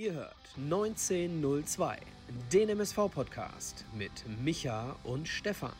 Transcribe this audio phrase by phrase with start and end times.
[0.00, 1.98] Ihr hört 1902,
[2.50, 4.10] den MSV-Podcast mit
[4.42, 5.74] Micha und Stefan.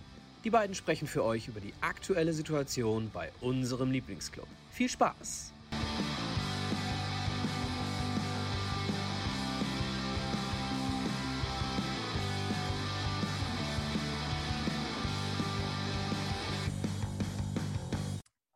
[0.45, 4.47] Die beiden sprechen für euch über die aktuelle Situation bei unserem Lieblingsclub.
[4.73, 5.55] Viel Spaß!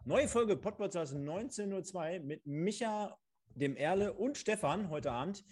[0.05, 3.17] Neue Folge Podcasts 1902 mit Micha,
[3.55, 5.45] dem Erle und Stefan heute Abend.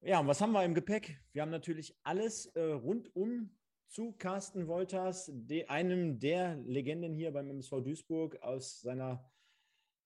[0.00, 1.20] Ja, und was haben wir im Gepäck?
[1.32, 7.48] Wir haben natürlich alles äh, rundum zu Carsten Wolters, de, einem der Legenden hier beim
[7.48, 9.30] MSV Duisburg aus seiner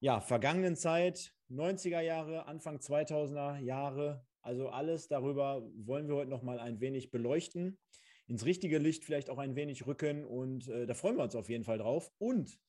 [0.01, 4.27] ja, vergangenen Zeit, 90er Jahre, Anfang 2000er Jahre.
[4.42, 7.78] Also alles darüber wollen wir heute noch mal ein wenig beleuchten,
[8.27, 11.48] ins richtige Licht vielleicht auch ein wenig rücken und äh, da freuen wir uns auf
[11.48, 12.12] jeden Fall drauf.
[12.19, 12.61] Und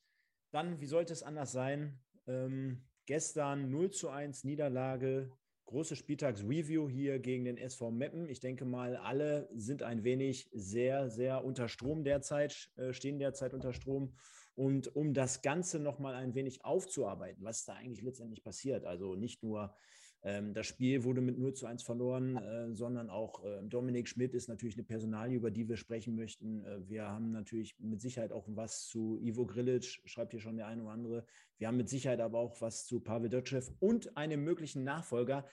[0.52, 2.00] dann, wie sollte es anders sein?
[2.26, 5.32] Ähm, gestern 0 zu 1 Niederlage,
[5.66, 8.30] große Spieltagsreview hier gegen den SV Meppen.
[8.30, 13.54] Ich denke mal, alle sind ein wenig sehr, sehr unter Strom derzeit, äh, stehen derzeit
[13.54, 14.14] unter Strom.
[14.56, 19.42] Und um das Ganze nochmal ein wenig aufzuarbeiten, was da eigentlich letztendlich passiert, also nicht
[19.42, 19.74] nur
[20.24, 24.34] ähm, das Spiel wurde mit 0 zu 1 verloren, äh, sondern auch äh, Dominik Schmidt
[24.34, 26.64] ist natürlich eine Personalie, über die wir sprechen möchten.
[26.66, 30.68] Äh, wir haben natürlich mit Sicherheit auch was zu Ivo Grilic, schreibt hier schon der
[30.68, 31.26] eine oder andere.
[31.58, 35.46] Wir haben mit Sicherheit aber auch was zu Pavel Dotschew und einem möglichen Nachfolger.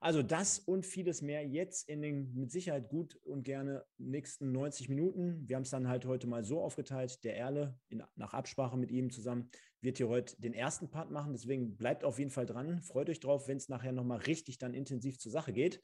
[0.00, 4.88] Also das und vieles mehr jetzt in den mit Sicherheit gut und gerne nächsten 90
[4.88, 5.48] Minuten.
[5.48, 7.22] Wir haben es dann halt heute mal so aufgeteilt.
[7.22, 9.48] Der Erle in, nach Absprache mit ihm zusammen
[9.82, 11.32] wird hier heute den ersten Part machen.
[11.32, 12.80] Deswegen bleibt auf jeden Fall dran.
[12.80, 15.80] Freut euch drauf, wenn es nachher nochmal richtig dann intensiv zur Sache geht.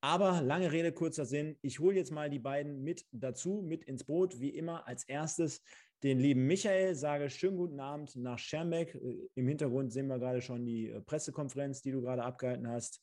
[0.00, 1.56] Aber lange Rede, kurzer Sinn.
[1.62, 4.40] Ich hole jetzt mal die beiden mit dazu, mit ins Boot.
[4.40, 5.62] Wie immer als erstes
[6.02, 8.94] den lieben Michael, sage schönen guten Abend nach Schermbeck.
[8.94, 13.00] Äh, Im Hintergrund sehen wir gerade schon die äh, Pressekonferenz, die du gerade abgehalten hast.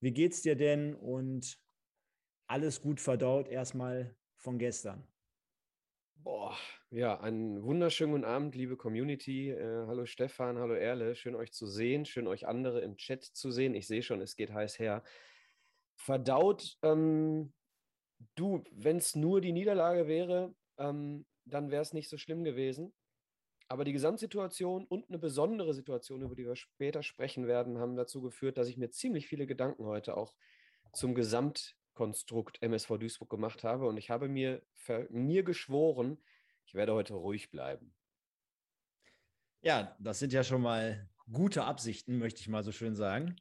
[0.00, 0.94] Wie geht's dir denn?
[0.94, 1.58] Und
[2.46, 5.04] alles gut verdaut erstmal von gestern.
[6.16, 6.56] Boah,
[6.94, 9.50] ja, einen wunderschönen guten Abend, liebe Community.
[9.50, 13.50] Äh, hallo Stefan, hallo Erle, schön euch zu sehen, schön euch andere im Chat zu
[13.50, 13.74] sehen.
[13.74, 15.02] Ich sehe schon, es geht heiß her.
[15.96, 17.52] Verdaut, ähm,
[18.36, 22.94] du, wenn es nur die Niederlage wäre, ähm, dann wäre es nicht so schlimm gewesen.
[23.66, 28.22] Aber die Gesamtsituation und eine besondere Situation, über die wir später sprechen werden, haben dazu
[28.22, 30.32] geführt, dass ich mir ziemlich viele Gedanken heute auch
[30.92, 33.88] zum Gesamtkonstrukt MSV Duisburg gemacht habe.
[33.88, 34.62] Und ich habe mir,
[35.10, 36.18] mir geschworen,
[36.66, 37.94] ich werde heute ruhig bleiben.
[39.62, 43.36] Ja, das sind ja schon mal gute Absichten, möchte ich mal so schön sagen.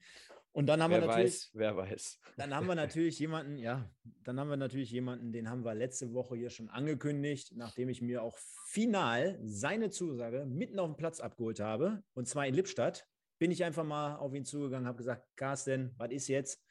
[0.53, 2.19] Und dann haben wer wir natürlich, weiß, wer weiß.
[2.38, 3.89] Dann haben wir natürlich jemanden, ja,
[4.23, 8.01] dann haben wir natürlich jemanden, den haben wir letzte Woche hier schon angekündigt, nachdem ich
[8.01, 13.07] mir auch final seine Zusage mitten auf dem Platz abgeholt habe, und zwar in Lippstadt,
[13.40, 16.63] bin ich einfach mal auf ihn zugegangen, habe gesagt, Carsten, was ist jetzt?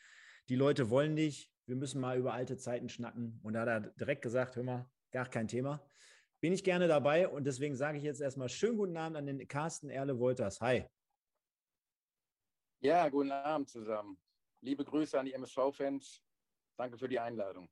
[0.49, 3.41] Die Leute wollen dich, wir müssen mal über alte Zeiten schnacken.
[3.43, 5.85] Und da hat er direkt gesagt, hör mal, gar kein Thema.
[6.43, 9.47] Bin ich gerne dabei und deswegen sage ich jetzt erstmal schönen guten Abend an den
[9.47, 10.61] Carsten Erle Wolters.
[10.61, 10.85] Hi.
[12.81, 14.19] Ja, guten Abend zusammen.
[14.61, 16.21] Liebe Grüße an die MSV-Fans.
[16.77, 17.69] Danke für die Einladung.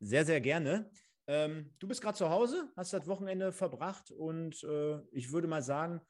[0.00, 0.90] Sehr, sehr gerne.
[1.26, 5.62] Ähm, du bist gerade zu Hause, hast das Wochenende verbracht und äh, ich würde mal
[5.62, 6.00] sagen,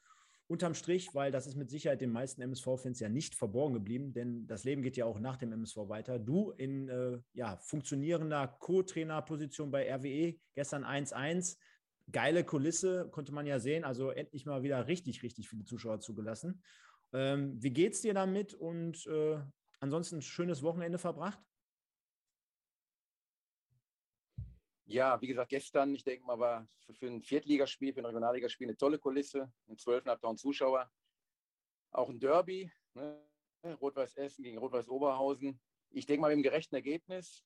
[0.47, 4.47] unterm Strich, weil das ist mit Sicherheit den meisten MSV-Fans ja nicht verborgen geblieben, denn
[4.47, 6.19] das Leben geht ja auch nach dem MSV weiter.
[6.19, 11.57] Du in äh, ja, funktionierender Co-Trainer-Position bei RWE, gestern 1-1,
[12.11, 16.63] geile Kulisse, konnte man ja sehen, also endlich mal wieder richtig, richtig viele Zuschauer zugelassen.
[17.13, 19.39] Ähm, wie geht's dir damit und äh,
[19.79, 21.39] ansonsten ein schönes Wochenende verbracht?
[24.85, 28.77] Ja, wie gesagt, gestern, ich denke mal, war für ein Viertligaspiel, für ein Regionalligaspiel eine
[28.77, 30.89] tolle Kulisse, mit 12.500 Zuschauer.
[31.91, 33.21] Auch ein Derby, ne?
[33.63, 35.59] Rot-Weiß Essen gegen Rot-Weiß Oberhausen.
[35.89, 37.43] Ich denke mal, mit einem gerechten Ergebnis.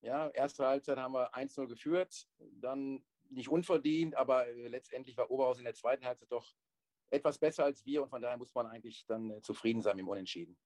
[0.00, 5.64] Ja, erste Halbzeit haben wir 1-0 geführt, dann nicht unverdient, aber letztendlich war Oberhausen in
[5.64, 6.54] der zweiten Halbzeit doch
[7.10, 10.04] etwas besser als wir und von daher muss man eigentlich dann äh, zufrieden sein mit
[10.04, 10.56] dem Unentschieden.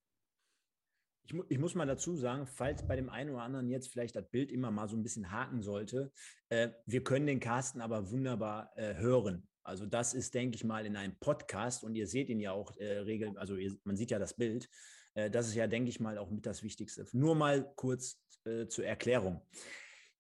[1.26, 4.14] Ich, mu ich, muss mal dazu sagen, falls bei dem einen oder anderen jetzt vielleicht
[4.14, 6.12] das Bild immer mal so ein bisschen haken sollte,
[6.50, 9.48] äh, wir können den Carsten aber wunderbar äh, hören.
[9.62, 12.76] Also das ist, denke ich mal, in einem Podcast und ihr seht ihn ja auch
[12.76, 14.68] äh, regeln, also ihr, man sieht ja das Bild.
[15.14, 17.06] Äh, das ist ja, denke ich mal, auch mit das Wichtigste.
[17.12, 19.40] Nur mal kurz äh, zur Erklärung.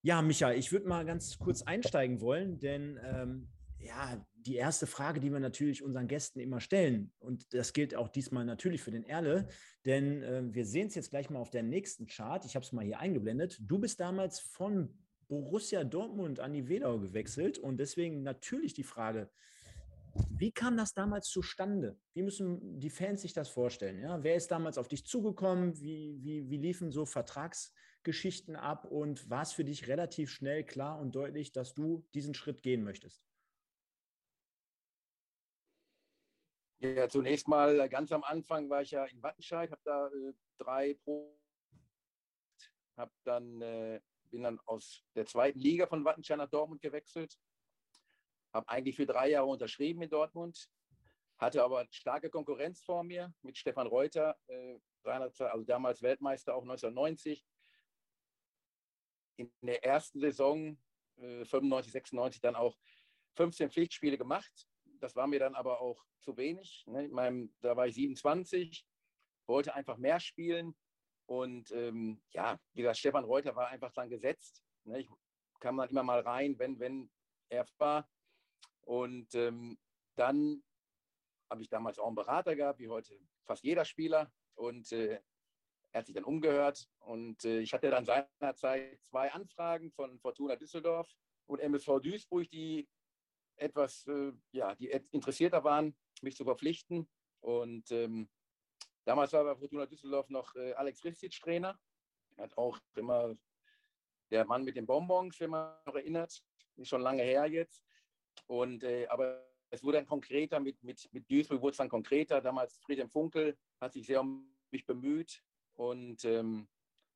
[0.06, 3.48] Ja, Michael, ich würde mal ganz kurz einsteigen wollen, denn ähm,
[3.78, 8.08] ja, die erste Frage, die wir natürlich unseren Gästen immer stellen, und das gilt auch
[8.08, 9.48] diesmal natürlich für den Erle,
[9.86, 12.44] denn äh, wir sehen es jetzt gleich mal auf der nächsten Chart.
[12.44, 13.58] Ich habe es mal hier eingeblendet.
[13.62, 14.94] Du bist damals von
[15.26, 19.30] Borussia Dortmund an die Wedau gewechselt und deswegen natürlich die Frage,
[20.30, 21.98] Wie kam das damals zustande?
[22.12, 24.00] Wie müssen die Fans sich das vorstellen?
[24.00, 24.22] Ja?
[24.22, 25.80] Wer ist damals auf dich zugekommen?
[25.80, 27.04] Wie, wie, wie liefen so
[28.04, 28.84] Vertragsgeschichten ab?
[28.84, 32.84] Und war es für dich relativ schnell klar und deutlich, dass du diesen Schritt gehen
[32.84, 33.24] möchtest?
[36.80, 40.34] Ja, zunächst mal äh, ganz am Anfang war ich ja in Wattenscheid, habe da äh,
[40.58, 41.40] drei Pro,
[42.98, 47.38] habe dann äh, bin dann aus der zweiten Liga von Wattenscheid nach Dortmund gewechselt,
[48.52, 50.68] habe eigentlich für drei Jahre unterschrieben in Dortmund,
[51.38, 57.42] hatte aber starke Konkurrenz vor mir mit Stefan Reuter, äh, also damals Weltmeister auch 1990.
[59.36, 60.78] In der ersten Saison
[61.16, 62.76] äh, 95, 96 dann auch
[63.36, 64.52] 15 Pflichtspiele gemacht.
[65.00, 66.84] Das war mir dann aber auch zu wenig.
[66.86, 67.08] Ne?
[67.08, 68.86] Meinem, da war ich 27,
[69.46, 70.74] wollte einfach mehr spielen.
[71.26, 74.62] Und ähm, ja, wie gesagt, Stefan Reuter war einfach dann gesetzt.
[74.84, 75.00] Ne?
[75.00, 75.08] Ich
[75.60, 77.10] kam dann immer mal rein, wenn, wenn
[77.48, 78.08] er war.
[78.82, 79.78] Und ähm,
[80.16, 80.62] dann
[81.50, 84.30] habe ich damals auch einen Berater gehabt, wie heute fast jeder Spieler.
[84.54, 85.20] Und äh,
[85.94, 86.88] er hat sich dann umgehört.
[86.98, 91.08] Und äh, ich hatte dann seinerzeit zwei Anfragen von Fortuna Düsseldorf
[91.46, 92.88] und MSV Duisburg, die
[93.56, 97.08] etwas, äh, ja, die interessierter waren, mich zu verpflichten.
[97.40, 98.28] Und ähm,
[99.04, 101.78] damals war bei Fortuna Düsseldorf noch äh, Alex Ristic Trainer.
[102.36, 103.36] Er hat auch immer
[104.32, 106.42] der Mann mit den Bonbons, wenn man noch erinnert,
[106.74, 107.84] ist schon lange her jetzt.
[108.48, 112.40] Und, äh, aber es wurde dann konkreter, mit, mit, mit Duisburg wurde es dann konkreter.
[112.40, 115.40] Damals Friedhelm Funkel hat sich sehr um mich bemüht
[115.74, 116.68] und ähm,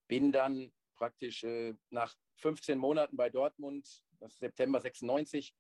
[0.08, 5.54] bin dann praktisch äh, nach 15 Monaten bei Dortmund, das ist September 96,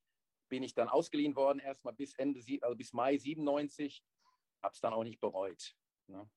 [0.48, 4.02] bin ich dann ausgeliehen worden, erstmal bis Ende, also bis Mai 97,
[4.62, 5.76] habe es dann auch nicht bereut.
[6.06, 6.28] Ne?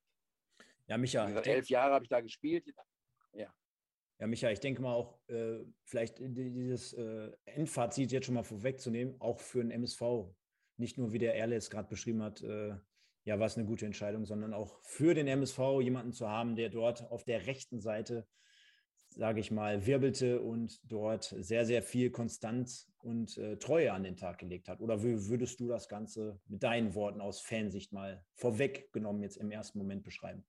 [0.88, 1.26] Ja, Micha.
[1.26, 2.66] Gesagt, elf Jahre habe ich da gespielt.
[3.34, 3.54] Ja.
[4.20, 9.20] Ja, Micha, ich denke mal auch, äh, vielleicht dieses äh, Endfazit jetzt schon mal vorwegzunehmen,
[9.20, 10.02] auch für den MSV,
[10.78, 12.76] nicht nur wie der Erle es gerade beschrieben hat, äh,
[13.24, 16.70] ja, war es eine gute Entscheidung, sondern auch für den MSV jemanden zu haben, der
[16.70, 18.28] dort auf der rechten Seite,
[19.10, 24.16] sage ich mal, wirbelte und dort sehr, sehr viel Konstanz und äh, Treue an den
[24.16, 24.80] Tag gelegt hat.
[24.80, 29.78] Oder würdest du das Ganze mit deinen Worten aus Fansicht mal vorweggenommen jetzt im ersten
[29.78, 30.46] Moment beschreiben?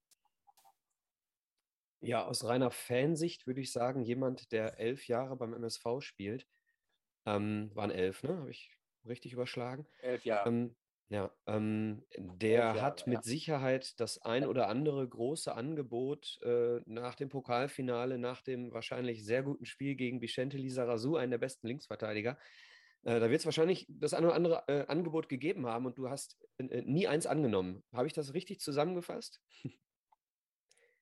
[1.99, 6.47] Ja, aus reiner Fansicht würde ich sagen, jemand, der elf Jahre beim MSV spielt,
[7.25, 8.37] ähm, waren elf, ne?
[8.37, 9.87] Habe ich richtig überschlagen?
[10.01, 10.49] Elf Jahre.
[10.49, 10.75] Ähm,
[11.13, 13.23] ja, ähm, der hat mit.
[13.23, 19.43] Sicherheit das ein oder andere große Angebot äh, nach dem Pokalfinale, nach dem wahrscheinlich sehr
[19.43, 22.39] guten Spiel gegen Vicente Lizarazu, einen der besten Linksverteidiger.
[23.03, 26.09] Äh, da wird es wahrscheinlich das ein oder andere äh, Angebot gegeben haben und du
[26.09, 27.83] hast äh, nie eins angenommen.
[27.93, 29.39] Habe ich das richtig zusammengefasst?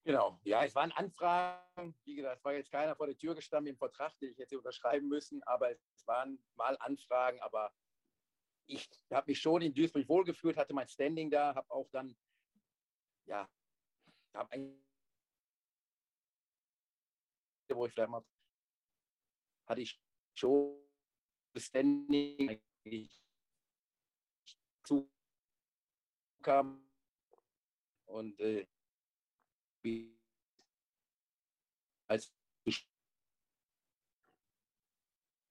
[0.04, 1.96] Genau, ja, es waren Anfragen.
[2.06, 4.52] Wie gesagt, es war jetzt keiner vor der Tür gestanden dem Vertrag, den ich jetzt
[4.54, 7.40] unterschreiben müssen, aber es waren mal Anfragen.
[7.42, 7.72] Aber
[8.72, 12.16] ich habe mich schon in Duisburg wohlgefühlt, hatte mein Standing da, habe auch dann,
[13.26, 13.50] ja,
[14.34, 14.82] habe eigentlich,
[17.74, 18.26] wo ich vielleicht mal,
[19.68, 20.02] hatte ich
[20.34, 20.82] schon
[21.56, 22.62] Standing
[24.84, 25.12] zu
[26.42, 26.90] kam
[28.06, 28.66] und äh,
[29.84, 30.21] als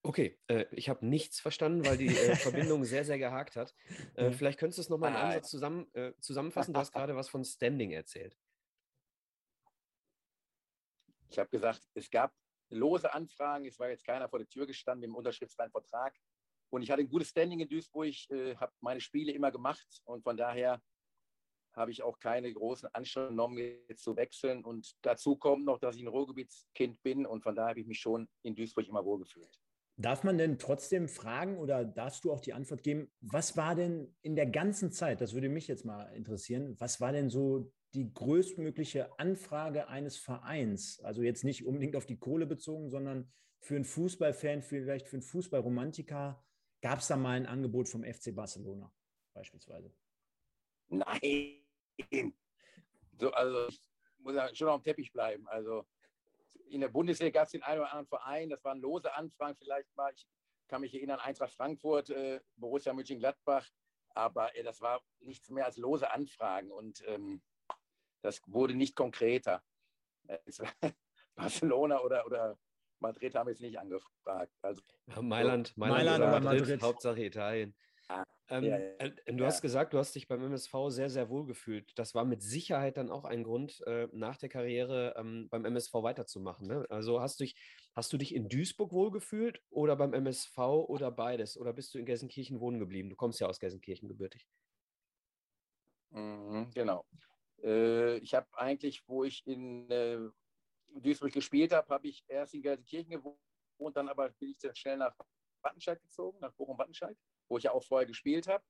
[0.03, 3.75] Okay, äh, ich habe nichts verstanden, weil die äh, Verbindung sehr, sehr gehakt hat.
[4.15, 6.73] Äh, vielleicht könntest du es nochmal in ah, Ansatz zusammen, äh, zusammenfassen.
[6.73, 8.35] Du hast gerade was von Standing erzählt.
[11.29, 12.35] Ich habe gesagt, es gab
[12.71, 13.67] lose Anfragen.
[13.67, 16.17] Es war jetzt keiner vor der Tür gestanden mit dem unterschriftsfreien Vertrag.
[16.71, 19.87] Und ich hatte ein gutes Standing in Duisburg, äh, habe meine Spiele immer gemacht.
[20.05, 20.81] Und von daher
[21.75, 24.65] habe ich auch keine großen Anstrengungen genommen, jetzt zu wechseln.
[24.65, 28.01] Und dazu kommt noch, dass ich ein Ruhrgebietskind bin und von daher habe ich mich
[28.01, 29.61] schon in Duisburg immer wohlgefühlt.
[30.01, 34.15] Darf man denn trotzdem fragen oder darfst du auch die Antwort geben, was war denn
[34.23, 38.11] in der ganzen Zeit, das würde mich jetzt mal interessieren, was war denn so die
[38.11, 41.01] größtmögliche Anfrage eines Vereins?
[41.01, 45.23] Also jetzt nicht unbedingt auf die Kohle bezogen, sondern für einen Fußballfan, vielleicht für einen
[45.23, 46.43] Fußballromantiker,
[46.81, 48.91] gab es da mal ein Angebot vom FC Barcelona
[49.35, 49.93] beispielsweise?
[50.89, 51.63] Nein.
[53.19, 53.83] So, also ich
[54.21, 55.47] muss ja schon auf dem Teppich bleiben.
[55.49, 55.85] Also
[56.71, 59.95] in der Bundesliga gab es den einen oder anderen Verein, das waren lose Anfragen vielleicht
[59.97, 60.13] mal.
[60.15, 60.27] Ich
[60.69, 63.69] kann mich erinnern, Eintracht Frankfurt, äh, Borussia Mönchengladbach,
[64.11, 67.43] aber äh, das war nichts mehr als lose Anfragen und ähm,
[68.23, 69.63] das wurde nicht konkreter.
[70.29, 70.39] Äh,
[71.35, 72.59] Barcelona oder, oder
[73.01, 74.53] Madrid haben jetzt nicht angefragt.
[74.63, 74.83] Also,
[75.21, 77.75] Mailand, Mailand, Mailand oder Madrid, Madrid, Hauptsache Italien.
[78.51, 78.91] Ähm, ja, ja.
[78.99, 79.47] Äh, du ja.
[79.47, 81.97] hast gesagt, du hast dich beim MSV sehr, sehr wohl gefühlt.
[81.97, 85.95] Das war mit Sicherheit dann auch ein Grund, äh, nach der Karriere ähm, beim MSV
[85.95, 86.67] weiterzumachen.
[86.67, 86.85] Ne?
[86.91, 87.55] Also hast du, dich,
[87.95, 91.57] hast du dich in Duisburg wohlgefühlt oder beim MSV oder beides?
[91.57, 93.09] Oder bist du in Gelsenkirchen wohnen geblieben?
[93.09, 94.49] Du kommst ja aus Gelsenkirchen gebürtig.
[96.11, 97.07] Mhm, genau.
[97.63, 100.19] Äh, ich habe eigentlich, wo ich in äh,
[100.97, 103.39] Duisburg gespielt habe, habe ich erst in Gelsenkirchen gewohnt,
[103.95, 105.15] dann aber bin ich dann schnell nach
[105.63, 107.17] Wattenscheid gezogen, nach Bochum-Wattenscheid,
[107.51, 108.65] wo ich ja auch vorher gespielt habe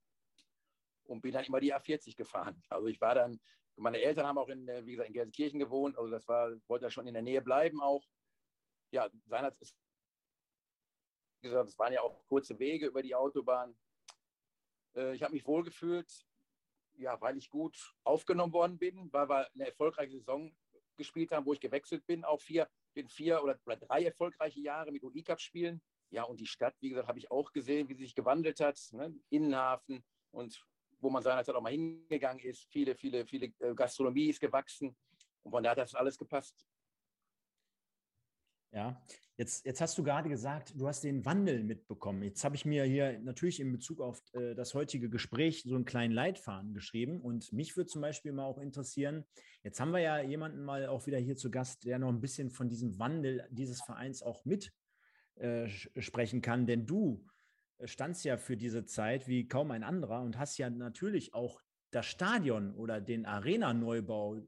[1.05, 2.61] und bin dann immer die A40 gefahren.
[2.69, 3.39] Also ich war dann,
[3.77, 6.87] meine Eltern haben auch in, äh, wie gesagt, in Gelsenkirchen gewohnt, also das war, wollte
[6.87, 8.05] ja schon in der Nähe bleiben auch.
[8.91, 9.77] Ja, seinerzeit ist,
[11.43, 13.77] gesagt, es waren ja auch kurze Wege über die Autobahn.
[14.95, 16.27] Äh, ich habe mich wohlgefühlt,
[16.95, 20.55] ja, weil ich gut aufgenommen worden bin, weil wir eine erfolgreiche Saison
[20.97, 25.03] gespielt haben, wo ich gewechselt bin, auch vier, bin vier oder drei erfolgreiche Jahre mit
[25.03, 25.81] UI-Cup-Spielen.
[26.11, 28.79] Ja, und die Stadt, wie gesagt, habe ich auch gesehen, wie sie sich gewandelt hat.
[28.93, 29.15] Ne?
[29.31, 30.61] Innenhafen und
[31.01, 32.67] wo man seinerzeit auch mal hingegangen ist.
[32.71, 34.97] Viele, viele, viele äh, Gastronomie ist gewachsen.
[35.43, 36.67] Und von daher hat das alles gepasst.
[38.73, 39.03] Ja,
[39.37, 42.23] jetzt, jetzt hast du gerade gesagt, du hast den Wandel mitbekommen.
[42.23, 45.85] Jetzt habe ich mir hier natürlich in Bezug auf äh, das heutige Gespräch so einen
[45.85, 47.21] kleinen Leitfaden geschrieben.
[47.21, 49.25] Und mich würde zum Beispiel mal auch interessieren,
[49.65, 52.51] jetzt haben wir ja jemanden mal auch wieder hier zu Gast, der noch ein bisschen
[52.51, 54.73] von diesem Wandel dieses Vereins auch mit
[55.37, 56.67] äh, sprechen kann.
[56.67, 57.25] Denn du
[57.79, 61.61] äh, standst ja für diese Zeit wie kaum ein anderer und hast ja natürlich auch
[61.91, 64.39] das Stadion oder den Arena-Neubau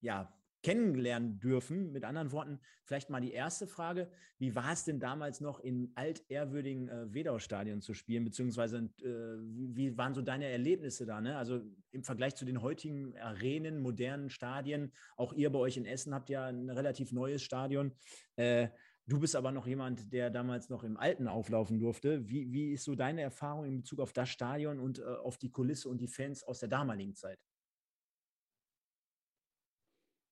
[0.00, 0.32] ja
[0.66, 1.92] kennenlernen dürfen.
[1.92, 5.92] Mit anderen Worten, vielleicht mal die erste Frage, wie war es denn damals noch in
[5.94, 9.36] altehrwürdigen äh, Wedau-Stadion zu spielen, beziehungsweise äh,
[9.76, 11.20] wie waren so deine Erlebnisse da?
[11.20, 11.36] Ne?
[11.36, 16.12] Also im Vergleich zu den heutigen Arenen, modernen Stadien, auch ihr bei euch in Essen
[16.12, 17.92] habt ja ein relativ neues Stadion.
[18.34, 18.68] Äh,
[19.08, 22.28] Du bist aber noch jemand, der damals noch im Alten auflaufen durfte.
[22.28, 25.50] Wie, wie ist so deine Erfahrung in Bezug auf das Stadion und äh, auf die
[25.50, 27.38] Kulisse und die Fans aus der damaligen Zeit?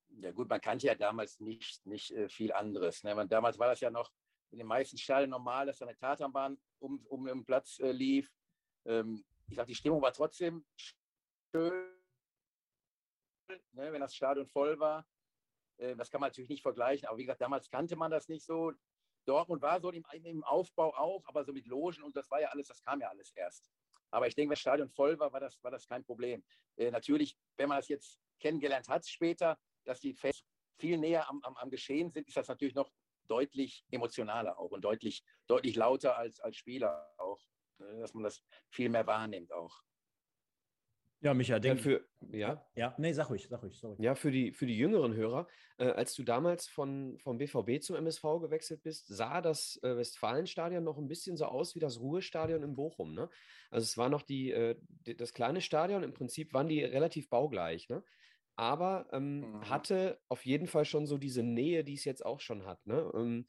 [0.09, 3.05] Ja gut, man kannte ja damals nicht, nicht äh, viel anderes.
[3.05, 3.15] Ne?
[3.15, 4.11] Man, damals war das ja noch
[4.51, 8.29] in den meisten Stadien normal, dass da eine Tatanbahn um, um den Platz äh, lief.
[8.87, 10.65] Ähm, ich sage, die Stimmung war trotzdem
[11.55, 11.93] schön,
[13.73, 15.07] ne, wenn das Stadion voll war.
[15.79, 18.45] Äh, das kann man natürlich nicht vergleichen, aber wie gesagt, damals kannte man das nicht
[18.45, 18.73] so.
[19.27, 22.49] Dortmund war so im, im Aufbau auch, aber so mit Logen und das war ja
[22.49, 23.71] alles, das kam ja alles erst.
[24.11, 26.45] Aber ich denke, wenn das Stadion voll war, war das, war das kein Problem.
[26.77, 30.45] Äh, natürlich, wenn man das jetzt kennengelernt hat später, dass die Fans
[30.79, 32.91] viel näher am, am, am Geschehen sind, ist das natürlich noch
[33.27, 37.41] deutlich emotionaler auch und deutlich, deutlich lauter als, als Spieler auch,
[37.79, 39.83] ne, dass man das viel mehr wahrnimmt auch.
[41.25, 42.63] Ja, Micha, denke für, ja.
[42.77, 43.97] Ja, nee, sag ruhig, sag ruhig, sorry.
[43.99, 47.97] Ja, für die, für die jüngeren Hörer, äh, als du damals von, vom BVB zum
[47.97, 52.63] MSV gewechselt bist, sah das äh, Westfalenstadion noch ein bisschen so aus wie das Ruhestadion
[52.63, 53.15] in Bochum.
[53.15, 53.31] Ne?
[53.71, 54.77] Also es war noch die, äh,
[55.07, 57.89] die, das kleine Stadion, im Prinzip waren die relativ baugleich.
[57.89, 58.05] Ne?
[58.57, 59.69] aber ähm, mhm.
[59.69, 62.87] hatte auf jeden Fall schon so diese Nähe, die es jetzt auch schon hat.
[62.87, 63.11] Ne?
[63.15, 63.47] Ähm,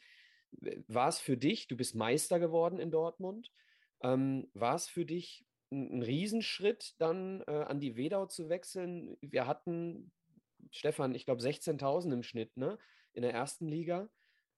[0.87, 3.51] war es für dich, du bist Meister geworden in Dortmund,
[4.01, 9.17] ähm, war es für dich ein, Riesenschritt, dann äh, an die Wedau zu wechseln?
[9.21, 10.11] Wir hatten,
[10.71, 12.77] Stefan, ich glaube 16.000 im Schnitt ne?
[13.13, 14.09] in der ersten Liga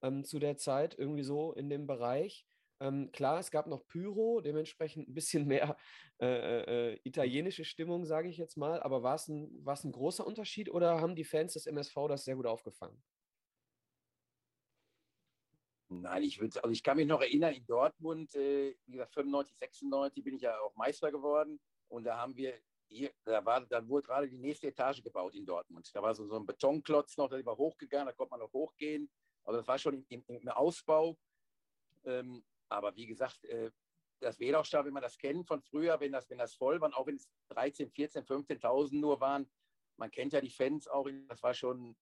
[0.01, 2.45] ähm, zu der Zeit, irgendwie so in dem Bereich.
[2.79, 5.77] Ähm, klar, es gab noch Pyro, dementsprechend ein bisschen mehr
[6.21, 8.81] äh, äh, äh italienische Stimmung, sage ich jetzt mal.
[8.81, 12.35] Aber war es ein, ein großer Unterschied oder haben die Fans des MSV das sehr
[12.35, 13.01] gut aufgefangen?
[15.89, 19.55] Nein, ich würde, also ich kann mich noch erinnern, in Dortmund, äh, wie gesagt, 95,
[19.57, 21.59] 96 bin ich ja auch Meister geworden.
[21.87, 25.45] Und da haben wir hier, da, war, da wurde gerade die nächste Etage gebaut in
[25.45, 25.89] Dortmund.
[25.93, 29.09] Da war so, so ein Betonklotz noch, da war hochgegangen, da konnte man noch hochgehen.
[29.45, 31.17] Also das war schon im, im, Ausbau.
[32.03, 33.71] Ähm, aber wie gesagt, äh,
[34.19, 37.07] das Wedaustadt, wenn man das kennt von früher, wenn das, wenn das voll war, auch
[37.07, 39.49] wenn es 13, 14, 15.000 nur waren,
[39.97, 41.95] man kennt ja die Fans auch, das war schon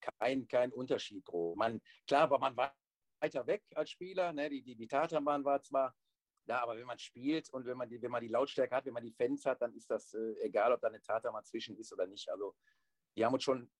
[0.00, 1.24] kein, kein Unterschied.
[1.56, 2.74] Man, klar, aber man war
[3.22, 4.50] weiter weg als Spieler, ne?
[4.50, 5.94] die, die, die Tatanbahn war zwar
[6.44, 8.94] da, aber wenn man spielt und wenn man die, wenn man die Lautstärke hat, wenn
[8.94, 11.92] man die Fans hat, dann ist das äh, egal, ob da eine Tatanbahn zwischen ist
[11.92, 12.28] oder nicht.
[12.28, 12.56] Also
[13.16, 13.70] die haben uns schon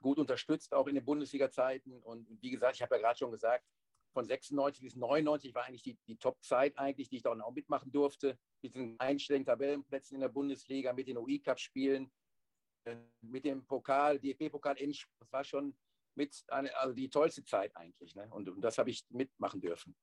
[0.00, 2.00] gut unterstützt, auch in den Bundesliga-Zeiten.
[2.02, 3.64] Und wie gesagt, ich habe ja gerade schon gesagt,
[4.12, 7.90] von 96 bis 99 war eigentlich die, die Top-Zeit eigentlich, die ich da auch mitmachen
[7.90, 8.38] durfte.
[8.62, 12.10] Mit den einstelligen Tabellenplätzen in der Bundesliga, mit den UI-Cup-Spielen,
[12.84, 15.76] äh, mit dem Pokal, DFB-Pokal, das war schon
[16.14, 18.14] mit eine, also die tollste Zeit eigentlich.
[18.14, 18.28] Ne?
[18.30, 19.96] Und, und das habe ich mitmachen dürfen.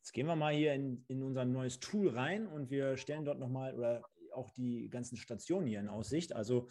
[0.00, 3.38] Jetzt gehen wir mal hier in, in unser neues Tool rein und wir stellen dort
[3.38, 6.34] nochmal oder auch die ganzen Stationen hier in Aussicht.
[6.34, 6.68] Also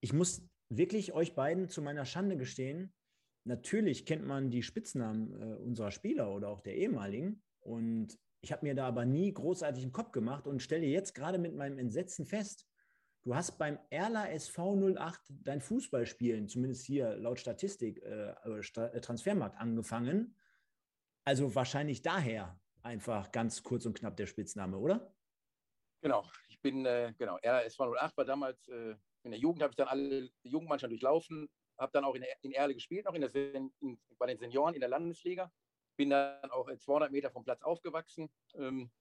[0.00, 2.94] ich muss wirklich euch beiden zu meiner Schande gestehen,
[3.46, 7.42] natürlich kennt man die Spitznamen äh, unserer Spieler oder auch der ehemaligen.
[7.60, 11.38] Und Ich habe mir da aber nie großartig einen Kopf gemacht und stelle jetzt gerade
[11.38, 12.66] mit meinem Entsetzen fest,
[13.26, 19.58] du hast beim Erla SV 08 dein Fußballspielen, zumindest hier laut Statistik, äh, äh, Transfermarkt
[19.60, 20.36] angefangen.
[21.24, 25.12] Also wahrscheinlich daher einfach ganz kurz und knapp der Spitzname, oder?
[26.02, 29.72] Genau, ich bin, äh, genau, Erla SV 08 war damals, äh, in der Jugend habe
[29.72, 33.34] ich dann alle Jugendmannschaften durchlaufen, habe dann auch in, in Erle gespielt, noch in der,
[33.34, 35.50] in, bei den Senioren in der Landesliga.
[35.96, 38.30] Bin dann auch 200 Meter vom Platz aufgewachsen.
[38.54, 38.92] Ähm,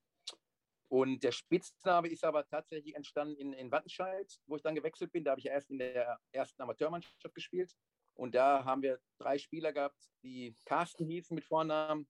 [0.87, 5.23] und der Spitzname ist aber tatsächlich entstanden in, in Wattenscheid, wo ich dann gewechselt bin.
[5.23, 7.73] Da habe ich ja erst in der ersten Amateurmannschaft gespielt.
[8.13, 12.07] Und da haben wir drei Spieler gehabt, die Carsten hießen mit Vornamen.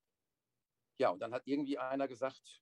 [1.00, 2.62] Ja, und dann hat irgendwie einer gesagt,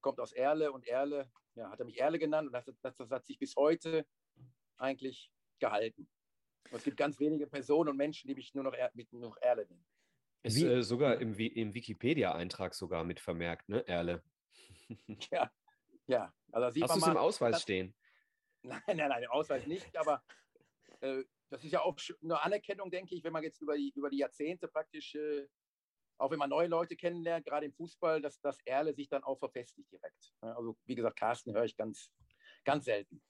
[0.00, 3.10] kommt aus Erle und Erle, ja, hat er mich Erle genannt und das, das, das
[3.10, 4.06] hat sich bis heute
[4.76, 6.08] eigentlich gehalten.
[6.70, 9.22] Und es gibt ganz wenige Personen und Menschen, die mich nur noch, er, mit nur
[9.22, 9.86] noch Erle nennen.
[10.42, 14.22] Ist äh, sogar im, im Wikipedia-Eintrag sogar mit vermerkt, ne, Erle?
[15.30, 15.50] ja,
[16.06, 16.34] ja.
[16.52, 17.94] Also Hast du es im Ausweis das, stehen?
[18.62, 20.24] Nein, nein, nein, im Ausweis nicht, aber
[21.00, 24.10] äh, das ist ja auch eine Anerkennung, denke ich, wenn man jetzt über die, über
[24.10, 25.46] die Jahrzehnte praktisch, äh,
[26.18, 29.38] auch wenn man neue Leute kennenlernt, gerade im Fußball, dass das Erle sich dann auch
[29.38, 30.32] verfestigt direkt.
[30.40, 32.10] Also wie gesagt, Carsten höre ich ganz,
[32.64, 33.22] ganz selten.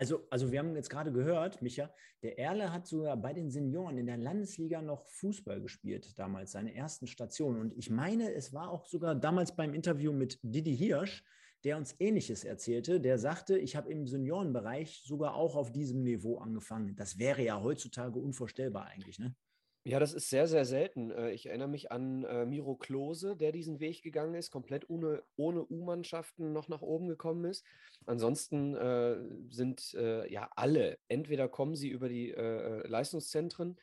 [0.00, 1.90] Also, also wir haben jetzt gerade gehört, Micha,
[2.22, 6.74] der Erle hat sogar bei den Senioren in der Landesliga noch Fußball gespielt, damals seine
[6.74, 7.60] ersten Stationen.
[7.60, 11.22] Und ich meine, es war auch sogar damals beim Interview mit Didi Hirsch,
[11.64, 12.98] der uns Ähnliches erzählte.
[12.98, 16.96] Der sagte, ich habe im Seniorenbereich sogar auch auf diesem Niveau angefangen.
[16.96, 19.34] Das wäre ja heutzutage unvorstellbar eigentlich, ne?
[19.84, 21.10] Ja, das ist sehr, sehr selten.
[21.10, 25.22] Äh, ich erinnere mich an äh, Miro Klose, der diesen Weg gegangen ist, komplett ohne,
[25.36, 27.64] ohne U-Mannschaften noch nach oben gekommen ist.
[28.04, 29.16] Ansonsten äh,
[29.48, 33.78] sind äh, ja alle, entweder kommen sie über die äh, Leistungszentren,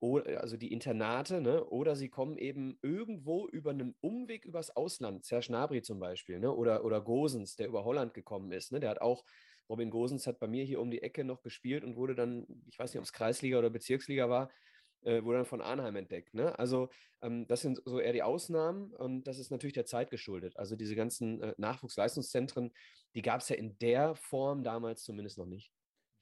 [0.00, 5.24] oder, also die Internate, ne, oder sie kommen eben irgendwo über einen Umweg übers Ausland.
[5.24, 8.72] Serge Gnabry zum Beispiel, ne, oder, oder Gosens, der über Holland gekommen ist.
[8.72, 9.24] Ne, der hat auch
[9.68, 12.78] Robin Gosens hat bei mir hier um die Ecke noch gespielt und wurde dann, ich
[12.78, 14.50] weiß nicht, ob es Kreisliga oder Bezirksliga war,
[15.04, 16.34] äh, wurde dann von Arnheim entdeckt.
[16.34, 16.58] Ne?
[16.58, 16.88] Also
[17.22, 20.56] ähm, das sind so eher die Ausnahmen und das ist natürlich der Zeit geschuldet.
[20.56, 22.72] Also diese ganzen äh, Nachwuchsleistungszentren,
[23.14, 25.72] die gab es ja in der Form damals zumindest noch nicht.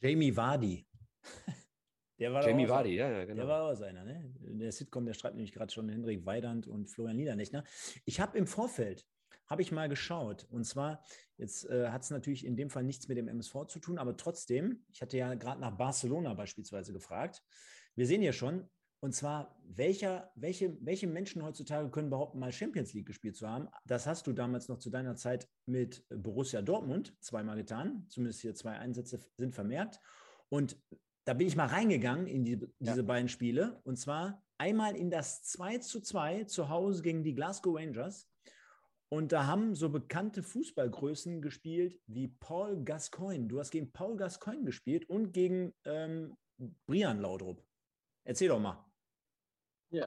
[0.01, 0.87] Jamie Vardy.
[2.19, 3.41] der war Jamie Vardy, ja, ja, genau.
[3.41, 4.35] Der war auch einer, ne?
[4.41, 7.65] Der Sitcom, der schreibt nämlich gerade schon Hendrik Weidand und Florian Niedernechner.
[8.05, 9.07] Ich habe im Vorfeld
[9.53, 10.47] habe ich mal geschaut.
[10.51, 11.05] Und zwar,
[11.37, 14.16] jetzt äh, hat es natürlich in dem Fall nichts mit dem MSV zu tun, aber
[14.16, 17.42] trotzdem, ich hatte ja gerade nach Barcelona beispielsweise gefragt.
[17.94, 18.68] Wir sehen hier schon,
[19.00, 23.68] und zwar, welcher, welche, welche Menschen heutzutage können behaupten, mal Champions League gespielt zu haben?
[23.85, 28.07] Das hast du damals noch zu deiner Zeit mit Borussia Dortmund zweimal getan.
[28.09, 29.98] Zumindest hier zwei Einsätze sind vermerkt.
[30.50, 30.81] Und
[31.24, 33.02] da bin ich mal reingegangen in die, diese ja.
[33.02, 33.81] beiden Spiele.
[33.83, 38.28] Und zwar einmal in das 2 zu 2 zu Hause gegen die Glasgow Rangers.
[39.09, 43.48] Und da haben so bekannte Fußballgrößen gespielt wie Paul Gascoigne.
[43.48, 46.37] Du hast gegen Paul Gascoigne gespielt und gegen ähm,
[46.87, 47.62] Brian Laudrup.
[48.25, 48.85] Erzähl doch mal.
[49.91, 50.07] Ja.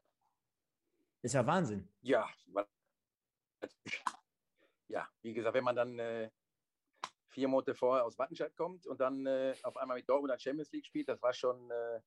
[1.22, 1.88] Ist ja Wahnsinn.
[2.02, 2.30] Ja.
[4.88, 6.30] Ja, wie gesagt, wenn man dann äh,
[7.30, 10.72] vier Monate vorher aus Wattenscheid kommt und dann äh, auf einmal mit Dortmund dann Champions
[10.72, 12.02] League spielt, das war schon äh,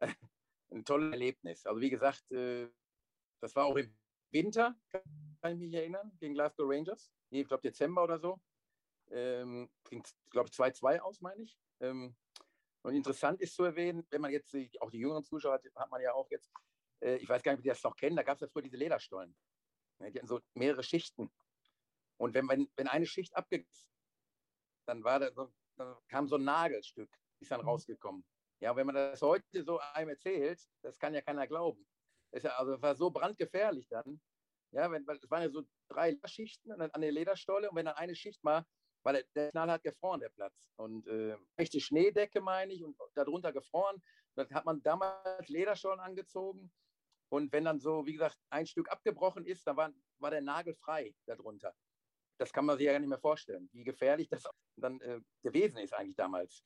[0.70, 1.66] ein tolles Erlebnis.
[1.66, 2.68] Also wie gesagt, äh,
[3.40, 3.94] das war auch im
[4.30, 7.12] Winter, kann ich mich erinnern, gegen Glasgow Rangers.
[7.30, 8.40] Ich glaube Dezember oder so.
[9.10, 11.58] Ähm, ging, glaube ich, 2-2 aus, meine ich.
[11.80, 12.16] Ähm,
[12.82, 16.00] und interessant ist zu erwähnen, wenn man jetzt auch die jüngeren Zuschauer hat, hat man
[16.00, 16.50] ja auch jetzt,
[17.00, 18.62] äh, ich weiß gar nicht, ob die das noch kennen, da gab es ja früher
[18.62, 19.36] diese Lederstollen.
[20.00, 21.30] Die hatten so mehrere Schichten.
[22.16, 23.68] Und wenn, wenn, wenn eine Schicht abgegangen
[24.86, 27.68] dann war da so, dann kam so ein Nagelstück, ist dann mhm.
[27.68, 28.24] rausgekommen.
[28.60, 31.86] Ja, wenn man das heute so einem erzählt, das kann ja keiner glauben.
[32.32, 34.20] Das, ja, also, das war so brandgefährlich dann.
[34.72, 38.14] Ja, wenn, es waren ja so drei Schichten an der Lederstolle und wenn dann eine
[38.14, 38.64] Schicht mal
[39.02, 40.70] weil der, Knall hat gefroren, der Platz.
[40.76, 44.02] Und äh, echte Schneedecke, meine ich, und darunter gefroren.
[44.34, 46.70] Dann hat man damals Lederstollen angezogen.
[47.30, 50.74] Und wenn dann so, wie gesagt, ein Stück abgebrochen ist, dann war, war der Nagel
[50.74, 51.74] frei darunter.
[52.38, 54.44] Das kann man sich ja gar nicht mehr vorstellen, wie gefährlich das
[54.76, 56.64] dann äh, gewesen ist eigentlich damals.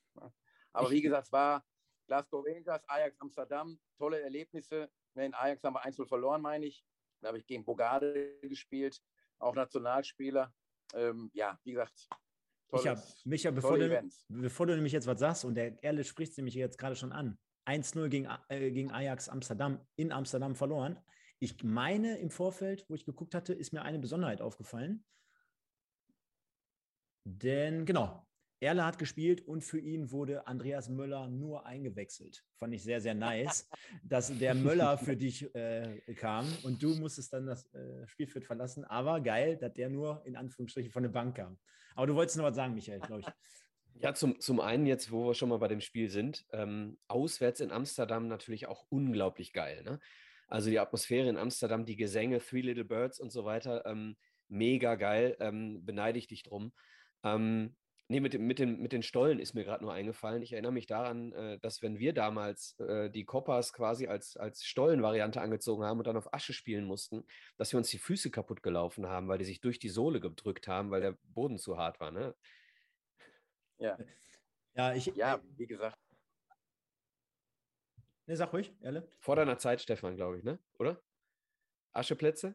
[0.72, 1.64] Aber wie gesagt, es war
[2.06, 4.90] Glasgow Rangers, Ajax Amsterdam, tolle Erlebnisse.
[5.14, 6.84] In Ajax haben wir 1 verloren, meine ich.
[7.20, 9.00] Da habe ich gegen Bogarde gespielt,
[9.38, 10.52] auch Nationalspieler.
[10.94, 12.08] Ähm, ja, wie gesagt,
[12.72, 16.54] Micha, Micha bevor, du, bevor du nämlich jetzt was sagst, und der Erle spricht nämlich
[16.54, 20.98] jetzt gerade schon an, 1-0 gegen, äh, gegen Ajax Amsterdam in Amsterdam verloren.
[21.38, 25.04] Ich meine, im Vorfeld, wo ich geguckt hatte, ist mir eine Besonderheit aufgefallen.
[27.24, 28.26] Denn genau,
[28.60, 32.44] Erle hat gespielt und für ihn wurde Andreas Möller nur eingewechselt.
[32.56, 33.68] Fand ich sehr, sehr nice,
[34.02, 38.84] dass der Möller für dich äh, kam und du musstest dann das äh, Spielfeld verlassen.
[38.84, 41.58] Aber geil, dass der nur in Anführungsstrichen von der Bank kam.
[41.94, 43.26] Aber du wolltest noch was sagen, Michael, glaube ich.
[44.00, 47.60] Ja, zum, zum einen jetzt, wo wir schon mal bei dem Spiel sind, ähm, auswärts
[47.60, 49.84] in Amsterdam natürlich auch unglaublich geil.
[49.84, 50.00] Ne?
[50.48, 54.16] Also die Atmosphäre in Amsterdam, die Gesänge, Three Little Birds und so weiter, ähm,
[54.48, 56.72] mega geil, ähm, beneide ich dich drum.
[57.22, 57.76] Ähm,
[58.08, 60.42] nee, mit, dem, mit, den, mit den Stollen ist mir gerade nur eingefallen.
[60.42, 64.64] Ich erinnere mich daran, äh, dass wenn wir damals äh, die Coppers quasi als, als
[64.64, 67.24] Stollenvariante angezogen haben und dann auf Asche spielen mussten,
[67.56, 70.68] dass wir uns die Füße kaputt gelaufen haben, weil die sich durch die Sohle gedrückt
[70.68, 72.10] haben, weil der Boden zu hart war.
[72.10, 72.34] Ne?
[73.78, 73.98] Ja.
[74.74, 75.98] Ja, ich, Ja, wie gesagt.
[78.26, 79.06] Ne, sag ruhig, Erle.
[79.18, 80.58] Vor deiner Zeit, Stefan, glaube ich, ne?
[80.78, 81.00] Oder?
[81.92, 82.54] Ascheplätze?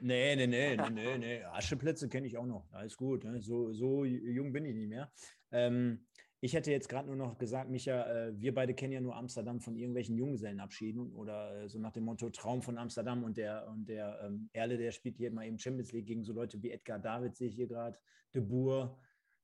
[0.00, 1.44] Nee, nee, nee, nee, nee, nee.
[1.44, 2.70] Ascheplätze kenne ich auch noch.
[2.72, 3.24] Alles gut.
[3.24, 3.40] Ne?
[3.40, 5.12] So, so jung bin ich nicht mehr.
[5.50, 6.06] Ähm,
[6.42, 9.60] ich hätte jetzt gerade nur noch gesagt, Micha, äh, wir beide kennen ja nur Amsterdam
[9.60, 13.86] von irgendwelchen Junggesellenabschieden oder äh, so nach dem Motto Traum von Amsterdam und der und
[13.88, 16.98] der ähm, Erle, der spielt hier mal eben Champions League gegen so Leute wie Edgar
[16.98, 17.98] David, sehe ich hier gerade,
[18.34, 18.98] De Boer,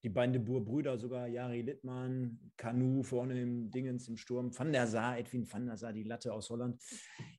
[0.06, 4.86] die beiden De Boer-Brüder sogar, Jari Littmann, Kanu vorne im Dingens im Sturm, Van der
[4.86, 6.80] Sar, Edwin Van der Sar, die Latte aus Holland.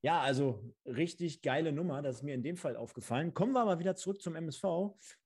[0.01, 3.33] Ja, also richtig geile Nummer, das ist mir in dem Fall aufgefallen.
[3.33, 4.65] Kommen wir aber wieder zurück zum MSV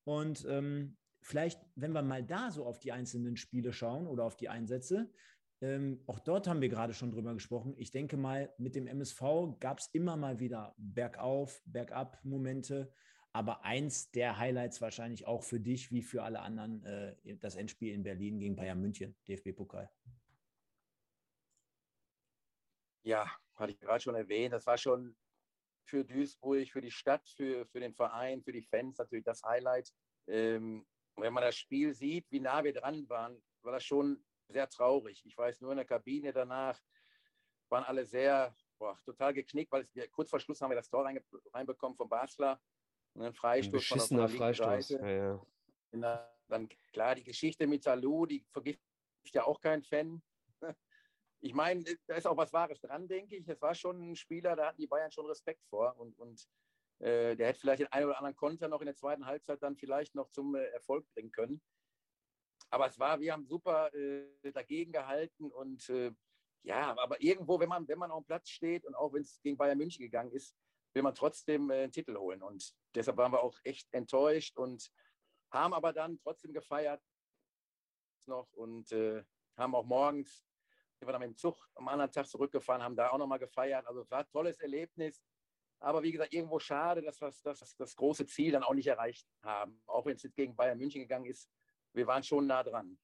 [0.04, 4.36] und ähm, vielleicht, wenn wir mal da so auf die einzelnen Spiele schauen oder auf
[4.36, 5.10] die Einsätze,
[5.62, 7.73] ähm, auch dort haben wir gerade schon drüber gesprochen.
[7.75, 12.93] Ich denke mal, mit dem MSV gab es immer mal wieder Bergauf, Bergab-Momente.
[13.33, 17.93] Aber eins der Highlights wahrscheinlich auch für dich wie für alle anderen äh, das Endspiel
[17.93, 19.89] in Berlin gegen Bayern München, DFB-Pokal.
[23.03, 25.15] Ja, hatte ich gerade schon erwähnt, das war schon
[25.85, 29.91] für Duisburg, für die Stadt, für, für den Verein, für die Fans natürlich das Highlight.
[30.27, 34.69] Ähm, wenn man das Spiel sieht, wie nah wir dran waren, war das schon sehr
[34.69, 35.23] traurig.
[35.25, 36.79] Ich weiß nur in der Kabine danach
[37.69, 41.09] waren alle sehr boah, total geknickt, weil es, kurz vor Schluss haben wir das Tor
[41.53, 42.59] reinbekommen vom Basler.
[43.15, 44.88] Ein Ein Freistoß von der- von beschissener der Freistoß.
[44.88, 45.04] Seite.
[45.06, 45.45] Ja, ja.
[45.91, 48.80] Na, dann klar, die Geschichte mit Salou, die vergisst
[49.34, 50.21] ja auch kein Fan.
[51.43, 53.47] Ich meine, da ist auch was Wahres dran, denke ich.
[53.47, 56.47] Es war schon ein Spieler, da hatten die Bayern schon Respekt vor und, und
[57.00, 59.76] äh, der hätte vielleicht den einen oder anderen Konter noch in der zweiten Halbzeit dann
[59.76, 61.60] vielleicht noch zum äh, Erfolg bringen können.
[62.69, 66.12] Aber es war, wir haben super äh, dagegen gehalten und äh,
[66.62, 69.41] ja, aber irgendwo, wenn man, wenn man auf dem Platz steht und auch wenn es
[69.41, 70.56] gegen Bayern München gegangen ist,
[70.93, 72.41] will man trotzdem äh, einen Titel holen.
[72.41, 74.91] Und deshalb waren wir auch echt enttäuscht und
[75.51, 77.01] haben aber dann trotzdem gefeiert
[78.27, 79.23] noch und äh,
[79.58, 80.45] haben auch morgens,
[80.97, 83.86] sind wir dann mit dem Zug am anderen Tag zurückgefahren, haben da auch nochmal gefeiert.
[83.88, 85.21] Also es war ein tolles Erlebnis.
[85.80, 88.88] Aber wie gesagt, irgendwo schade, dass wir das, das, das große Ziel dann auch nicht
[88.88, 89.82] erreicht haben.
[89.88, 91.49] Auch wenn es jetzt gegen Bayern München gegangen ist,
[91.93, 92.97] wir waren schon nah dran.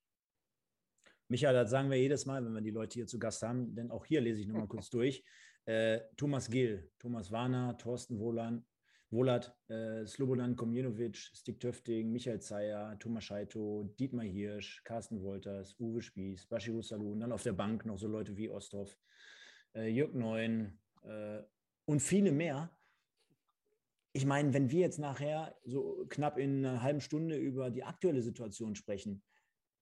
[1.28, 3.92] Michael, das sagen wir jedes Mal, wenn wir die Leute hier zu Gast haben, denn
[3.92, 5.24] auch hier lese ich nochmal kurz durch.
[5.68, 8.66] Äh, Thomas Gill, Thomas Warner, Thorsten Wohlan,
[9.12, 16.02] Wohlert, äh, Slobodan Komjenovic, Stig Töfting, Michael Zeyer, Thomas Scheito, Dietmar Hirsch, Carsten Wolters, Uwe
[16.02, 18.98] Spieß, Bashiru Salou und dann auf der Bank noch so Leute wie Osthoff,
[19.76, 21.42] äh, Jörg Neun äh,
[21.84, 22.72] und viele mehr.
[24.14, 28.22] Ich meine, wenn wir jetzt nachher so knapp in einer halben Stunde über die aktuelle
[28.22, 29.22] Situation sprechen,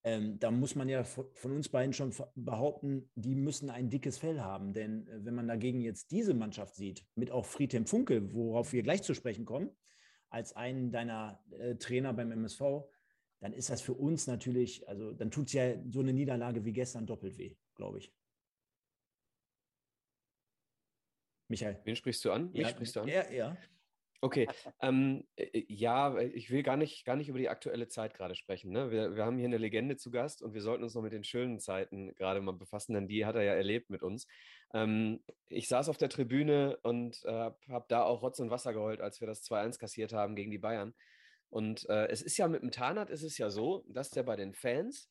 [0.06, 4.40] ähm, da muss man ja von, uns beiden schon behaupten, die müssen ein dickes Fell
[4.40, 4.72] haben.
[4.72, 8.84] Denn äh, wenn man dagegen jetzt diese Mannschaft sieht, mit auch Friedhelm Funke, worauf wir
[8.84, 9.76] gleich zu sprechen kommen,
[10.28, 12.62] als einen deiner äh, Trainer beim MSV,
[13.40, 16.72] dann ist das für uns natürlich, also dann tut es ja so eine Niederlage wie
[16.72, 18.14] gestern doppelt weh, glaube ich.
[21.48, 21.80] Michael.
[21.82, 22.52] Wen sprichst du an?
[22.52, 23.08] Mich sprichst du an?
[23.08, 23.56] Ja, ja.
[24.20, 24.48] Okay,
[24.82, 28.72] ähm, äh, ja, ich will gar nicht, gar nicht über die aktuelle Zeit gerade sprechen.
[28.72, 28.90] Ne?
[28.90, 31.24] Wir, wir haben hier eine Legende zu Gast und wir sollten uns noch mit den
[31.24, 34.26] schönen Zeiten gerade mal befassen, denn die hat er ja erlebt mit uns.
[34.72, 39.00] Ähm, ich saß auf der Tribüne und äh, habe da auch Rotz und Wasser geheult,
[39.00, 40.94] als wir das 2-1 kassiert haben gegen die Bayern.
[41.48, 44.36] Und äh, es ist ja mit dem Tarnat ist es ja so, dass der bei
[44.36, 45.08] den Fans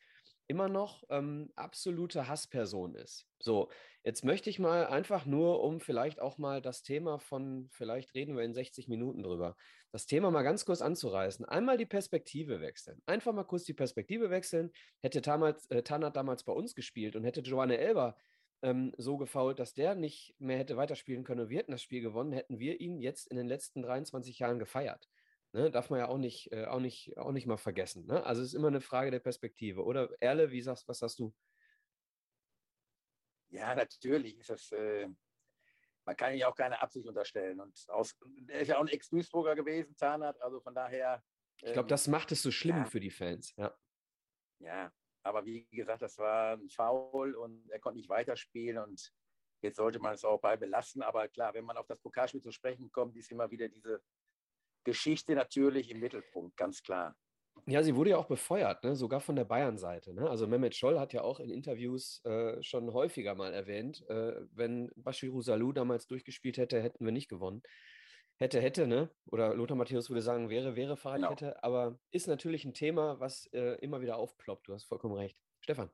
[0.47, 3.27] immer noch ähm, absolute Hassperson ist.
[3.39, 3.69] So,
[4.05, 8.37] jetzt möchte ich mal einfach nur, um vielleicht auch mal das Thema von, vielleicht reden
[8.37, 9.57] wir in 60 Minuten drüber,
[9.91, 11.45] das Thema mal ganz kurz anzureißen.
[11.45, 13.01] Einmal die Perspektive wechseln.
[13.07, 14.71] Einfach mal kurz die Perspektive wechseln.
[15.01, 18.15] Hätte damals, äh, Tanat damals bei uns gespielt und hätte Joanne Elber
[18.61, 22.01] ähm, so gefault, dass der nicht mehr hätte weiterspielen können und wir hätten das Spiel
[22.01, 25.09] gewonnen, hätten wir ihn jetzt in den letzten 23 Jahren gefeiert.
[25.51, 28.05] Ne, darf man ja auch nicht, äh, auch nicht, auch nicht mal vergessen.
[28.05, 28.23] Ne?
[28.25, 29.83] Also es ist immer eine Frage der Perspektive.
[29.85, 31.33] Oder Erle, wie sagst, was sagst du?
[33.55, 35.07] Ja, natürlich ist das, äh,
[36.05, 37.59] man kann ihm ja auch keine Absicht unterstellen.
[37.59, 38.15] Und aus,
[38.47, 41.23] er ist ja auch ein Ex-Duisburger gewesen, Zahnarzt, also von daher.
[41.61, 42.85] Ich glaube, ähm, das macht es so schlimm ja.
[42.85, 43.53] für die Fans.
[43.57, 43.75] Ja.
[44.59, 44.91] Ja,
[45.23, 49.11] aber wie gesagt, das war ein Foul und er konnte nicht weiterspielen und
[49.61, 51.01] jetzt sollte man es auch bei belassen.
[51.01, 54.01] Aber klar, wenn man auf das Pokalspiel zu sprechen kommt, ist immer wieder diese
[54.83, 57.15] Geschichte natürlich im Mittelpunkt, ganz klar.
[57.67, 58.95] Ja, sie wurde ja auch befeuert, ne?
[58.95, 60.13] sogar von der Bayern-Seite.
[60.13, 60.29] Ne?
[60.29, 64.91] Also Mehmet Scholl hat ja auch in Interviews äh, schon häufiger mal erwähnt, äh, wenn
[64.95, 67.63] Bashiru Salou damals durchgespielt hätte, hätten wir nicht gewonnen.
[68.37, 69.09] Hätte, hätte, ne?
[69.27, 71.45] Oder Lothar Matthäus würde sagen, wäre, wäre Fahrradkette.
[71.45, 71.59] Genau.
[71.61, 74.67] Aber ist natürlich ein Thema, was äh, immer wieder aufploppt.
[74.67, 75.37] Du hast vollkommen recht.
[75.61, 75.89] Stefan.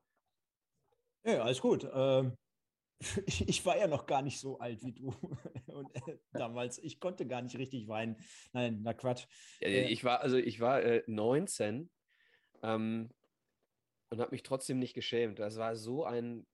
[1.24, 1.88] Ja, alles gut.
[1.94, 2.36] Ähm,
[3.26, 5.08] ich, war ja noch gar nicht so alt wie du.
[5.68, 8.18] Und äh, damals, ich konnte gar nicht richtig weinen.
[8.54, 9.26] Nein, na Quatsch.
[9.60, 11.90] Äh, ich war, also ich war äh, 19
[12.64, 13.10] ähm,
[14.10, 15.40] und habe mich trotzdem nicht geschämt.
[15.40, 16.46] Das war so ein,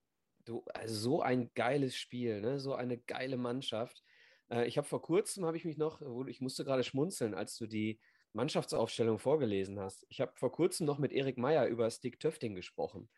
[0.73, 2.59] also so ein geiles Spiel, ne?
[2.59, 4.03] so eine geile Mannschaft.
[4.49, 7.67] Äh, ich habe vor kurzem, habe ich mich noch, ich musste gerade schmunzeln, als du
[7.67, 7.99] die
[8.33, 10.05] Mannschaftsaufstellung vorgelesen hast.
[10.09, 13.09] Ich habe vor kurzem noch mit Erik Meyer über Stick Töfting gesprochen.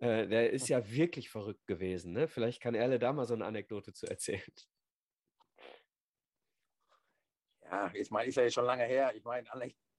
[0.00, 2.12] Äh, der ist ja wirklich verrückt gewesen.
[2.12, 2.28] Ne?
[2.28, 4.42] Vielleicht kann Erle da mal so eine Anekdote zu erzählen.
[7.62, 9.12] Ja, ich meine, ist ja jetzt schon lange her.
[9.14, 9.46] Ich meine,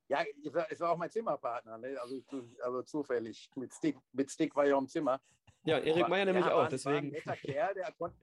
[0.07, 0.25] ja,
[0.69, 1.99] es war auch mein Zimmerpartner, ne?
[2.01, 2.19] also,
[2.61, 3.49] also zufällig.
[3.55, 5.21] Mit Stick, mit Stick war ich auch im Zimmer.
[5.63, 6.67] Ja, Erik Meyer nämlich auch.
[6.67, 6.93] deswegen.
[6.95, 8.17] War ein netter Kerl, konnte.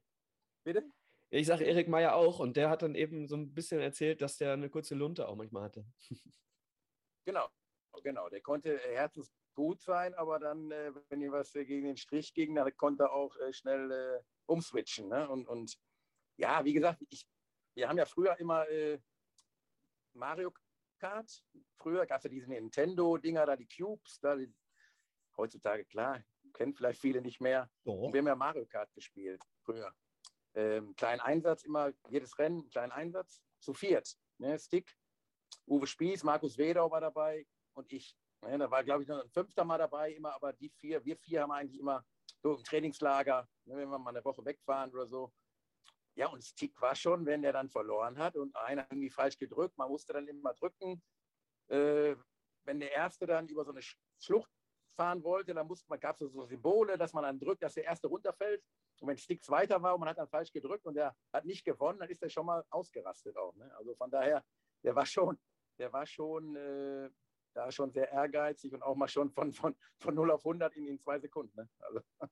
[0.64, 0.84] Bitte?
[1.30, 4.36] Ich sage Erik Meyer auch und der hat dann eben so ein bisschen erzählt, dass
[4.36, 5.84] der eine kurze Lunte auch manchmal hatte.
[7.24, 7.48] Genau,
[8.04, 8.28] genau.
[8.28, 8.80] Der konnte
[9.56, 13.12] herzensgut sein, aber dann, äh, wenn ihm was gegen den Strich ging, dann konnte er
[13.12, 15.08] auch äh, schnell äh, umswitchen.
[15.08, 15.28] Ne?
[15.28, 15.76] Und, und
[16.36, 17.26] ja, wie gesagt, ich,
[17.74, 18.64] wir haben ja früher immer
[20.14, 20.52] Mario
[20.98, 21.44] Kart.
[21.76, 24.52] Früher gab es ja diese Nintendo-Dinger, da die Cubes, da die,
[25.36, 26.22] heutzutage, klar,
[26.54, 27.70] kennen vielleicht viele nicht mehr.
[27.84, 29.92] Und wir haben ja Mario Kart gespielt früher
[30.54, 34.16] ähm, kleinen Einsatz, immer jedes Rennen, kleinen Einsatz, zu viert.
[34.38, 34.58] Ne?
[34.58, 34.96] Stick,
[35.66, 38.16] Uwe Spieß, Markus Wedau war dabei und ich.
[38.42, 38.58] Ne?
[38.58, 41.42] Da war, glaube ich, noch ein fünfter Mal dabei, immer, aber die vier, wir vier
[41.42, 42.04] haben eigentlich immer
[42.42, 43.76] so im Trainingslager, ne?
[43.76, 45.32] wenn wir mal eine Woche wegfahren oder so.
[46.14, 49.76] Ja, und Stick war schon, wenn der dann verloren hat und einer irgendwie falsch gedrückt,
[49.76, 51.02] man musste dann immer drücken.
[51.68, 52.16] Äh,
[52.64, 53.82] wenn der Erste dann über so eine
[54.18, 54.50] Schlucht
[54.96, 57.84] fahren wollte, dann musste man, gab es so Symbole, dass man dann drückt, dass der
[57.84, 58.62] Erste runterfällt.
[59.00, 61.64] Und wenn Sticks weiter war und man hat dann falsch gedrückt und er hat nicht
[61.64, 63.54] gewonnen, dann ist er schon mal ausgerastet auch.
[63.54, 63.70] Ne?
[63.76, 64.42] Also von daher,
[64.82, 65.38] der war schon,
[65.78, 67.10] der war schon äh,
[67.56, 70.86] da schon sehr ehrgeizig und auch mal schon von, von, von 0 auf 100 in,
[70.86, 71.56] in zwei Sekunden.
[71.56, 71.68] Ne?
[71.80, 72.00] Also,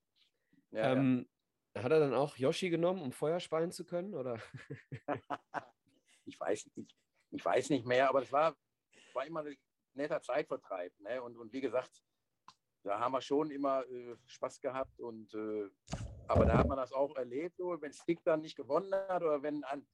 [0.71, 1.27] ja, ähm,
[1.75, 1.83] ja.
[1.83, 4.15] Hat er dann auch Yoshi genommen, um Feuer speien zu können?
[4.15, 4.39] Oder?
[6.25, 6.97] ich, weiß nicht,
[7.31, 8.55] ich weiß nicht mehr, aber es war,
[9.13, 9.57] war immer ein
[9.95, 10.93] netter Zeitvertreib.
[11.01, 11.21] Ne?
[11.21, 12.05] Und, und wie gesagt,
[12.85, 15.69] da haben wir schon immer äh, Spaß gehabt und äh,
[16.29, 19.43] aber da hat man das auch erlebt, so, wenn Stick dann nicht gewonnen hat oder
[19.43, 19.87] wenn, ein,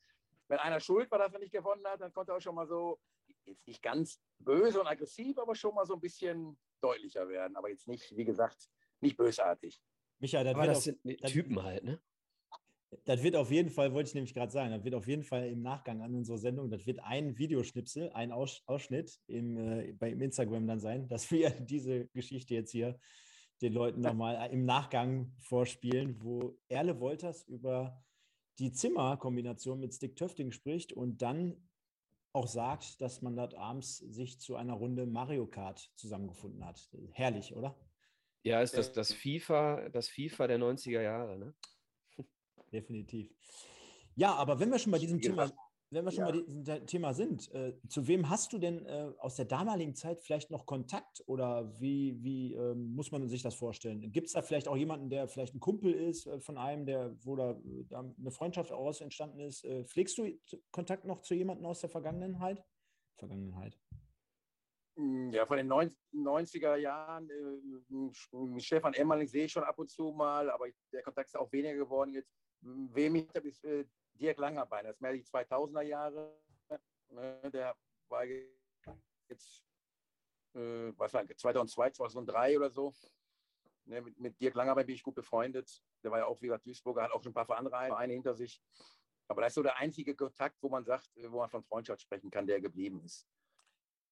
[0.48, 2.68] wenn einer schuld war, dass er nicht gewonnen hat, dann konnte er auch schon mal
[2.68, 3.00] so,
[3.50, 7.56] jetzt nicht ganz böse und aggressiv, aber schon mal so ein bisschen deutlicher werden.
[7.56, 8.68] Aber jetzt nicht, wie gesagt,
[9.00, 9.80] nicht bösartig.
[10.18, 12.00] Michael, das, aber das auf, sind Typen halt, ne?
[13.04, 15.48] Das wird auf jeden Fall, wollte ich nämlich gerade sagen, das wird auf jeden Fall
[15.48, 20.66] im Nachgang an unsere Sendung, das wird ein Videoschnipsel, ein Ausschnitt im, äh, bei Instagram
[20.66, 22.98] dann sein, dass wir diese Geschichte jetzt hier
[23.62, 28.02] den Leuten nochmal im Nachgang vorspielen, wo Erle Wolters über
[28.58, 31.56] die Zimmerkombination mit Stick Töfting spricht und dann
[32.32, 36.90] auch sagt, dass man dort abends sich zu einer Runde Mario Kart zusammengefunden hat.
[37.12, 37.76] Herrlich, oder?
[38.42, 41.54] Ja, ist das das FIFA, das FIFA der 90er Jahre, ne?
[42.72, 43.34] Definitiv.
[44.14, 45.50] Ja, aber wenn wir schon bei diesem Thema
[45.90, 46.30] wenn wir schon ja.
[46.30, 50.20] bei diesem Thema sind, äh, zu wem hast du denn äh, aus der damaligen Zeit
[50.20, 54.12] vielleicht noch Kontakt oder wie, wie äh, muss man sich das vorstellen?
[54.12, 57.16] Gibt es da vielleicht auch jemanden, der vielleicht ein Kumpel ist äh, von einem, der,
[57.24, 59.64] wo da, da eine Freundschaft aus entstanden ist?
[59.64, 60.30] Äh, pflegst du
[60.70, 62.64] Kontakt noch zu jemandem aus der Vergangenheit?
[63.18, 63.76] Vergangenheit.
[64.96, 70.12] Hm, ja, von den 90er Jahren, äh, Stefan Emmerling sehe ich schon ab und zu
[70.12, 72.32] mal, aber der Kontakt ist auch weniger geworden jetzt.
[72.62, 73.64] Wem ich ist
[74.20, 76.38] Dirk Langerbein, das ist mehr die 2000er Jahre.
[77.08, 77.74] Ne, der
[78.08, 79.64] war jetzt,
[80.54, 82.94] äh, was war 2002, 2003 oder so.
[83.86, 85.82] Ne, mit, mit Dirk Langerbein bin ich gut befreundet.
[86.04, 88.62] Der war ja auch, wie gesagt, Duisburger, hat auch schon ein paar Vereine hinter sich.
[89.26, 92.30] Aber das ist so der einzige Kontakt, wo man sagt, wo man von Freundschaft sprechen
[92.30, 93.26] kann, der geblieben ist.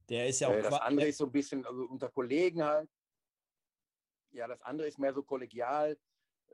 [0.08, 0.54] Der ist ja auch.
[0.54, 2.90] Äh, das andere ist so ein bisschen, also unter Kollegen halt.
[4.30, 5.98] Ja, das andere ist mehr so kollegial.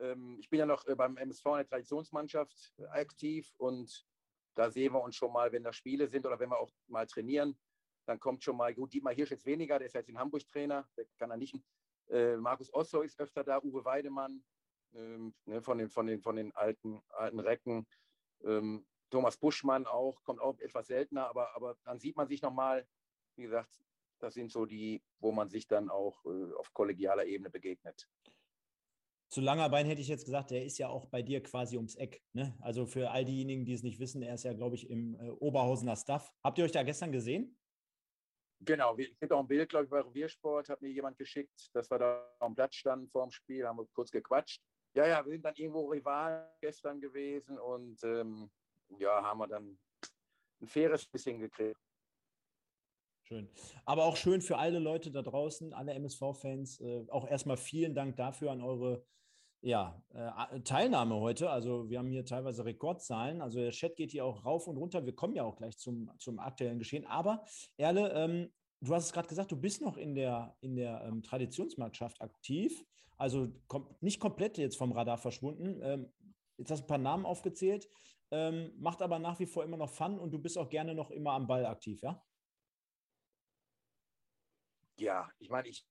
[0.00, 4.07] Ähm, ich bin ja noch äh, beim MSV in der Traditionsmannschaft äh, aktiv und
[4.54, 7.07] da sehen wir uns schon mal, wenn da Spiele sind oder wenn wir auch mal
[7.07, 7.59] trainieren,
[8.07, 10.88] dann kommt schon mal, gut, Dietmar Hirsch jetzt weniger, der ist jetzt in Hamburg Trainer,
[10.96, 11.57] der kann er nicht.
[12.09, 14.44] Äh, Markus Osso ist öfter da, Uwe Weidemann
[14.94, 17.87] ähm, ne, von, den, von, den, von den alten, alten Recken.
[18.44, 22.87] Ähm, Thomas Buschmann auch, kommt auch etwas seltener, aber, aber dann sieht man sich nochmal,
[23.37, 23.80] wie gesagt,
[24.18, 28.09] Das sind so die, wo man sich dann auch äh, auf kollegialer Ebene begegnet.
[29.35, 31.97] Zu langer Bein hätte ich jetzt gesagt, der ist ja auch bei dir quasi ums
[31.97, 32.23] Eck.
[32.35, 32.57] Ne?
[32.61, 35.29] Also für all diejenigen, die es nicht wissen, er ist ja, glaube ich, im äh,
[35.29, 36.33] Oberhausener Staff.
[36.44, 37.59] Habt ihr euch da gestern gesehen?
[38.61, 41.90] Genau, ich habe auch ein Bild, glaube ich, bei Reviersport, hat mir jemand geschickt, dass
[41.90, 44.62] wir da am Platz standen vor dem Spiel, haben wir kurz gequatscht.
[44.94, 48.49] Ja, ja, wir sind dann irgendwo Rivalen gestern gewesen und ähm,
[49.01, 49.77] ja, haben wir dann
[50.62, 51.81] ein faires bisschen gekriegt.
[53.25, 53.51] Schön.
[53.85, 56.81] Aber auch schön für alle Leute da draußen, alle MSV-Fans.
[56.83, 59.05] Äh, auch erstmal vielen Dank dafür an eure
[59.64, 61.48] ja, äh, Teilnahme heute.
[61.48, 63.40] Also wir haben hier teilweise Rekordzahlen.
[63.40, 65.07] Also der Chat geht hier auch rauf und runter.
[65.07, 67.07] Wir kommen ja auch gleich zum, zum aktuellen Geschehen.
[67.07, 67.44] Aber
[67.79, 71.22] Erle, ähm, du hast es gerade gesagt, du bist noch in der, in der ähm,
[71.22, 72.85] Traditionsmannschaft aktiv.
[73.16, 75.81] Also kom nicht komplett jetzt vom Radar verschwunden.
[75.83, 76.12] Ähm,
[76.59, 77.88] jetzt hast du ein paar Namen aufgezählt,
[78.33, 81.11] ähm, macht aber nach wie vor immer noch Fun und du bist auch gerne noch
[81.11, 82.22] immer am Ball aktiv, ja?
[84.96, 85.87] Ja, ich meine, ich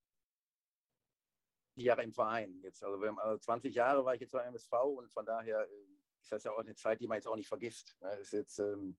[1.75, 2.83] Jahre im Verein jetzt.
[2.83, 5.86] Also, also 20 Jahre war ich jetzt beim MSV und von daher äh,
[6.21, 7.97] ist das ja auch eine Zeit, die man jetzt auch nicht vergisst.
[7.99, 8.21] Das ne?
[8.21, 8.97] ist jetzt, ähm,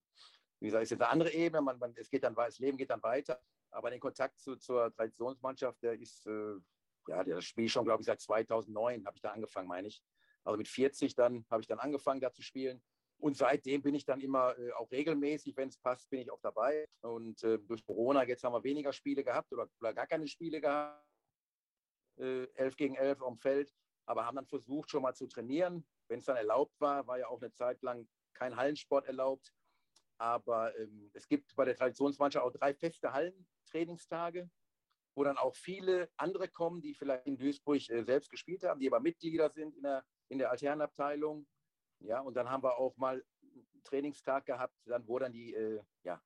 [0.60, 1.62] wie gesagt, ist jetzt eine andere Ebene.
[1.62, 3.40] Man, man, es geht dann, das Leben geht dann weiter.
[3.70, 6.54] Aber den Kontakt zu, zur Traditionsmannschaft, der ist, äh,
[7.08, 10.02] ja, das Spiel schon, glaube ich, seit 2009 habe ich da angefangen, meine ich.
[10.44, 12.82] Also mit 40 dann habe ich dann angefangen, da zu spielen.
[13.18, 16.40] Und seitdem bin ich dann immer äh, auch regelmäßig, wenn es passt, bin ich auch
[16.40, 16.87] dabei.
[17.00, 20.60] Und äh, durch Corona, jetzt haben wir weniger Spiele gehabt oder, oder gar keine Spiele
[20.60, 21.13] gehabt
[22.18, 23.72] äh, 11 gegen 11 am Feld,
[24.07, 25.87] aber haben dann versucht, schon mal zu trainieren.
[26.09, 29.53] Wenn es dann erlaubt war, war ja auch eine Zeit lang kein Hallensport erlaubt.
[30.18, 34.50] Aber ähm, es gibt bei der Traditionsmannschaft auch drei feste Hallentrainingstage,
[35.16, 38.87] wo dann auch viele andere kommen, die vielleicht in Duisburg äh, selbst gespielt haben, die
[38.87, 41.46] aber Mitglieder sind in der, in der Alternabteilung.
[42.00, 45.81] Ja, und dann haben wir auch mal einen Trainingstag gehabt, dann, wo dann die, äh,
[46.05, 46.22] ja,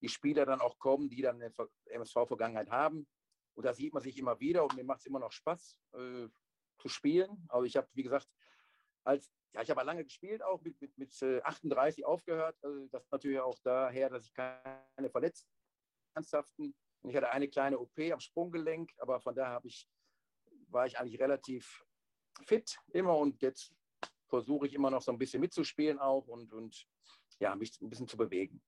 [0.00, 1.52] die Spieler dann auch kommen, die dann eine
[1.86, 3.06] MSV-Vergangenheit haben.
[3.54, 6.28] Und da sieht man sich immer wieder und mir macht es immer noch Spaß äh,
[6.78, 7.44] zu spielen.
[7.48, 8.28] Aber ich habe, wie gesagt,
[9.04, 12.56] als, ja, ich habe lange gespielt, auch mit, mit, mit 38 äh, aufgehört.
[12.62, 15.52] Also das natürlich auch daher, dass ich keine Verletzungen
[16.14, 16.74] ernsthaften.
[17.02, 19.88] Und ich hatte eine kleine OP am Sprunggelenk, aber von daher ich,
[20.68, 21.84] war ich eigentlich relativ
[22.44, 23.74] fit immer und jetzt
[24.28, 26.86] versuche ich immer noch so ein bisschen mitzuspielen auch und, und
[27.38, 28.62] ja, mich ein bisschen zu bewegen.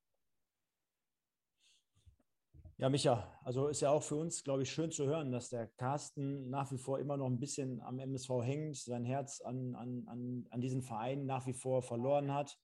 [2.84, 5.68] Ja, Micha, also ist ja auch für uns, glaube ich, schön zu hören, dass der
[5.68, 10.04] Carsten nach wie vor immer noch ein bisschen am MSV hängt, sein Herz an, an,
[10.06, 12.58] an, an diesen Verein nach wie vor verloren hat.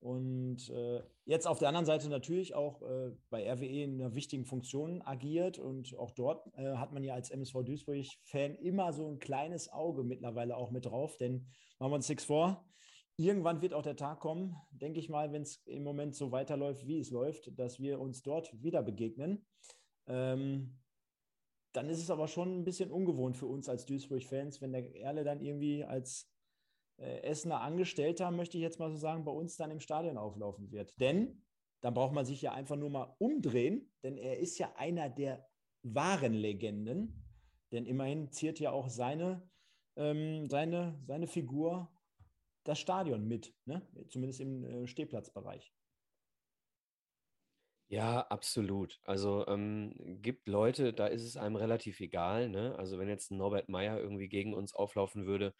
[0.00, 4.44] Und äh, jetzt auf der anderen Seite natürlich auch äh, bei RWE in einer wichtigen
[4.44, 5.58] Funktion agiert.
[5.58, 10.04] Und auch dort äh, hat man ja als MSV Duisburg-Fan immer so ein kleines Auge
[10.04, 11.16] mittlerweile auch mit drauf.
[11.16, 11.46] Denn
[11.78, 12.66] machen wir uns nichts vor,
[13.16, 16.86] irgendwann wird auch der Tag kommen, denke ich mal, wenn es im Moment so weiterläuft,
[16.86, 19.46] wie es läuft, dass wir uns dort wieder begegnen.
[20.06, 20.80] Ähm,
[21.72, 25.24] dann ist es aber schon ein bisschen ungewohnt für uns als Duisburg-Fans, wenn der Erle
[25.24, 26.30] dann irgendwie als
[26.98, 30.70] äh, Essener Angestellter, möchte ich jetzt mal so sagen, bei uns dann im Stadion auflaufen
[30.70, 30.98] wird.
[31.00, 31.42] Denn
[31.80, 35.46] dann braucht man sich ja einfach nur mal umdrehen, denn er ist ja einer der
[35.82, 37.24] wahren Legenden.
[37.72, 39.48] Denn immerhin ziert ja auch seine,
[39.96, 41.90] ähm, seine, seine Figur
[42.64, 43.86] das Stadion mit, ne?
[44.08, 45.72] zumindest im äh, Stehplatzbereich.
[47.88, 49.00] Ja, absolut.
[49.04, 52.48] Also ähm, gibt Leute, da ist es einem relativ egal.
[52.48, 52.74] Ne?
[52.76, 55.54] Also wenn jetzt ein Norbert Meyer irgendwie gegen uns auflaufen würde,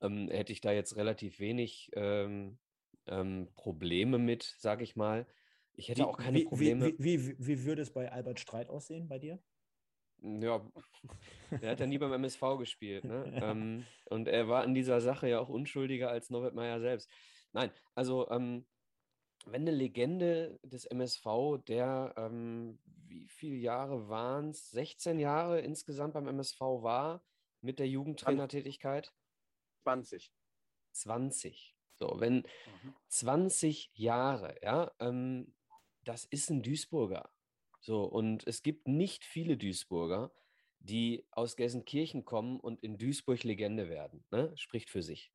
[0.00, 2.58] ähm, hätte ich da jetzt relativ wenig ähm,
[3.06, 5.26] ähm Probleme mit, sage ich mal.
[5.72, 6.86] Ich hätte wie, auch keine wie, Probleme.
[6.98, 9.42] Wie, wie, wie, würde es bei Albert Streit aussehen bei dir?
[10.22, 10.64] Ja,
[11.50, 13.04] der hat ja nie beim MSV gespielt.
[13.04, 13.32] Ne?
[13.34, 13.50] Ja.
[13.50, 17.10] Ähm, und er war in dieser Sache ja auch unschuldiger als Norbert Meyer selbst.
[17.52, 18.66] Nein, also ähm,
[19.46, 24.70] wenn eine Legende des MSV, der ähm, wie viele Jahre waren es?
[24.70, 27.22] 16 Jahre insgesamt beim MSV war
[27.60, 29.12] mit der Jugendtrainertätigkeit?
[29.82, 30.32] 20.
[30.92, 31.76] 20.
[31.96, 32.94] So, wenn mhm.
[33.08, 35.54] 20 Jahre, ja, ähm,
[36.02, 37.30] das ist ein Duisburger.
[37.84, 40.32] So, und es gibt nicht viele Duisburger,
[40.78, 44.24] die aus Gelsenkirchen kommen und in Duisburg Legende werden.
[44.30, 44.50] Ne?
[44.56, 45.30] Spricht für sich.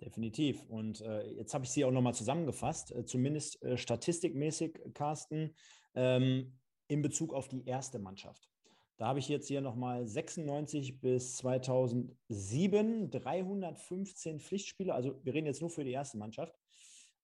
[0.00, 0.64] Definitiv.
[0.64, 5.54] Und äh, jetzt habe ich sie auch nochmal zusammengefasst, äh, zumindest äh, statistikmäßig, Carsten,
[5.94, 6.58] ähm,
[6.88, 8.50] in Bezug auf die erste Mannschaft.
[8.96, 14.92] Da habe ich jetzt hier nochmal 96 bis 2007 315 Pflichtspiele.
[14.92, 16.58] Also wir reden jetzt nur für die erste Mannschaft.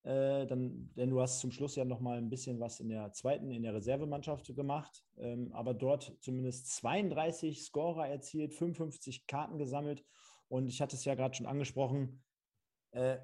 [0.07, 3.13] Äh, dann, denn du hast zum Schluss ja noch mal ein bisschen was in der
[3.13, 10.05] zweiten, in der Reservemannschaft gemacht, ähm, aber dort zumindest 32 Scorer erzielt, 55 Karten gesammelt
[10.47, 12.23] und ich hatte es ja gerade schon angesprochen,
[12.93, 13.19] äh,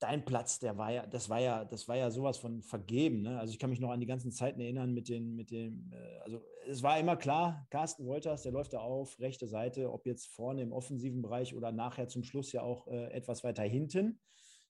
[0.00, 3.22] dein Platz, der war ja, das war ja, das war ja sowas von vergeben.
[3.22, 3.38] Ne?
[3.38, 6.18] Also ich kann mich noch an die ganzen Zeiten erinnern mit den, mit dem, äh,
[6.24, 10.26] also es war immer klar, Carsten Wolters, der läuft da auf, rechte Seite, ob jetzt
[10.26, 14.18] vorne im offensiven Bereich oder nachher zum Schluss ja auch äh, etwas weiter hinten.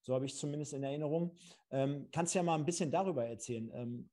[0.09, 1.37] So habe ich es zumindest in Erinnerung.
[1.71, 3.71] Ähm, kannst ja mal ein bisschen darüber erzählen.
[3.75, 4.09] Ähm,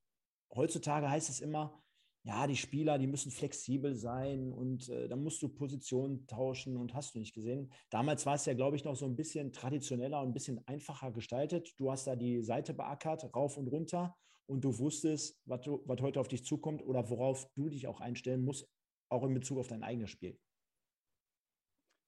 [0.54, 1.82] heutzutage heißt es immer,
[2.24, 6.93] ja, die Spieler, die müssen flexibel sein und äh, dann musst du Positionen tauschen und
[6.93, 7.72] hast du nicht gesehen.
[7.91, 11.14] Damals war es ja, glaube ich, noch so ein bisschen traditioneller und ein bisschen einfacher
[11.14, 11.74] gestaltet.
[11.78, 14.18] Du hast da die Seite beackert, rauf und runter
[14.48, 18.43] und du wusstest, was, was heute auf dich zukommt oder worauf du dich auch einstellen
[18.43, 18.68] musst,
[19.08, 20.38] auch in Bezug auf dein eigenes Spiel.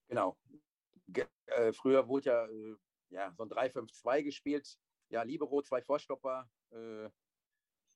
[0.09, 0.35] Genau.
[1.07, 2.75] Ge äh, früher wurde ja, äh,
[3.09, 4.77] ja so ein 3-5-2 gespielt.
[5.09, 7.09] Ja, Libero, zwei Vorstopper, äh,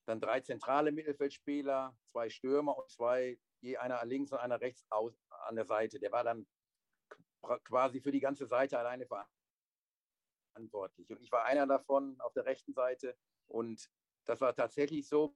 [0.05, 5.21] dann drei zentrale Mittelfeldspieler, zwei Stürmer und zwei, je einer links und einer rechts aus,
[5.47, 5.99] an der Seite.
[5.99, 6.47] Der war dann
[7.63, 9.07] quasi für die ganze Seite alleine
[10.53, 11.09] verantwortlich.
[11.09, 13.17] Und ich war einer davon auf der rechten Seite.
[13.47, 13.89] Und
[14.25, 15.35] das war tatsächlich so,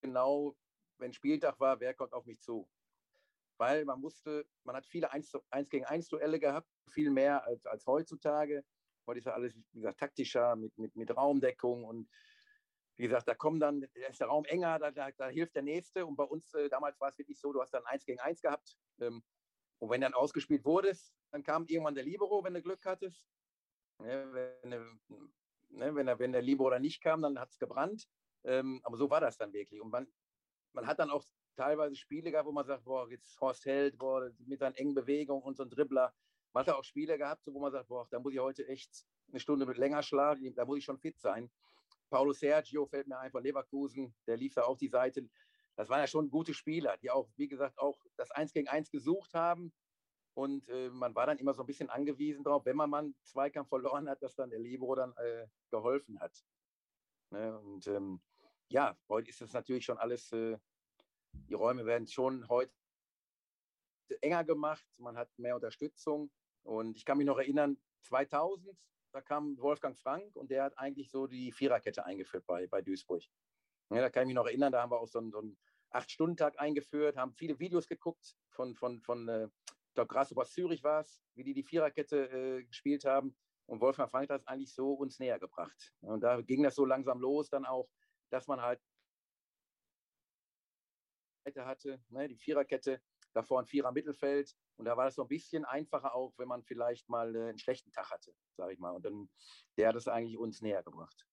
[0.00, 0.56] genau,
[0.98, 2.68] wenn Spieltag war, wer kommt auf mich zu?
[3.58, 7.66] Weil man musste, man hat viele 1, 1 gegen 1 Duelle gehabt, viel mehr als,
[7.66, 8.64] als heutzutage.
[9.06, 12.08] Heute ist ja alles, wie gesagt, taktischer mit, mit, mit Raumdeckung und
[12.96, 15.62] wie gesagt, da kommen dann, da ist der Raum enger, da, da, da hilft der
[15.62, 16.06] Nächste.
[16.06, 18.40] Und bei uns äh, damals war es wirklich so, du hast dann eins gegen eins
[18.40, 18.76] gehabt.
[19.00, 19.22] Ähm,
[19.78, 23.22] und wenn dann ausgespielt wurdest, dann kam irgendwann der Libero, wenn du Glück hattest.
[24.00, 28.08] Ja, wenn, ne, wenn, der, wenn der Libero dann nicht kam, dann hat es gebrannt.
[28.44, 29.80] Ähm, aber so war das dann wirklich.
[29.80, 30.10] Und man,
[30.72, 31.24] man hat dann auch
[31.56, 35.42] teilweise Spiele gehabt, wo man sagt, boah, jetzt Horst Held, boah, mit seinen engen Bewegungen
[35.42, 36.14] und so ein Dribbler.
[36.56, 39.38] Man hat auch Spiele gehabt, wo man sagt, boah, da muss ich heute echt eine
[39.38, 41.50] Stunde mit länger schlagen, da muss ich schon fit sein.
[42.08, 45.28] Paulo Sergio fällt mir ein von Leverkusen, der lief da auch die Seite.
[45.74, 48.90] Das waren ja schon gute Spieler, die auch, wie gesagt, auch das Eins gegen Eins
[48.90, 49.70] gesucht haben.
[50.32, 53.16] Und äh, man war dann immer so ein bisschen angewiesen darauf, wenn man mal einen
[53.22, 56.42] Zweikampf verloren hat, dass dann der Libero dann äh, geholfen hat.
[57.32, 57.54] Ne?
[57.58, 58.22] Und ähm,
[58.70, 60.56] ja, heute ist es natürlich schon alles, äh,
[61.34, 62.72] die Räume werden schon heute
[64.22, 66.30] enger gemacht, man hat mehr Unterstützung.
[66.66, 68.76] Und ich kann mich noch erinnern, 2000
[69.16, 73.22] da kam Wolfgang Frank und der hat eigentlich so die Viererkette eingeführt bei, bei Duisburg.
[73.88, 75.56] Ja, da kann ich mich noch erinnern, da haben wir auch so einen, so einen
[75.88, 81.22] Acht-Stunden-Tag eingeführt, haben viele Videos geguckt von, von, von äh, ich glaube, Zürich war es,
[81.34, 83.34] wie die die Viererkette äh, gespielt haben.
[83.64, 85.94] Und Wolfgang Frank hat das eigentlich so uns näher gebracht.
[86.00, 87.88] Und da ging das so langsam los dann auch,
[88.28, 88.82] dass man halt
[91.56, 93.00] hatte, ne, die Viererkette,
[93.32, 94.54] davor ein Vierer Mittelfeld.
[94.76, 97.58] Und da war das so ein bisschen einfacher auch, wenn man vielleicht mal äh, einen
[97.58, 98.90] schlechten Tag hatte, sage ich mal.
[98.92, 99.28] Und dann,
[99.76, 101.26] der hat es eigentlich uns näher gebracht.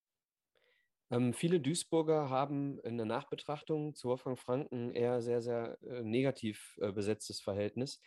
[1.11, 6.77] Ähm, viele Duisburger haben in der Nachbetrachtung zu Wolfgang Franken eher sehr, sehr äh, negativ
[6.81, 8.01] äh, besetztes Verhältnis.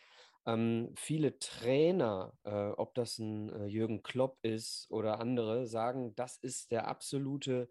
[0.45, 6.37] Ähm, viele Trainer, äh, ob das ein äh, Jürgen Klopp ist oder andere, sagen, das
[6.37, 7.69] ist der absolute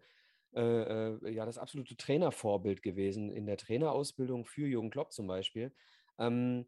[0.55, 5.75] äh, ja, das absolute Trainervorbild gewesen in der Trainerausbildung für Jürgen Klopp zum Beispiel.
[6.19, 6.67] Ähm,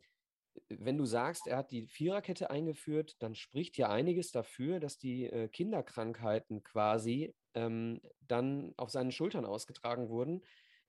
[0.69, 5.25] wenn du sagst, er hat die Viererkette eingeführt, dann spricht ja einiges dafür, dass die
[5.25, 10.43] äh, Kinderkrankheiten quasi ähm, dann auf seinen Schultern ausgetragen wurden.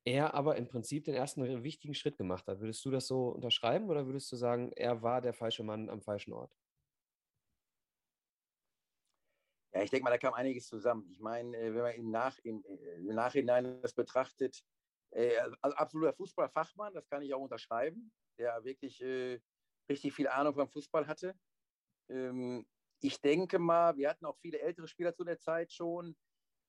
[0.04, 2.60] Er aber im Prinzip den ersten wichtigen Schritt gemacht hat.
[2.60, 6.00] Würdest du das so unterschreiben oder würdest du sagen, er war der falsche Mann am
[6.00, 6.54] falschen Ort?
[9.72, 11.06] Ja, ich denke mal, da kam einiges zusammen.
[11.10, 14.64] Ich meine, äh, wenn man im, Nach, im, äh, im Nachhinein das betrachtet,
[15.10, 19.38] äh, also absoluter Fußballfachmann, das kann ich auch unterschreiben der wirklich äh,
[19.90, 21.34] richtig viel Ahnung vom Fußball hatte.
[22.08, 22.66] Ähm,
[23.02, 26.16] ich denke mal, wir hatten auch viele ältere Spieler zu der Zeit schon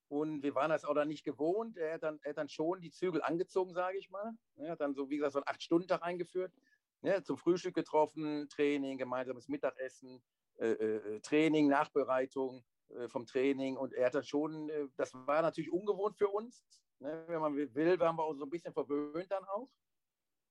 [0.09, 1.78] und wir waren das auch dann nicht gewohnt.
[1.78, 4.34] Er hat dann, er hat dann schon die Zügel angezogen, sage ich mal.
[4.57, 6.53] Er hat dann so, wie gesagt, so einen Acht-Stunden-Tag eingeführt.
[7.01, 10.22] Ja, zum Frühstück getroffen, Training, gemeinsames Mittagessen,
[10.59, 13.78] äh, äh, Training, Nachbereitung äh, vom Training.
[13.78, 16.63] Und er hat dann schon, äh, das war natürlich ungewohnt für uns.
[16.99, 17.24] Ne?
[17.28, 19.69] Wenn man will, waren wir auch so ein bisschen verwöhnt dann auch.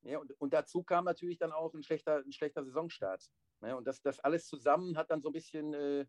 [0.03, 3.31] Ja, und, und dazu kam natürlich dann auch ein schlechter, ein schlechter Saisonstart.
[3.61, 3.77] Ne?
[3.77, 6.07] Und das, das alles zusammen hat dann so ein bisschen, äh,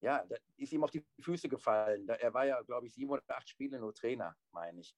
[0.00, 0.26] ja,
[0.56, 2.06] ist ihm auf die Füße gefallen.
[2.06, 4.94] Da, er war ja, glaube ich, sieben oder acht Spiele nur Trainer, meine ich.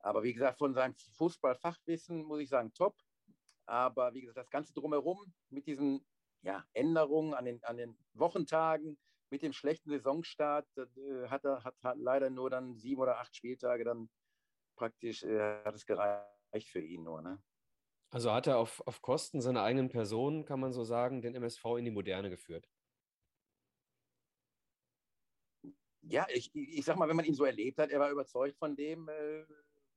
[0.00, 2.96] Aber wie gesagt, von seinem Fußballfachwissen muss ich sagen, top.
[3.66, 6.06] Aber wie gesagt, das Ganze drumherum mit diesen
[6.42, 8.98] ja, Änderungen an den, an den Wochentagen,
[9.30, 13.36] mit dem schlechten Saisonstart, äh, hat er hat, hat leider nur dann sieben oder acht
[13.36, 14.08] Spieltage dann
[14.76, 17.20] praktisch, äh, hat es gereicht für ihn nur.
[17.20, 17.42] Ne?
[18.10, 21.64] Also hat er auf, auf Kosten seiner eigenen Person, kann man so sagen, den MSV
[21.78, 22.68] in die Moderne geführt.
[26.02, 28.74] Ja, ich, ich sag mal, wenn man ihn so erlebt hat, er war überzeugt von
[28.74, 29.44] dem, äh,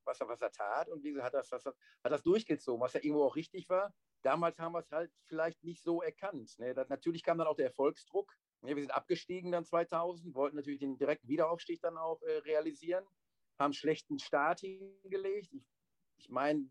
[0.04, 1.66] was, er, was er tat und wie hat das, hat
[2.04, 3.94] das durchgezogen, was ja irgendwo auch richtig war.
[4.22, 6.60] Damals haben wir es halt vielleicht nicht so erkannt.
[6.60, 6.74] Ne?
[6.74, 10.82] Das, natürlich kam dann auch der Erfolgsdruck Ja, wir sind abgestiegen dann 2000, wollten natürlich
[10.82, 13.06] den direkten Wiederaufstieg dann auch äh, realisieren,
[13.58, 15.54] haben schlechten Start hingelegt.
[15.54, 15.64] Ich,
[16.18, 16.70] ich meine,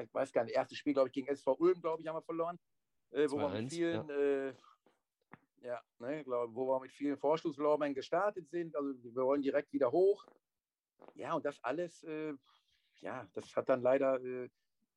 [0.00, 2.22] ich weiß gar nicht, erstes Spiel, glaube ich, gegen SV Ulm, glaube ich, haben wir
[2.22, 2.58] verloren,
[3.10, 4.54] äh, wo wir mit vielen, ja, äh,
[5.62, 8.74] ja ne, glaub, wo wir mit vielen Vorschusslorbeeren gestartet sind.
[8.76, 10.24] Also wir wollen direkt wieder hoch.
[11.14, 12.34] Ja, und das alles, äh,
[13.00, 14.48] ja, das hat dann leider äh,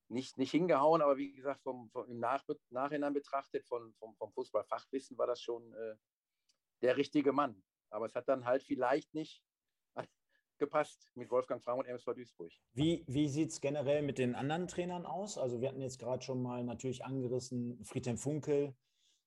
[0.10, 4.32] nicht, nicht hingehauen, aber wie gesagt, vom, vom im Nach Nachhinein betrachtet, von, vom, vom
[4.32, 5.96] Fußballfachwissen war das schon äh,
[6.82, 7.64] der richtige Mann.
[7.92, 9.44] Aber es hat dann halt vielleicht nicht
[10.60, 12.52] gepasst mit Wolfgang Frahm und MSV Duisburg.
[12.74, 15.38] Wie, wie sieht es generell mit den anderen Trainern aus?
[15.38, 18.76] Also wir hatten jetzt gerade schon mal natürlich angerissen Friedhelm Funkel,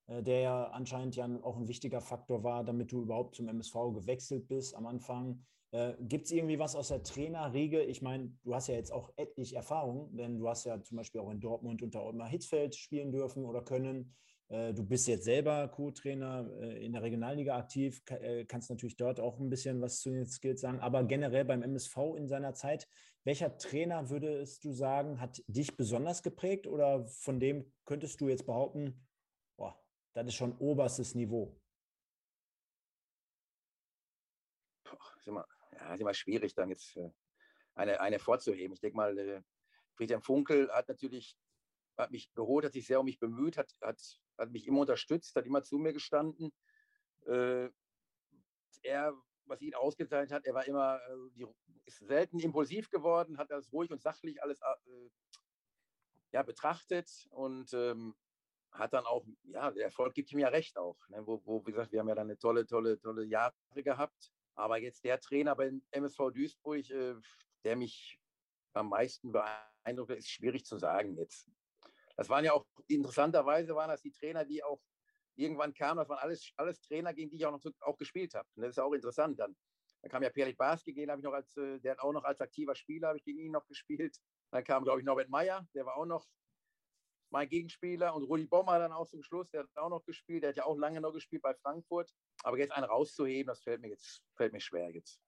[0.07, 3.75] äh, der ja anscheinend ja auch ein wichtiger Faktor war, damit du überhaupt zum MSV
[3.95, 5.45] gewechselt bist am Anfang.
[5.73, 7.83] Äh, Gibt es irgendwie was aus der Trainerriege?
[7.83, 11.21] Ich meine, du hast ja jetzt auch etliche Erfahrung, denn du hast ja zum Beispiel
[11.21, 14.15] auch in Dortmund unter Ottmar Hitzfeld spielen dürfen oder können.
[14.53, 19.19] Äh, du bist jetzt selber Co-Trainer äh, in der Regionalliga aktiv, äh, kannst natürlich dort
[19.19, 20.79] auch ein bisschen was zu den Skills sagen.
[20.81, 22.87] Aber generell beim MSV in seiner Zeit,
[23.25, 28.45] welcher Trainer würdest du sagen, hat dich besonders geprägt oder von dem könntest du jetzt
[28.45, 29.09] behaupten,
[29.57, 29.83] boah,
[30.13, 31.59] das ist schon oberstes Niveau?
[34.85, 36.99] Boah, ist immer, ja, ist immer schwierig, dann jetzt
[37.75, 38.75] eine, eine vorzuheben.
[38.75, 39.43] Ich denke mal,
[39.95, 41.39] Friedhelm Funkel hat natürlich
[41.97, 44.01] hat mich geholt, hat sich sehr um mich bemüht, hat, hat,
[44.39, 46.53] hat mich immer unterstützt, hat immer zu mir gestanden.
[47.27, 47.69] Äh,
[48.83, 49.15] er,
[49.45, 51.47] was ihn ausgezeichnet hat, er war immer, äh, die,
[51.85, 55.09] ist selten impulsiv geworden, hat das ruhig und sachlich alles äh,
[56.33, 58.15] ja, betrachtet und ähm,
[58.73, 60.97] hat dann auch, ja, der Erfolg gibt ihm ja recht auch.
[61.09, 61.27] Ne?
[61.27, 64.33] Wo, wo, wie gesagt, wir haben ja dann eine tolle, tolle, tolle Jahre gehabt.
[64.55, 67.15] Aber jetzt der Trainer beim MSV Duisburg, äh,
[67.65, 68.19] der mich
[68.73, 71.49] am meisten beeindruckt hat, ist schwierig zu sagen jetzt.
[72.23, 74.81] Das waren ja auch, interessanterweise waren das die Trainer, die auch
[75.35, 78.49] irgendwann kamen, das waren alles, alles Trainer, gegen die ich auch noch auch gespielt habe.
[78.55, 79.41] Und das ist auch interessant.
[79.41, 79.57] Dann,
[80.03, 82.23] dann kam ja Pierre Barski, den habe ich noch als, äh, der hat auch noch
[82.23, 84.17] als aktiver Spieler, habe ich gegen ihn noch gespielt.
[84.53, 86.25] Dann kam, glaube ich, Norbert Meyer, der war auch noch
[87.31, 88.15] mein Gegenspieler.
[88.15, 90.45] Und Rudi Bommer dann auch zum Schluss, der hat auch noch gespielt.
[90.45, 92.09] Der hat ja auch lange noch gespielt bei Frankfurt.
[92.45, 95.21] Aber jetzt einen rauszuheben, das fällt mir jetzt fällt mir schwer jetzt.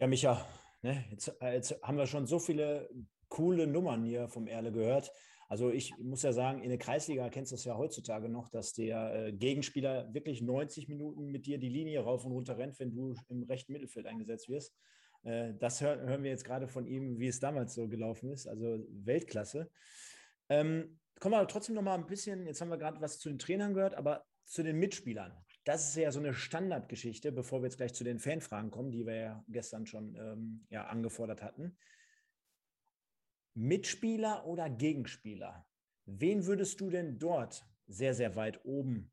[0.00, 0.44] Ja, Micha,
[0.82, 2.90] ne, jetzt, äh, jetzt haben wir schon so viele
[3.28, 5.12] coole Nummern hier vom Erle gehört.
[5.48, 8.72] Also ich muss ja sagen, in der Kreisliga kennst du es ja heutzutage noch, dass
[8.72, 12.92] der äh, Gegenspieler wirklich 90 Minuten mit dir die Linie rauf und runter rennt, wenn
[12.92, 14.74] du im rechten Mittelfeld eingesetzt wirst.
[15.22, 18.46] Äh, das hören wir jetzt gerade von ihm, wie es damals so gelaufen ist.
[18.46, 19.70] Also Weltklasse.
[20.48, 23.38] Ähm, kommen wir trotzdem noch mal ein bisschen, jetzt haben wir gerade was zu den
[23.38, 25.32] Trainern gehört, aber zu den Mitspielern.
[25.64, 29.06] Das ist ja so eine Standardgeschichte, bevor wir jetzt gleich zu den Fanfragen kommen, die
[29.06, 31.76] wir ja gestern schon ähm, ja, angefordert hatten.
[33.54, 35.66] Mitspieler oder Gegenspieler?
[36.06, 39.12] Wen würdest du denn dort sehr, sehr weit oben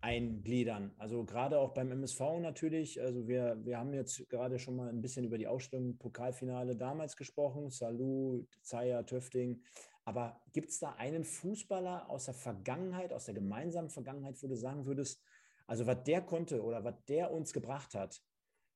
[0.00, 0.92] eingliedern?
[0.98, 3.00] Also gerade auch beim MSV natürlich.
[3.00, 7.16] Also wir, wir haben jetzt gerade schon mal ein bisschen über die Ausstellung Pokalfinale damals
[7.16, 7.70] gesprochen.
[7.70, 9.62] Salou, Zaya, Töfting.
[10.04, 14.56] Aber gibt es da einen Fußballer aus der Vergangenheit, aus der gemeinsamen Vergangenheit, wo du
[14.56, 15.22] sagen würdest,
[15.68, 18.20] also was der konnte oder was der uns gebracht hat,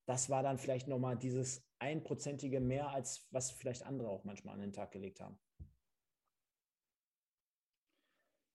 [0.07, 4.61] das war dann vielleicht nochmal dieses einprozentige mehr, als was vielleicht andere auch manchmal an
[4.61, 5.39] den Tag gelegt haben.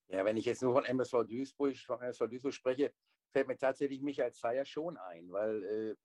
[0.08, 2.92] Ja, wenn ich jetzt nur von MSV Duisburg, von MSV Duisburg spreche,
[3.30, 5.96] fällt mir tatsächlich Michael Zeyer schon ein, weil äh,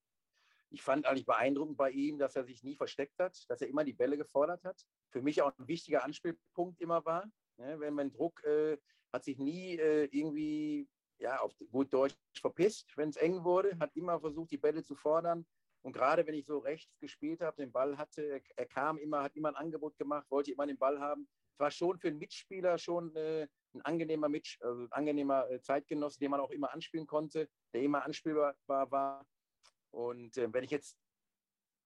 [0.69, 3.83] ich fand eigentlich beeindruckend bei ihm, dass er sich nie versteckt hat, dass er immer
[3.83, 4.81] die Bälle gefordert hat.
[5.11, 7.29] Für mich auch ein wichtiger Anspielpunkt immer war.
[7.57, 8.77] Ja, wenn man Druck äh,
[9.11, 10.87] hat sich nie äh, irgendwie
[11.19, 14.95] ja, auf gut Deutsch verpisst, wenn es eng wurde, hat immer versucht, die Bälle zu
[14.95, 15.45] fordern.
[15.83, 19.35] Und gerade wenn ich so rechts gespielt habe, den Ball hatte, er, kam immer, hat
[19.35, 21.27] immer ein Angebot gemacht, wollte immer den Ball haben.
[21.53, 25.61] Es war schon für einen Mitspieler schon äh, ein angenehmer, Mitsch also ein angenehmer äh,
[25.61, 29.25] Zeitgenosse, den man auch immer anspielen konnte, der immer anspielbar war.
[29.91, 30.97] Und äh, wenn ich jetzt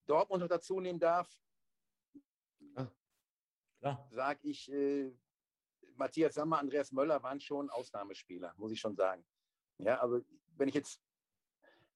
[0.08, 1.30] Dortmund noch dazu nehmen darf,
[3.82, 5.14] ah, sage ich, äh,
[5.96, 9.26] Matthias Sammer, Andreas Möller waren schon Ausnahmespieler, muss ich schon sagen.
[9.78, 10.22] Ja, also
[10.58, 11.02] wenn ich jetzt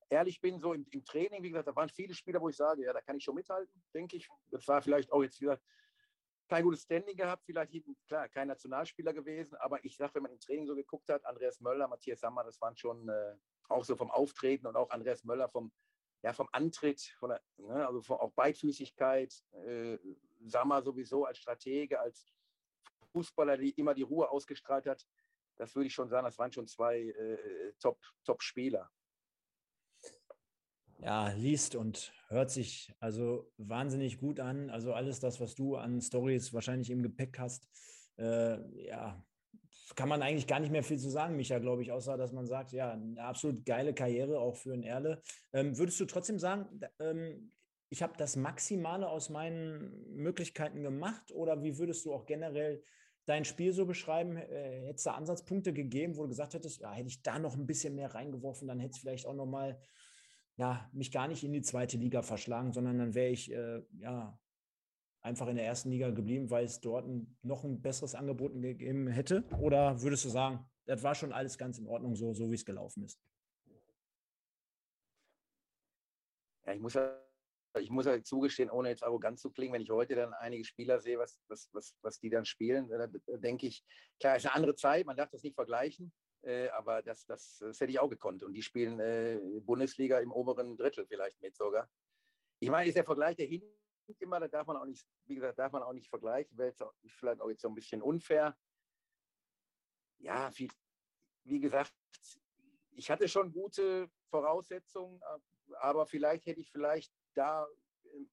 [0.09, 2.83] ehrlich bin, so im, im, Training, wie gesagt, da waren viele Spieler, wo ich sage,
[2.83, 4.27] ja, da kann ich schon mithalten, denke ich.
[4.51, 5.59] Das war vielleicht auch jetzt wieder
[6.47, 7.73] kein gutes Standing gehabt, vielleicht
[8.07, 11.59] klar, kein Nationalspieler gewesen, aber ich sage, wenn man im Training so geguckt hat, Andreas
[11.59, 13.35] Möller, Matthias Sammer, das waren schon äh,
[13.67, 15.71] auch so vom Auftreten und auch Andreas Möller vom,
[16.21, 19.33] ja, vom Antritt, von der, ne, also von, auch Beidfüßigkeit,
[19.65, 19.97] äh,
[20.45, 22.31] Sammer sowieso als Stratege, als
[23.11, 25.05] Fußballer, die immer die Ruhe ausgestrahlt hat.
[25.55, 27.73] Das würde ich schon sagen, das waren schon zwei äh,
[28.23, 28.81] Top-Spieler.
[28.81, 28.91] Top
[31.05, 34.71] ja, liest und hört sich also wahnsinnig gut an.
[34.71, 37.69] Also alles das, was du an Stories wahrscheinlich im Gepäck hast,
[38.17, 39.23] äh, ja,
[39.95, 42.47] kann man eigentlich gar nicht mehr viel zu sagen, Micha, glaube ich, außer dass man
[42.47, 45.21] sagt, ja, eine absolut geile Karriere auch für einen Erle.
[45.53, 47.51] Ähm, würdest du trotzdem sagen, ähm,
[47.89, 52.81] ich habe das Maximale aus meinen Möglichkeiten gemacht oder wie würdest du auch generell
[53.27, 54.37] dein Spiel so beschreiben?
[54.37, 57.55] Äh, hätte es da Ansatzpunkte gegeben, wo du gesagt hättest, ja, hätte ich da noch
[57.55, 59.79] ein bisschen mehr reingeworfen, dann hätte es vielleicht auch nochmal
[60.57, 64.39] ja, mich gar nicht in die zweite Liga verschlagen, sondern dann wäre ich äh, ja,
[65.21, 69.07] einfach in der ersten Liga geblieben, weil es dort ein, noch ein besseres Angebot gegeben
[69.07, 69.43] hätte?
[69.59, 72.65] Oder würdest du sagen, das war schon alles ganz in Ordnung, so, so wie es
[72.65, 73.19] gelaufen ist?
[76.65, 77.25] Ja, ich muss ja
[77.79, 80.99] ich muss halt zugestehen, ohne jetzt arrogant zu klingen, wenn ich heute dann einige Spieler
[80.99, 83.83] sehe, was, was, was, was die dann spielen, da, denke ich,
[84.19, 86.13] klar, es ist eine andere Zeit, man darf das nicht vergleichen,
[86.45, 88.43] äh, aber das, das, das, hätte ich auch gekonnt.
[88.43, 91.89] Und die spielen äh, Bundesliga im oberen Drittel vielleicht mit sogar.
[92.59, 93.65] Ich meine, ist der Vergleich, der hinkt
[94.19, 96.73] immer, da darf man auch nicht, wie gesagt, darf man auch nicht vergleichen, wäre
[97.07, 98.55] vielleicht auch jetzt so ein bisschen unfair.
[100.19, 100.69] Ja, viel,
[101.43, 101.93] wie gesagt,
[102.91, 105.21] ich hatte schon gute Voraussetzungen,
[105.79, 107.67] aber vielleicht hätte ich vielleicht da
[108.03, 108.29] in,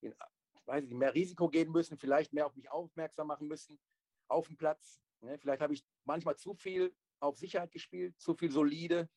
[0.00, 0.14] in,
[0.66, 3.80] weiß ich, mehr Risiko gehen müssen, vielleicht mehr auf mich aufmerksam machen müssen
[4.28, 5.00] auf dem Platz.
[5.20, 5.38] Ne?
[5.38, 9.08] Vielleicht habe ich manchmal zu viel auf Sicherheit gespielt, zu viel solide,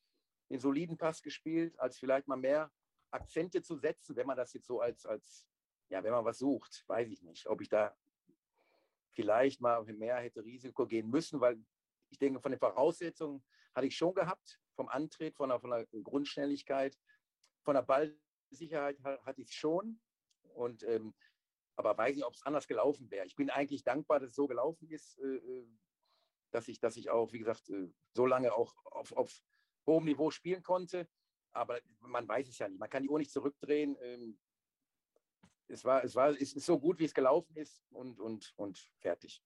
[0.50, 2.72] den soliden Pass gespielt, als vielleicht mal mehr
[3.12, 5.48] Akzente zu setzen, wenn man das jetzt so als, als
[5.90, 7.96] ja, wenn man was sucht, weiß ich nicht, ob ich da
[9.12, 11.62] vielleicht mal mehr hätte Risiko gehen müssen, weil
[12.10, 13.44] ich denke, von den Voraussetzungen
[13.74, 16.98] hatte ich schon gehabt, vom Antritt, von der, von der Grundschnelligkeit,
[17.64, 18.18] von der Ball,
[18.50, 20.00] Sicherheit hatte ich schon.
[20.54, 21.14] Und, ähm,
[21.76, 23.26] aber weiß nicht, ob es anders gelaufen wäre.
[23.26, 25.68] Ich bin eigentlich dankbar, dass es so gelaufen ist, äh, äh,
[26.52, 29.42] dass, ich, dass ich auch, wie gesagt, äh, so lange auch auf, auf
[29.86, 31.08] hohem Niveau spielen konnte.
[31.54, 32.80] Aber man weiß es ja nicht.
[32.80, 33.98] Man kann die Uhr nicht zurückdrehen.
[34.02, 34.40] Ähm,
[35.68, 38.90] es, war, es, war, es ist so gut, wie es gelaufen ist und, und, und
[39.00, 39.44] fertig.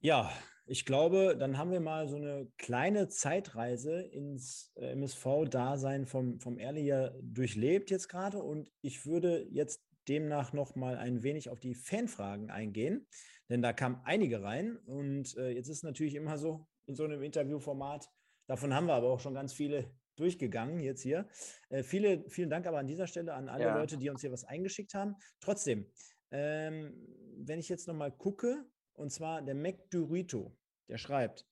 [0.00, 0.32] Ja,
[0.64, 6.58] ich glaube, dann haben wir mal so eine kleine Zeitreise ins äh, MSV-Dasein vom, vom
[6.58, 8.42] Erle hier durchlebt jetzt gerade.
[8.42, 13.06] Und ich würde jetzt demnach noch mal ein wenig auf die Fanfragen eingehen,
[13.48, 14.76] denn da kamen einige rein.
[14.76, 18.10] Und äh, jetzt ist natürlich immer so in so einem Interviewformat,
[18.48, 21.28] davon haben wir aber auch schon ganz viele durchgegangen jetzt hier.
[21.68, 23.78] Äh, viele, vielen Dank aber an dieser Stelle an alle ja.
[23.78, 25.14] Leute, die uns hier was eingeschickt haben.
[25.38, 25.86] Trotzdem,
[26.32, 27.06] ähm,
[27.38, 30.56] wenn ich jetzt noch mal gucke, und zwar der Mac Durito,
[30.88, 31.46] der schreibt,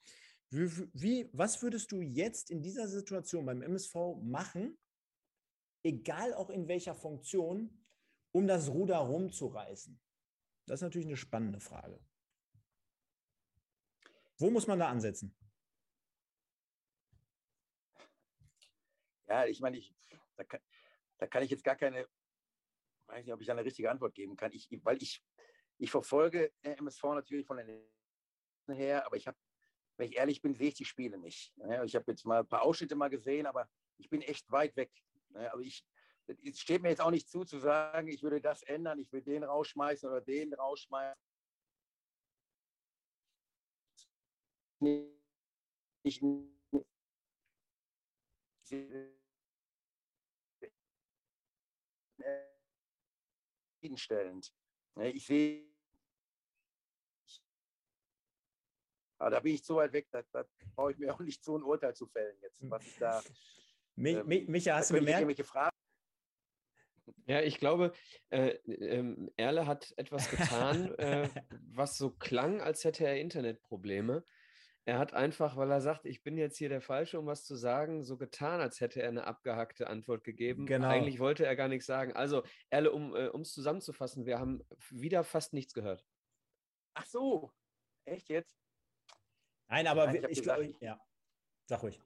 [0.51, 4.77] wie, wie, was würdest du jetzt in dieser Situation beim MSV machen,
[5.85, 7.85] egal auch in welcher Funktion,
[8.33, 10.01] um das Ruder rumzureißen?
[10.67, 11.99] Das ist natürlich eine spannende Frage.
[14.39, 15.35] Wo muss man da ansetzen?
[19.27, 19.95] Ja, ich meine, ich,
[20.37, 20.61] da, kann,
[21.19, 22.07] da kann ich jetzt gar keine,
[23.07, 25.23] weiß nicht, ob ich da eine richtige Antwort geben kann, ich, weil ich
[25.79, 27.87] ich verfolge MSV natürlich von den
[28.69, 29.39] her, aber ich habe,
[29.97, 31.55] wenn ich ehrlich bin, sehe ich die Spiele nicht.
[31.85, 34.91] Ich habe jetzt mal ein paar Ausschnitte mal gesehen, aber ich bin echt weit weg.
[35.35, 35.85] Aber ich,
[36.29, 39.23] es steht mir jetzt auch nicht zu, zu sagen, ich würde das ändern, ich will
[39.23, 41.23] den rausschmeißen oder den rausschmeißen.
[44.81, 46.23] Nicht,
[53.81, 54.53] zufriedenstellend.
[54.97, 55.69] Ich sehe
[59.21, 60.45] Aber da bin ich zu weit weg, da, da
[60.77, 63.21] brauche ich mir auch nicht so ein Urteil zu fällen jetzt, was ich da.
[63.97, 65.27] Ähm, Micha, hast du gemerkt?
[67.27, 67.93] Ja, ich glaube,
[68.31, 71.29] äh, äh, Erle hat etwas getan, äh,
[71.73, 74.25] was so klang, als hätte er Internetprobleme.
[74.85, 77.57] Er hat einfach, weil er sagt, ich bin jetzt hier der Falsche, um was zu
[77.57, 80.65] sagen, so getan, als hätte er eine abgehackte Antwort gegeben.
[80.65, 80.89] Genau.
[80.89, 82.15] Eigentlich wollte er gar nichts sagen.
[82.15, 86.07] Also, Erle, um äh, es zusammenzufassen, wir haben wieder fast nichts gehört.
[86.95, 87.53] Ach so,
[88.07, 88.59] echt jetzt?
[89.69, 90.99] Nein, aber Nein, ich, ich glaube, ja,
[91.67, 92.01] sag ruhig.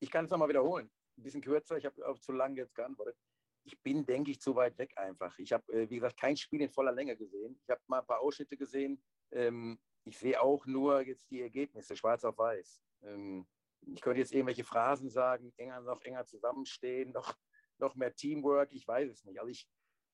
[0.00, 0.90] Ich kann es nochmal wiederholen.
[1.16, 3.16] Ein bisschen kürzer, ich habe auch zu lange jetzt geantwortet.
[3.64, 5.38] Ich bin, denke ich, zu weit weg einfach.
[5.38, 7.58] Ich habe, äh, wie gesagt, kein Spiel in voller Länge gesehen.
[7.62, 9.02] Ich habe mal ein paar Ausschnitte gesehen.
[9.30, 12.80] Ähm, ich sehe auch nur jetzt die Ergebnisse, schwarz auf weiß.
[13.02, 13.46] Ähm,
[13.82, 17.34] ich könnte jetzt irgendwelche Phrasen sagen, enger, noch enger zusammenstehen, noch,
[17.78, 19.38] noch mehr Teamwork, ich weiß es nicht.
[19.38, 19.68] Also ich,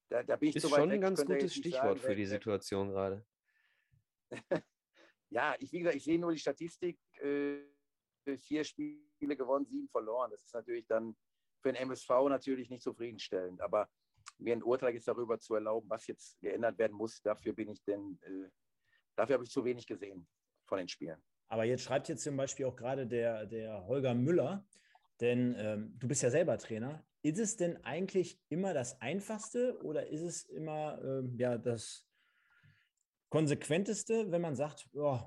[0.08, 0.98] da, da bin ich ist zu weit schon weg.
[0.98, 3.24] ein ganz gutes Stichwort sagen, für die Situation gerade.
[5.30, 7.60] ja, ich, wie gesagt, ich sehe nur die Statistik, äh,
[8.38, 10.30] vier Spiele gewonnen, sieben verloren.
[10.30, 11.16] Das ist natürlich dann
[11.64, 13.62] für den MSV natürlich nicht zufriedenstellend.
[13.62, 13.88] Aber
[14.38, 17.82] mir ein Urteil jetzt darüber zu erlauben, was jetzt geändert werden muss, dafür bin ich
[17.84, 18.50] denn, äh,
[19.16, 20.26] dafür habe ich zu wenig gesehen
[20.66, 21.22] von den Spielen.
[21.48, 24.66] Aber jetzt schreibt jetzt zum Beispiel auch gerade der, der Holger Müller,
[25.20, 27.02] denn ähm, du bist ja selber Trainer.
[27.22, 32.06] Ist es denn eigentlich immer das Einfachste oder ist es immer ähm, ja, das
[33.30, 35.20] Konsequenteste, wenn man sagt, oh,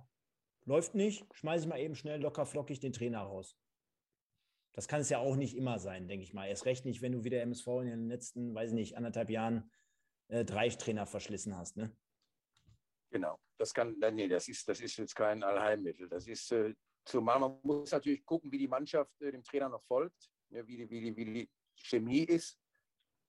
[0.66, 3.58] läuft nicht, schmeiße ich mal eben schnell locker flockig den Trainer raus.
[4.78, 6.48] Das kann es ja auch nicht immer sein, denke ich mal.
[6.48, 9.72] Erst recht nicht, wenn du wieder MSV in den letzten, weiß ich nicht, anderthalb Jahren
[10.28, 11.78] äh, drei Trainer verschlissen hast.
[11.78, 11.98] Ne?
[13.10, 16.08] Genau, das kann, nee, das ist, das ist jetzt kein Allheilmittel.
[16.08, 16.76] Das ist, äh,
[17.06, 20.78] zumal man muss natürlich gucken, wie die Mannschaft äh, dem Trainer noch folgt, ja, wie,
[20.78, 22.60] die, wie, wie die Chemie ist.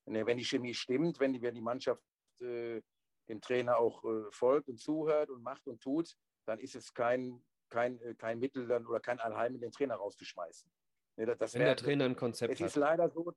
[0.04, 2.02] Wenn die Chemie stimmt, wenn die, wenn die Mannschaft
[2.42, 2.82] äh,
[3.26, 7.42] dem Trainer auch äh, folgt und zuhört und macht und tut, dann ist es kein,
[7.70, 10.70] kein, äh, kein Mittel dann, oder kein Allheilmittel, den Trainer rauszuschmeißen.
[11.18, 12.66] Nee, das, wenn wär, der Trainer ein Konzept es hat.
[12.66, 13.32] Es ist leider so.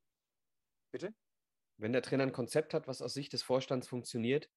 [0.91, 1.15] Bitte?
[1.77, 4.51] Wenn der Trainer ein Konzept hat, was aus Sicht des Vorstands funktioniert.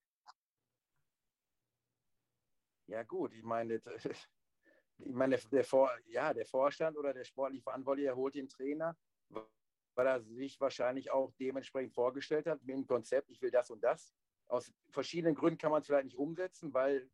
[2.86, 3.80] Ja, gut, ich meine,
[4.98, 8.94] ich meine, der, Vor, ja, der Vorstand oder der sportliche Verantwortliche holt den Trainer,
[9.30, 13.82] weil er sich wahrscheinlich auch dementsprechend vorgestellt hat, mit dem Konzept, ich will das und
[13.82, 14.14] das.
[14.48, 17.10] Aus verschiedenen Gründen kann man es vielleicht nicht umsetzen, weil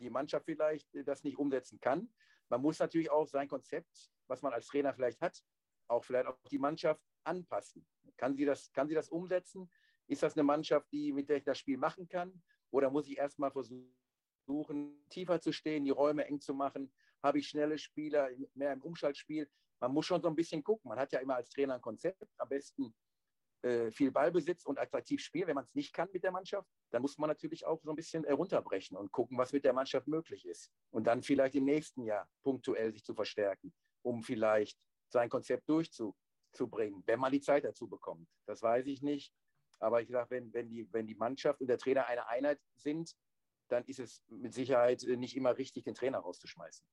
[0.00, 2.12] die Mannschaft vielleicht das nicht umsetzen kann.
[2.48, 5.42] Man muss natürlich auch sein Konzept, was man als Trainer vielleicht hat,
[5.88, 7.86] auch vielleicht auch die Mannschaft anpassen.
[8.16, 9.70] Kann sie das, kann sie das umsetzen?
[10.06, 12.42] Ist das eine Mannschaft, die, mit der ich das Spiel machen kann?
[12.70, 16.92] Oder muss ich erstmal versuchen, tiefer zu stehen, die Räume eng zu machen?
[17.22, 19.50] Habe ich schnelle Spieler, mehr im Umschaltspiel?
[19.80, 20.88] Man muss schon so ein bisschen gucken.
[20.88, 22.94] Man hat ja immer als Trainer ein Konzept, am besten
[23.62, 25.48] äh, viel Ballbesitz und attraktiv spielen.
[25.48, 27.96] Wenn man es nicht kann mit der Mannschaft, dann muss man natürlich auch so ein
[27.96, 30.70] bisschen runterbrechen und gucken, was mit der Mannschaft möglich ist.
[30.90, 34.78] Und dann vielleicht im nächsten Jahr punktuell sich zu verstärken, um vielleicht
[35.08, 38.28] sein Konzept durchzubringen, wenn man die Zeit dazu bekommt.
[38.46, 39.34] Das weiß ich nicht.
[39.80, 43.12] Aber ich sage, wenn, wenn, die, wenn die Mannschaft und der Trainer eine Einheit sind,
[43.68, 46.86] dann ist es mit Sicherheit nicht immer richtig, den Trainer rauszuschmeißen.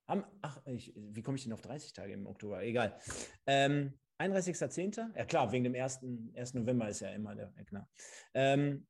[0.09, 2.65] ach, ich, wie komme ich denn auf 30 Tage im Oktober?
[2.65, 2.99] Egal.
[3.47, 5.17] Ähm, 31.10.
[5.17, 6.01] Ja klar, wegen dem 1.
[6.35, 6.55] 1.
[6.55, 7.89] November ist ja immer der Eckner.
[8.35, 8.89] Ähm,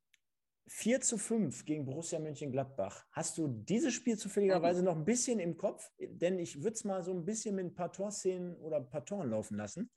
[0.69, 3.05] 4 zu 5 gegen Borussia Mönchengladbach.
[3.11, 5.91] Hast du dieses Spiel zufälligerweise noch ein bisschen im Kopf?
[5.99, 9.03] Denn ich würde es mal so ein bisschen mit ein paar Torszenen oder ein paar
[9.03, 9.91] Toren laufen lassen.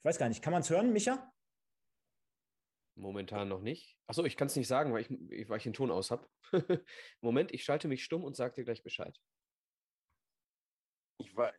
[0.00, 1.32] Ich weiß gar nicht, kann man es hören, Micha?
[2.96, 3.96] Momentan noch nicht.
[4.06, 6.28] Achso, ich kann es nicht sagen, weil ich, weil ich den Ton aus habe.
[7.20, 9.16] Moment, ich schalte mich stumm und sage dir gleich Bescheid.
[11.18, 11.54] Ich war,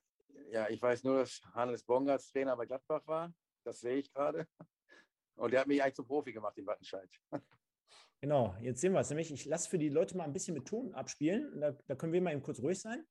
[0.52, 3.34] ja, ich weiß nur, dass Hannes Bongartz Trainer bei Gladbach war.
[3.64, 4.48] Das sehe ich gerade.
[5.36, 7.10] Und der hat mich eigentlich zum Profi gemacht, den Wattenscheid.
[8.22, 9.34] Genau, jetzt sehen wir es nämlich.
[9.34, 11.60] Ich lasse für die Leute mal ein bisschen mit Ton abspielen.
[11.60, 13.06] Da, da können wir mal eben kurz ruhig sein.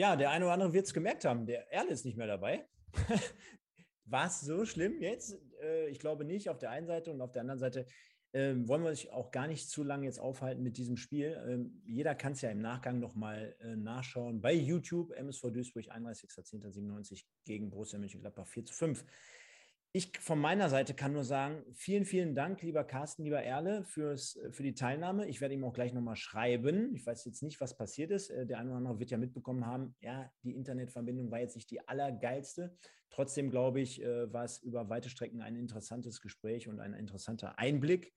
[0.00, 1.44] Ja, der eine oder andere wird es gemerkt haben.
[1.44, 2.66] Der Erle ist nicht mehr dabei.
[4.06, 5.38] War es so schlimm jetzt?
[5.60, 6.48] Äh, ich glaube nicht.
[6.48, 7.84] Auf der einen Seite und auf der anderen Seite
[8.32, 11.38] ähm, wollen wir sich auch gar nicht zu lange jetzt aufhalten mit diesem Spiel.
[11.46, 14.40] Ähm, jeder kann es ja im Nachgang nochmal äh, nachschauen.
[14.40, 19.04] Bei YouTube, MSV Duisburg, 31.10.97 gegen Borussia Mönchengladbach 4 zu 5.
[19.92, 24.38] Ich von meiner Seite kann nur sagen, vielen, vielen Dank, lieber Carsten, lieber Erle, fürs,
[24.52, 25.26] für die Teilnahme.
[25.26, 26.94] Ich werde ihm auch gleich nochmal schreiben.
[26.94, 28.30] Ich weiß jetzt nicht, was passiert ist.
[28.30, 31.72] Äh, der eine oder andere wird ja mitbekommen haben, ja, die Internetverbindung war jetzt nicht
[31.72, 32.76] die allergeilste.
[33.10, 37.58] Trotzdem, glaube ich, äh, war es über weite Strecken ein interessantes Gespräch und ein interessanter
[37.58, 38.12] Einblick,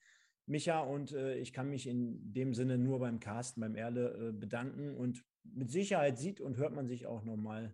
[0.46, 0.82] Micha.
[0.82, 4.96] Und äh, ich kann mich in dem Sinne nur beim Carsten, beim Erle bedanken.
[4.96, 7.74] Und mit Sicherheit sieht und hört man sich auch nochmal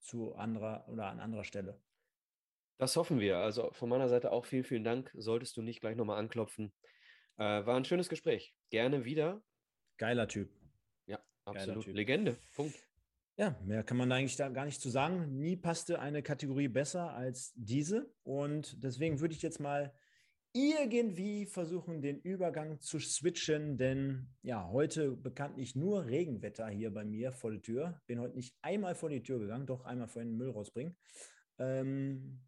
[0.00, 1.80] zu anderer oder an anderer Stelle.
[2.78, 3.38] Das hoffen wir.
[3.38, 5.10] Also von meiner Seite auch vielen, vielen Dank.
[5.14, 6.72] Solltest du nicht gleich nochmal anklopfen.
[7.36, 8.54] Äh, war ein schönes Gespräch.
[8.70, 9.42] Gerne wieder.
[9.96, 10.50] Geiler Typ.
[11.06, 11.84] Ja, absolut.
[11.84, 11.94] Typ.
[11.94, 12.36] Legende.
[12.54, 12.74] Punkt.
[13.36, 15.38] Ja, mehr kann man eigentlich da gar nicht zu sagen.
[15.38, 18.12] Nie passte eine Kategorie besser als diese.
[18.22, 19.92] Und deswegen würde ich jetzt mal
[20.52, 27.32] irgendwie versuchen, den Übergang zu switchen, denn ja, heute bekanntlich nur Regenwetter hier bei mir
[27.32, 28.00] vor der Tür.
[28.06, 30.96] Bin heute nicht einmal vor die Tür gegangen, doch einmal vorhin den Müll rausbringen.
[31.58, 32.40] Ähm,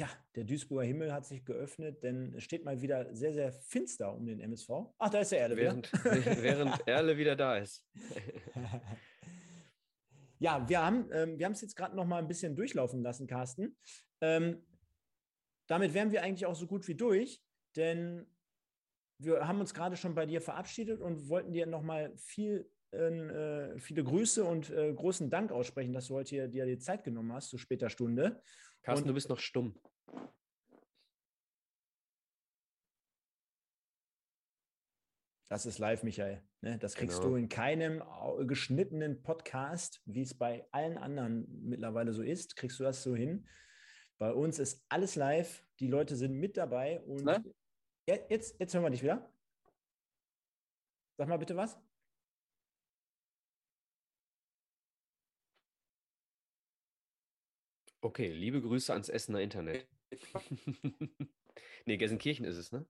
[0.00, 4.14] Tja, der Duisburger Himmel hat sich geöffnet, denn es steht mal wieder sehr, sehr finster
[4.14, 4.70] um den MSV.
[4.96, 6.04] Ach, da ist der Erle während, wieder.
[6.42, 7.86] während Erle wieder da ist.
[10.38, 13.76] ja, wir haben ähm, es jetzt gerade noch mal ein bisschen durchlaufen lassen, Carsten.
[14.22, 14.64] Ähm,
[15.66, 17.44] damit wären wir eigentlich auch so gut wie durch,
[17.76, 18.26] denn
[19.18, 23.78] wir haben uns gerade schon bei dir verabschiedet und wollten dir noch mal viel äh,
[23.78, 27.32] viele Grüße und äh, großen Dank aussprechen, dass du heute hier, dir die Zeit genommen
[27.32, 28.42] hast, zu später Stunde.
[28.82, 29.78] Carsten, und, du bist noch stumm.
[35.50, 36.40] Das ist live, Michael.
[36.60, 36.78] Ne?
[36.78, 37.30] Das kriegst genau.
[37.30, 38.04] du in keinem
[38.46, 43.48] geschnittenen Podcast, wie es bei allen anderen mittlerweile so ist, kriegst du das so hin.
[44.18, 47.42] Bei uns ist alles live, die Leute sind mit dabei und ne?
[48.06, 49.28] jetzt, jetzt hören wir dich wieder.
[51.16, 51.76] Sag mal bitte was.
[58.02, 59.86] Okay, liebe Grüße ans Essener Internet.
[61.86, 62.86] Nee, Gelsenkirchen ist es, ne?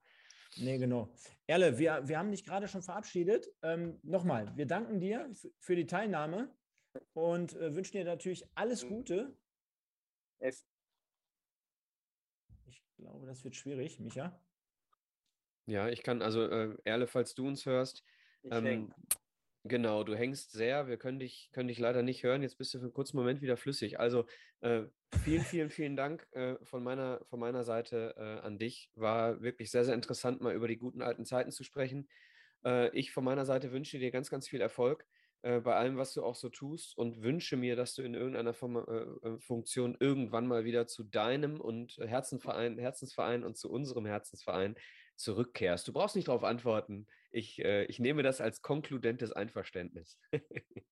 [0.56, 1.12] Nee, genau.
[1.46, 3.48] Erle, wir, wir haben dich gerade schon verabschiedet.
[3.62, 6.52] Ähm, Nochmal, wir danken dir für die Teilnahme
[7.12, 8.88] und äh, wünschen dir natürlich alles mhm.
[8.88, 9.36] Gute.
[10.40, 10.66] Es
[12.66, 14.38] ich glaube, das wird schwierig, Micha.
[15.66, 18.04] Ja, ich kann, also äh, Erle, falls du uns hörst,
[18.44, 18.92] ähm,
[19.64, 20.88] Genau, du hängst sehr.
[20.88, 22.42] Wir können dich, können dich leider nicht hören.
[22.42, 24.00] Jetzt bist du für einen kurzen Moment wieder flüssig.
[24.00, 24.24] Also
[24.60, 24.84] äh,
[25.22, 28.90] vielen, vielen, vielen Dank äh, von, meiner, von meiner Seite äh, an dich.
[28.94, 32.08] War wirklich sehr, sehr interessant, mal über die guten alten Zeiten zu sprechen.
[32.64, 35.06] Äh, ich von meiner Seite wünsche dir ganz, ganz viel Erfolg
[35.42, 38.52] äh, bei allem, was du auch so tust und wünsche mir, dass du in irgendeiner
[38.52, 44.76] äh, Funktion irgendwann mal wieder zu deinem und Herzenverein, Herzensverein und zu unserem Herzensverein
[45.20, 45.86] zurückkehrst.
[45.86, 47.06] Du brauchst nicht darauf antworten.
[47.30, 50.18] Ich, äh, ich nehme das als konkludentes Einverständnis.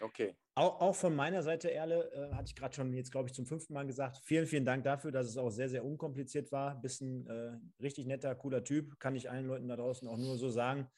[0.00, 0.34] okay.
[0.54, 3.46] Auch, auch, von meiner Seite, Erle, äh, hatte ich gerade schon jetzt, glaube ich, zum
[3.46, 4.20] fünften Mal gesagt.
[4.24, 6.80] Vielen, vielen Dank dafür, dass es auch sehr, sehr unkompliziert war.
[6.80, 8.98] Bist ein äh, richtig netter, cooler Typ.
[8.98, 10.90] Kann ich allen Leuten da draußen auch nur so sagen,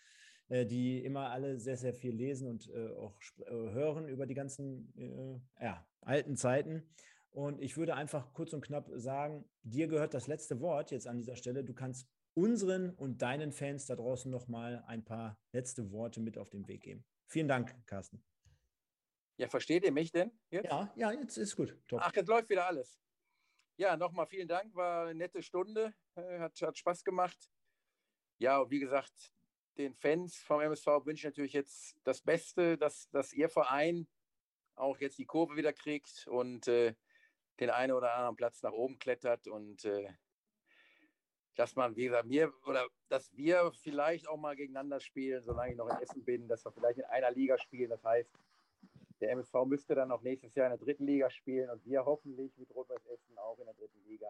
[0.49, 4.35] äh, die immer alle sehr, sehr viel lesen und äh, auch äh, hören über die
[4.35, 4.93] ganzen
[5.61, 6.89] ja, alten Zeiten.
[7.31, 11.19] Und ich würde einfach kurz und knapp sagen, dir gehört das letzte Wort jetzt an
[11.19, 11.63] dieser Stelle.
[11.63, 12.09] Du kannst
[12.39, 16.69] unseren und deinen Fans da draußen noch mal ein paar letzte Worte mit auf den
[16.69, 17.05] Weg geben.
[17.27, 18.25] Vielen Dank, Carsten.
[19.37, 20.67] Ja, versteht ihr mich denn jetzt?
[20.67, 21.77] Ja, ja, jetzt ist gut.
[21.89, 22.01] Top.
[22.01, 23.01] Ach, jetzt läuft wieder alles.
[23.77, 27.51] Ja, nochmal vielen Dank, war eine nette Stunde, äh, hat, hat Spaß gemacht.
[28.39, 29.33] Ja, und wie gesagt,
[29.77, 34.09] den Fans vom MSV wünsche ich natürlich jetzt das Beste, dass, dass ihr Verein
[34.77, 36.95] auch jetzt die Kurve wieder kriegt und äh,
[37.59, 40.13] den einen oder anderen Platz nach oben klettert und äh,
[41.59, 45.77] dass man, wie gesagt, mir oder dass wir vielleicht auch mal gegeneinander spielen, solange ich
[45.77, 47.91] noch in Essen bin, dass wir vielleicht in einer Liga spielen.
[47.91, 48.31] Das heißt,
[49.21, 52.57] der MSV müsste dann auch nächstes Jahr in der dritten Liga spielen und wir hoffentlich
[52.59, 54.29] mit Rot-Weiß Essen auch in der dritten Liga.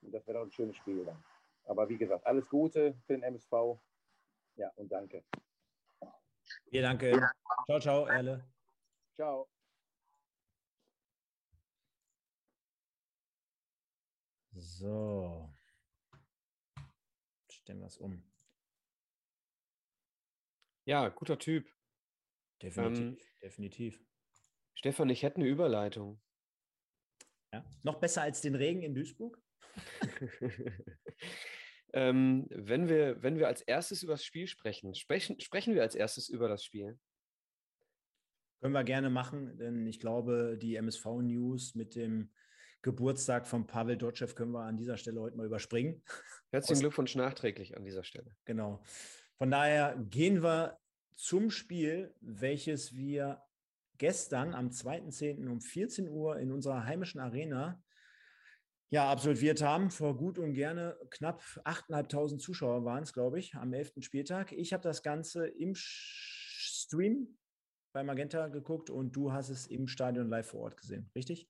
[0.00, 1.22] Und das wäre doch ein schönes Spiel dann.
[1.66, 3.52] Aber wie gesagt, alles Gute für den MSV.
[4.56, 5.22] Ja, und danke.
[6.70, 7.30] Ja, danke.
[7.66, 8.42] Ciao, ciao, Erle.
[9.14, 9.46] Ciao.
[14.56, 15.53] So
[17.64, 18.22] stellen wir es um.
[20.84, 21.66] Ja, guter Typ.
[22.60, 24.04] Definitiv, ähm, definitiv.
[24.74, 26.20] Stefan, ich hätte eine Überleitung.
[27.52, 29.42] Ja, noch besser als den Regen in Duisburg?
[31.94, 35.94] ähm, wenn, wir, wenn wir als erstes über das Spiel sprechen, sprechen, sprechen wir als
[35.94, 36.98] erstes über das Spiel?
[38.60, 42.30] Können wir gerne machen, denn ich glaube, die MSV-News mit dem
[42.84, 46.02] Geburtstag von Pavel Dotschew können wir an dieser Stelle heute mal überspringen.
[46.50, 48.36] Herzlichen Glückwunsch nachträglich an dieser Stelle.
[48.44, 48.82] Genau.
[49.38, 50.78] Von daher gehen wir
[51.16, 53.42] zum Spiel, welches wir
[53.96, 55.48] gestern am 2.10.
[55.48, 57.82] um 14 Uhr in unserer heimischen Arena
[58.90, 59.90] ja, absolviert haben.
[59.90, 63.94] Vor gut und gerne knapp 8.500 Zuschauer waren es, glaube ich, am 11.
[64.00, 64.52] Spieltag.
[64.52, 67.38] Ich habe das Ganze im Stream
[67.94, 71.48] bei Magenta geguckt und du hast es im Stadion live vor Ort gesehen, richtig?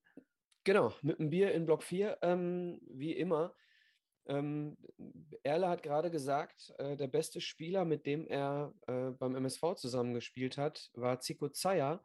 [0.64, 3.54] Genau, mit einem Bier in Block 4, ähm, wie immer.
[4.26, 4.78] Ähm,
[5.42, 10.56] Erle hat gerade gesagt, äh, der beste Spieler, mit dem er äh, beim MSV zusammengespielt
[10.56, 12.02] hat, war Zico Zaya,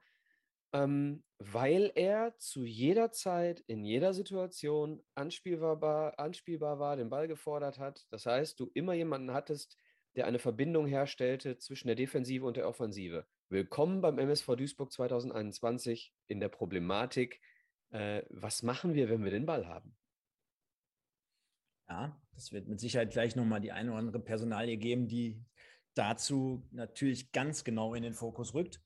[0.74, 7.80] ähm, weil er zu jeder Zeit, in jeder Situation anspielbar anspielbar war, den Ball gefordert
[7.80, 8.06] hat.
[8.10, 9.78] Das heißt, du immer jemanden hattest,
[10.18, 13.26] der eine Verbindung herstellte zwischen der Defensive und der Offensive.
[13.48, 17.40] Willkommen beim MSV Duisburg 2021 in der Problematik,
[17.92, 19.96] äh, was machen wir, wenn wir den Ball haben?
[21.90, 25.44] Ja, das wird mit Sicherheit gleich nochmal die eine oder andere Personalie geben, die
[25.96, 28.80] dazu natürlich ganz genau in den Fokus rückt.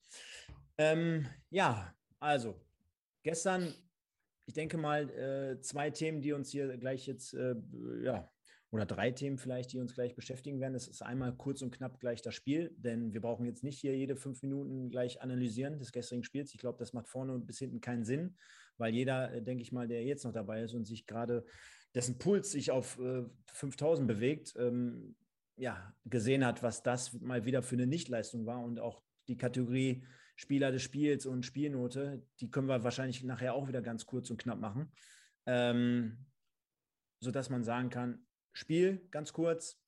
[0.78, 2.60] Ähm, ja, also
[3.24, 3.74] gestern,
[4.46, 7.56] ich denke mal, äh, zwei Themen, die uns hier gleich jetzt äh,
[8.02, 8.32] ja,
[8.72, 10.74] oder drei Themen vielleicht, die uns gleich beschäftigen werden.
[10.74, 13.96] Das ist einmal kurz und knapp gleich das Spiel, denn wir brauchen jetzt nicht hier
[13.96, 16.54] jede fünf Minuten gleich analysieren des gestrigen Spiels.
[16.56, 18.36] Ich glaube, das macht vorne bis hinten keinen Sinn,
[18.78, 21.46] weil jeder, äh, denke ich mal, der jetzt noch dabei ist und sich gerade
[21.96, 25.16] dessen Puls sich auf äh, 5000 bewegt, ähm,
[25.56, 30.04] ja, gesehen hat, was das mal wieder für eine Nichtleistung war und auch die Kategorie
[30.36, 34.42] Spieler des Spiels und Spielnote, die können wir wahrscheinlich nachher auch wieder ganz kurz und
[34.42, 34.92] knapp machen.
[35.46, 36.26] Ähm,
[37.20, 39.80] sodass man sagen kann, Spiel, ganz kurz.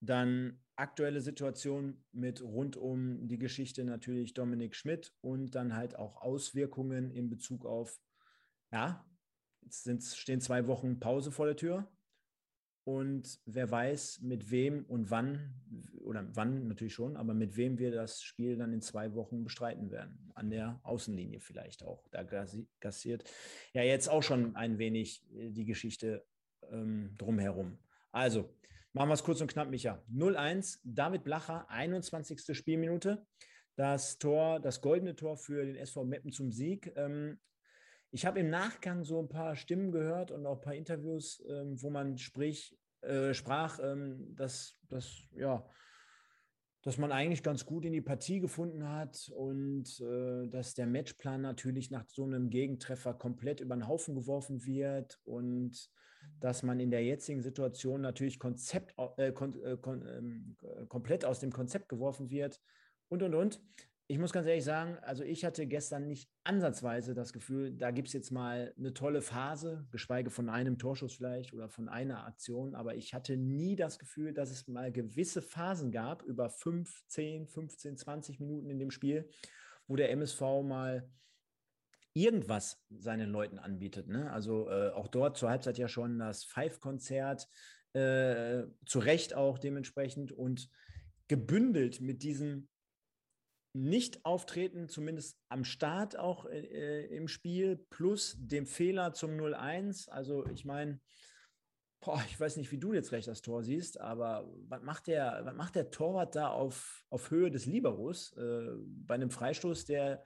[0.00, 6.22] Dann aktuelle Situation mit rund um die Geschichte natürlich Dominik Schmidt und dann halt auch
[6.22, 8.00] Auswirkungen in Bezug auf,
[8.70, 9.04] ja,
[9.64, 11.90] jetzt stehen zwei Wochen Pause vor der Tür.
[12.84, 15.52] Und wer weiß, mit wem und wann,
[16.00, 19.90] oder wann natürlich schon, aber mit wem wir das Spiel dann in zwei Wochen bestreiten
[19.90, 20.30] werden.
[20.34, 22.08] An der Außenlinie vielleicht auch.
[22.12, 22.22] Da
[22.80, 23.30] gassiert
[23.74, 26.24] ja jetzt auch schon ein wenig die Geschichte
[26.70, 27.76] ähm, drumherum.
[28.10, 28.48] Also,
[28.92, 30.02] machen wir es kurz und knapp, Micha.
[30.12, 32.56] 0-1, David Blacher, 21.
[32.56, 33.26] Spielminute.
[33.76, 36.92] Das Tor, das goldene Tor für den SV Meppen zum Sieg.
[36.96, 37.38] Ähm,
[38.10, 41.80] ich habe im Nachgang so ein paar Stimmen gehört und auch ein paar Interviews, ähm,
[41.80, 45.64] wo man sprich, äh, sprach, ähm, dass, dass, ja,
[46.88, 51.42] dass man eigentlich ganz gut in die Partie gefunden hat und äh, dass der Matchplan
[51.42, 55.90] natürlich nach so einem Gegentreffer komplett über den Haufen geworfen wird und
[56.40, 60.56] dass man in der jetzigen Situation natürlich Konzept, äh, kon, äh, kon, ähm,
[60.88, 62.58] komplett aus dem Konzept geworfen wird
[63.08, 63.60] und, und, und.
[64.10, 68.08] Ich muss ganz ehrlich sagen, also ich hatte gestern nicht ansatzweise das Gefühl, da gibt
[68.08, 72.74] es jetzt mal eine tolle Phase, geschweige von einem Torschuss vielleicht oder von einer Aktion,
[72.74, 77.48] aber ich hatte nie das Gefühl, dass es mal gewisse Phasen gab, über 5, 10,
[77.48, 79.28] 15, 20 Minuten in dem Spiel,
[79.86, 81.06] wo der MSV mal
[82.14, 84.08] irgendwas seinen Leuten anbietet.
[84.08, 84.32] Ne?
[84.32, 87.46] Also äh, auch dort zur Halbzeit ja schon das Five-Konzert,
[87.92, 90.70] äh, zu Recht auch dementsprechend und
[91.28, 92.68] gebündelt mit diesem
[93.72, 100.08] Nicht-Auftreten, zumindest am Start auch äh, im Spiel, plus dem Fehler zum 0-1.
[100.08, 101.00] Also ich meine,
[102.26, 105.54] ich weiß nicht, wie du jetzt gleich das Tor siehst, aber was macht der, was
[105.54, 108.68] macht der Torwart da auf, auf Höhe des Liberos äh,
[109.06, 110.24] bei einem Freistoß, der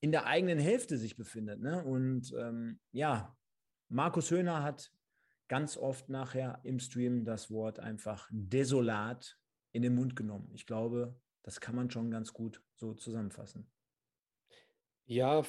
[0.00, 1.60] in der eigenen Hälfte sich befindet.
[1.60, 1.84] Ne?
[1.84, 3.36] Und ähm, ja,
[3.88, 4.90] Markus Höhner hat
[5.48, 9.36] ganz oft nachher im Stream das Wort einfach desolat
[9.72, 10.50] in den Mund genommen.
[10.54, 13.70] Ich glaube, das kann man schon ganz gut so zusammenfassen.
[15.06, 15.42] Ja,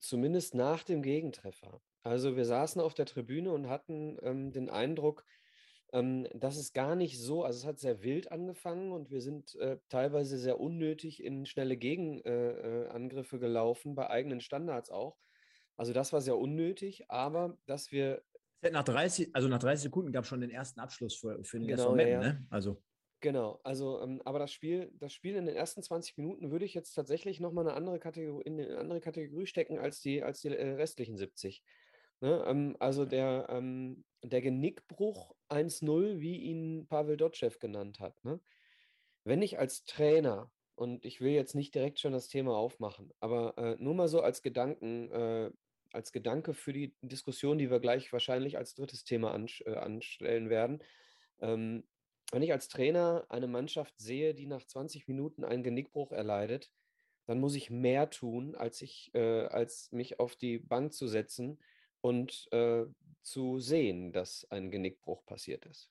[0.00, 1.80] zumindest nach dem Gegentreffer.
[2.02, 5.24] Also wir saßen auf der Tribüne und hatten ähm, den Eindruck,
[5.92, 9.54] ähm, das ist gar nicht so, also es hat sehr wild angefangen und wir sind
[9.56, 15.16] äh, teilweise sehr unnötig in schnelle Gegenangriffe äh, äh gelaufen, bei eigenen Standards auch.
[15.76, 18.22] Also das war sehr unnötig, aber dass wir.
[18.70, 21.68] Nach 30, also nach 30 Sekunden gab es schon den ersten Abschluss für, für den
[21.68, 22.46] genau, ja, ne?
[22.50, 22.82] Also.
[23.20, 26.74] Genau, also ähm, aber das Spiel, das Spiel in den ersten 20 Minuten würde ich
[26.74, 30.48] jetzt tatsächlich nochmal eine andere Kategorie, in eine andere Kategorie stecken als die, als die
[30.48, 31.62] äh, restlichen 70.
[32.20, 32.44] Ne?
[32.46, 38.22] Ähm, also der, ähm, der Genickbruch 1-0, wie ihn Pavel Dotschew genannt hat.
[38.24, 38.40] Ne?
[39.24, 43.56] Wenn ich als Trainer, und ich will jetzt nicht direkt schon das Thema aufmachen, aber
[43.56, 45.50] äh, nur mal so als Gedanken, äh,
[45.92, 50.50] als Gedanke für die Diskussion, die wir gleich wahrscheinlich als drittes Thema ans äh, anstellen
[50.50, 50.82] werden.
[52.32, 56.72] Wenn ich als Trainer eine Mannschaft sehe, die nach 20 Minuten einen Genickbruch erleidet,
[57.26, 61.58] dann muss ich mehr tun, als, ich, äh, als mich auf die Bank zu setzen
[62.00, 62.84] und äh,
[63.22, 65.90] zu sehen, dass ein Genickbruch passiert ist.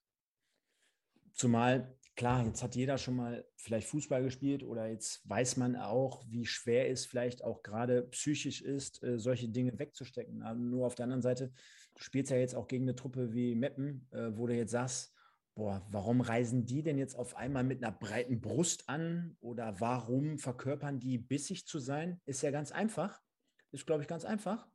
[1.33, 6.23] Zumal, klar, jetzt hat jeder schon mal vielleicht Fußball gespielt oder jetzt weiß man auch,
[6.29, 10.41] wie schwer es vielleicht auch gerade psychisch ist, äh, solche Dinge wegzustecken.
[10.41, 11.51] Aber nur auf der anderen Seite,
[11.95, 15.14] du spielst ja jetzt auch gegen eine Truppe wie Meppen, äh, wo du jetzt sagst,
[15.55, 20.37] boah, warum reisen die denn jetzt auf einmal mit einer breiten Brust an oder warum
[20.37, 22.21] verkörpern die bissig zu sein?
[22.25, 23.21] Ist ja ganz einfach.
[23.71, 24.67] Ist, glaube ich, ganz einfach,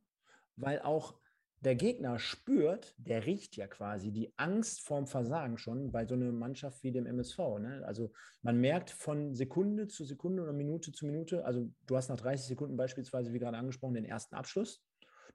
[0.55, 1.19] weil auch
[1.59, 6.31] der Gegner spürt, der riecht ja quasi die Angst vorm Versagen schon bei so einer
[6.31, 7.37] Mannschaft wie dem MSV.
[7.59, 7.83] Ne?
[7.85, 8.11] Also
[8.41, 12.47] man merkt von Sekunde zu Sekunde oder Minute zu Minute, also du hast nach 30
[12.47, 14.83] Sekunden beispielsweise, wie gerade angesprochen, den ersten Abschluss.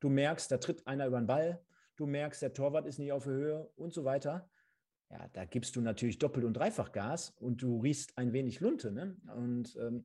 [0.00, 3.24] Du merkst, da tritt einer über den Ball, du merkst, der Torwart ist nicht auf
[3.24, 4.50] der Höhe und so weiter.
[5.10, 8.90] Ja, da gibst du natürlich doppelt und dreifach Gas und du riechst ein wenig Lunte.
[8.90, 9.16] Ne?
[9.36, 10.04] Und ähm,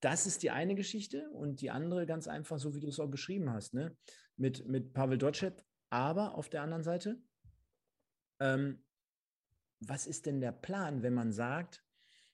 [0.00, 3.10] das ist die eine Geschichte und die andere ganz einfach, so wie du es auch
[3.10, 3.72] beschrieben hast.
[3.72, 3.96] Ne?
[4.36, 5.52] mit, mit Pavel Dotschew.
[5.90, 7.20] Aber auf der anderen Seite,
[8.40, 8.82] ähm,
[9.80, 11.84] was ist denn der Plan, wenn man sagt,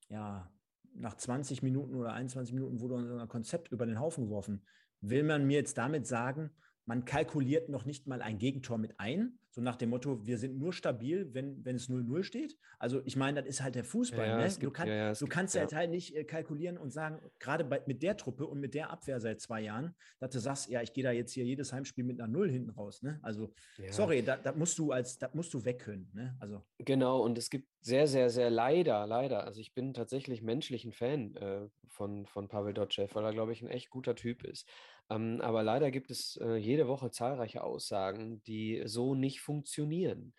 [0.08, 0.50] ja,
[0.94, 4.64] nach 20 Minuten oder 21 Minuten wurde unser Konzept über den Haufen geworfen?
[5.00, 6.50] Will man mir jetzt damit sagen,
[6.86, 10.56] man kalkuliert noch nicht mal ein Gegentor mit ein, so nach dem Motto, wir sind
[10.56, 12.56] nur stabil, wenn, wenn es 0-0 steht.
[12.78, 14.24] Also ich meine, das ist halt der Fußball.
[14.24, 14.44] Ja, ne?
[14.44, 17.82] gibt, du, kann, ja, du gibt, kannst halt halt nicht äh, kalkulieren und sagen, gerade
[17.86, 20.92] mit der Truppe und mit der Abwehr seit zwei Jahren, dass du sagst, ja, ich
[20.92, 23.02] gehe da jetzt hier jedes Heimspiel mit einer Null hinten raus.
[23.02, 23.18] Ne?
[23.20, 23.52] Also
[23.90, 26.08] sorry, da, da, musst du als, da musst du weg können.
[26.14, 26.36] Ne?
[26.38, 26.62] Also.
[26.78, 30.92] Genau, und es gibt sehr, sehr, sehr leider, leider, also ich bin tatsächlich menschlich ein
[30.92, 34.68] Fan äh, von, von Pavel Dotschew, weil er, glaube ich, ein echt guter Typ ist.
[35.10, 40.34] Ähm, aber leider gibt es äh, jede Woche zahlreiche Aussagen, die so nicht funktionieren.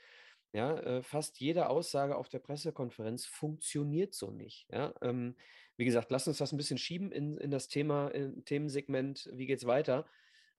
[0.51, 4.67] Ja, äh, fast jede Aussage auf der Pressekonferenz funktioniert so nicht.
[4.71, 5.35] Ja, ähm,
[5.77, 9.45] wie gesagt, lass uns das ein bisschen schieben in, in das Thema, in Themensegment, wie
[9.45, 10.05] geht es weiter?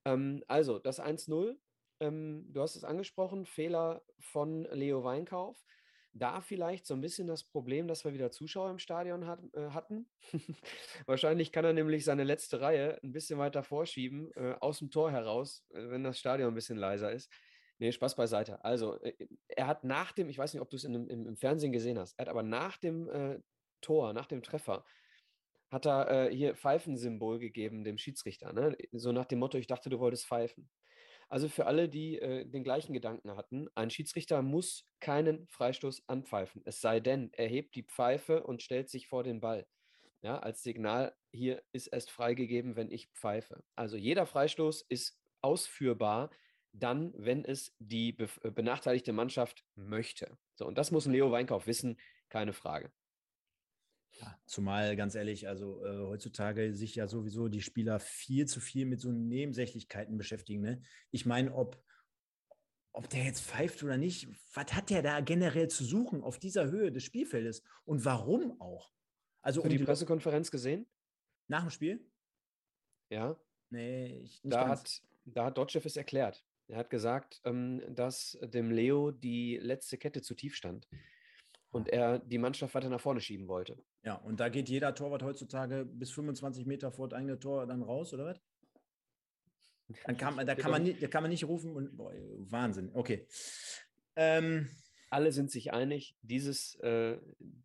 [0.05, 1.59] Ähm, also, das 1-0,
[2.01, 5.57] ähm, du hast es angesprochen, Fehler von Leo Weinkauf.
[6.13, 9.71] Da vielleicht so ein bisschen das Problem, dass wir wieder Zuschauer im Stadion hat, äh,
[9.71, 10.09] hatten.
[11.07, 15.13] Wahrscheinlich kann er nämlich seine letzte Reihe ein bisschen weiter vorschieben, äh, aus dem Tor
[15.13, 17.31] heraus, äh, wenn das Stadion ein bisschen leiser ist.
[17.79, 18.63] Nee, Spaß beiseite.
[18.65, 19.15] Also, äh,
[19.49, 22.19] er hat nach dem, ich weiß nicht, ob du es im, im, Fernsehen gesehen hast,
[22.19, 23.41] er hat aber nach dem äh,
[23.81, 24.85] Tor, nach dem Treffer,
[25.71, 28.53] hat er äh, hier Pfeifensymbol gegeben dem Schiedsrichter.
[28.53, 28.77] Ne?
[28.93, 30.69] So nach dem Motto, ich dachte, du wolltest pfeifen.
[31.31, 36.61] Also für alle, die äh, den gleichen Gedanken hatten, ein Schiedsrichter muss keinen Freistoß anpfeifen.
[36.65, 39.67] Es sei denn, er hebt die Pfeife und stellt sich vor den Ball.
[40.23, 43.63] Ja, als Signal, hier ist erst freigegeben, wenn ich pfeife.
[43.77, 46.31] Also jeder Freistoß ist ausführbar,
[46.73, 50.37] dann, wenn es die äh, benachteiligte Mannschaft möchte.
[50.57, 52.93] So, und das muss Leo Weinkauf wissen, keine Frage.
[54.19, 58.87] Ja, zumal, ganz ehrlich, also äh, heutzutage sich ja sowieso die Spieler viel zu viel
[58.87, 60.61] mit so Nebensächlichkeiten beschäftigen.
[60.63, 60.83] Ne?
[61.11, 61.83] Ich meine, ob,
[62.93, 66.71] ob der jetzt pfeift oder nicht, was hat der da generell zu suchen auf dieser
[66.71, 68.93] Höhe des Spielfeldes und warum auch?
[69.43, 70.87] Also, Hast du um die, die Pressekonferenz gesehen?
[71.49, 72.07] Nach dem Spiel?
[73.11, 73.41] Ja.
[73.71, 74.81] Nee, ich nicht da ganz.
[74.81, 76.45] Hat, da hat Dotschew es erklärt.
[76.69, 80.87] Er hat gesagt, ähm, dass dem Leo die letzte Kette zu tief stand
[81.71, 83.79] und er die Mannschaft weiter nach vorne schieben wollte.
[84.03, 87.83] Ja, und da geht jeder Torwart heutzutage bis 25 Meter vor das eigene Tor dann
[87.83, 88.41] raus, oder was?
[90.05, 92.91] Dann kann, da, kann man nicht, da kann man nicht rufen und boah, Wahnsinn.
[92.95, 93.27] Okay.
[94.17, 94.69] Ähm,
[95.11, 97.19] Alle sind sich einig, dieses, äh,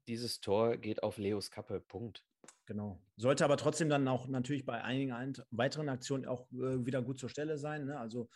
[0.07, 1.79] dieses Tor geht auf Leos Kappe.
[1.79, 2.23] Punkt.
[2.67, 2.99] Genau.
[3.15, 7.29] Sollte aber trotzdem dann auch natürlich bei einigen weiteren Aktionen auch äh, wieder gut zur
[7.29, 7.85] Stelle sein.
[7.85, 7.99] Ne?
[7.99, 8.29] Also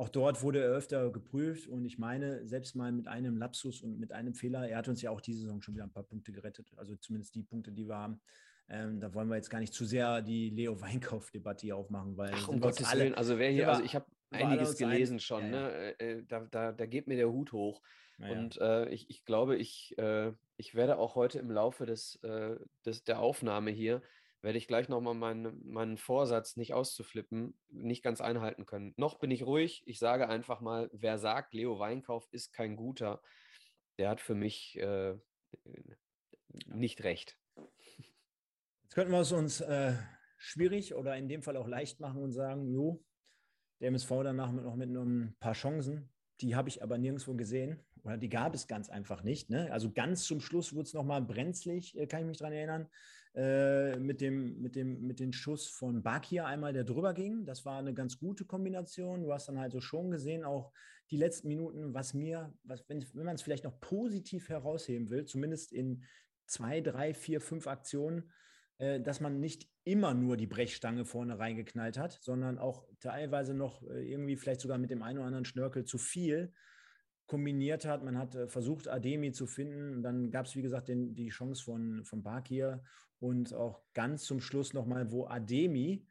[0.00, 4.00] auch dort wurde er öfter geprüft und ich meine, selbst mal mit einem Lapsus und
[4.00, 6.32] mit einem Fehler, er hat uns ja auch diese Saison schon wieder ein paar Punkte
[6.32, 8.18] gerettet, also zumindest die Punkte, die wir haben.
[8.70, 12.30] Ähm, da wollen wir jetzt gar nicht zu sehr die Leo Weinkauf-Debatte hier aufmachen, weil
[12.32, 15.42] Ach, um Gottes alle, Willen, also wer hier, also ich habe einiges gelesen ein, schon,
[15.44, 16.00] ja, ne?
[16.00, 17.82] Äh, da, da, da geht mir der Hut hoch.
[18.16, 18.30] Ja.
[18.30, 22.56] Und äh, ich, ich glaube, ich, äh, ich werde auch heute im Laufe des, äh,
[22.86, 24.00] des, der Aufnahme hier
[24.42, 28.94] werde ich gleich nochmal meinen, meinen Vorsatz, nicht auszuflippen, nicht ganz einhalten können.
[28.96, 29.82] Noch bin ich ruhig.
[29.86, 33.20] Ich sage einfach mal, wer sagt, Leo Weinkauf ist kein guter,
[33.98, 35.14] der hat für mich äh,
[36.66, 37.36] nicht recht.
[38.82, 39.94] Jetzt könnten wir es uns äh,
[40.38, 43.04] schwierig oder in dem Fall auch leicht machen und sagen, jo,
[43.80, 46.10] der MSV danach noch mit ein paar Chancen.
[46.40, 49.50] Die habe ich aber nirgendwo gesehen oder die gab es ganz einfach nicht.
[49.50, 49.70] Ne?
[49.70, 52.88] Also ganz zum Schluss wurde es nochmal brenzlig, äh, kann ich mich daran erinnern.
[53.32, 57.44] Äh, mit, dem, mit, dem, mit dem Schuss von Bakir einmal, der drüber ging.
[57.44, 59.22] Das war eine ganz gute Kombination.
[59.22, 60.72] Du hast dann halt so schon gesehen, auch
[61.12, 65.26] die letzten Minuten, was mir, was, wenn, wenn man es vielleicht noch positiv herausheben will,
[65.26, 66.02] zumindest in
[66.46, 68.32] zwei, drei, vier, fünf Aktionen,
[68.78, 73.82] äh, dass man nicht immer nur die Brechstange vorne reingeknallt hat, sondern auch teilweise noch
[73.84, 76.52] äh, irgendwie vielleicht sogar mit dem einen oder anderen Schnörkel zu viel
[77.30, 78.02] kombiniert hat.
[78.02, 80.02] Man hat äh, versucht, Ademi zu finden.
[80.02, 82.82] dann gab es, wie gesagt, den, die Chance von, von Bakir
[83.20, 86.04] und auch ganz zum Schluss nochmal, wo Ademi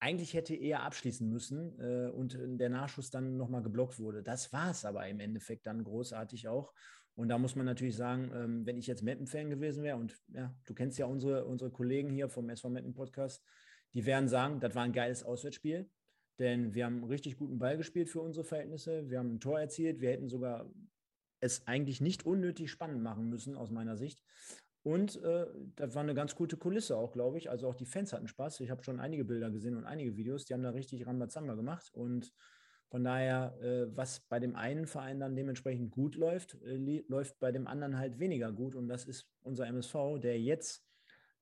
[0.00, 4.24] eigentlich hätte eher abschließen müssen äh, und der Nachschuss dann nochmal geblockt wurde.
[4.24, 6.72] Das war es aber im Endeffekt dann großartig auch.
[7.14, 10.52] Und da muss man natürlich sagen, ähm, wenn ich jetzt Meppen-Fan gewesen wäre und ja,
[10.64, 13.44] du kennst ja unsere, unsere Kollegen hier vom SV Meppen Podcast,
[13.94, 15.88] die werden sagen, das war ein geiles Auswärtsspiel,
[16.38, 19.08] denn wir haben einen richtig guten Ball gespielt für unsere Verhältnisse.
[19.08, 20.00] Wir haben ein Tor erzielt.
[20.00, 20.70] Wir hätten sogar
[21.40, 24.22] es eigentlich nicht unnötig spannend machen müssen, aus meiner Sicht.
[24.82, 27.50] Und äh, das war eine ganz gute Kulisse auch, glaube ich.
[27.50, 28.60] Also auch die Fans hatten Spaß.
[28.60, 30.44] Ich habe schon einige Bilder gesehen und einige Videos.
[30.44, 31.90] Die haben da richtig Rambazamba gemacht.
[31.92, 32.32] Und
[32.88, 37.50] von daher, äh, was bei dem einen Verein dann dementsprechend gut läuft, äh, läuft bei
[37.50, 38.76] dem anderen halt weniger gut.
[38.76, 40.85] Und das ist unser MSV, der jetzt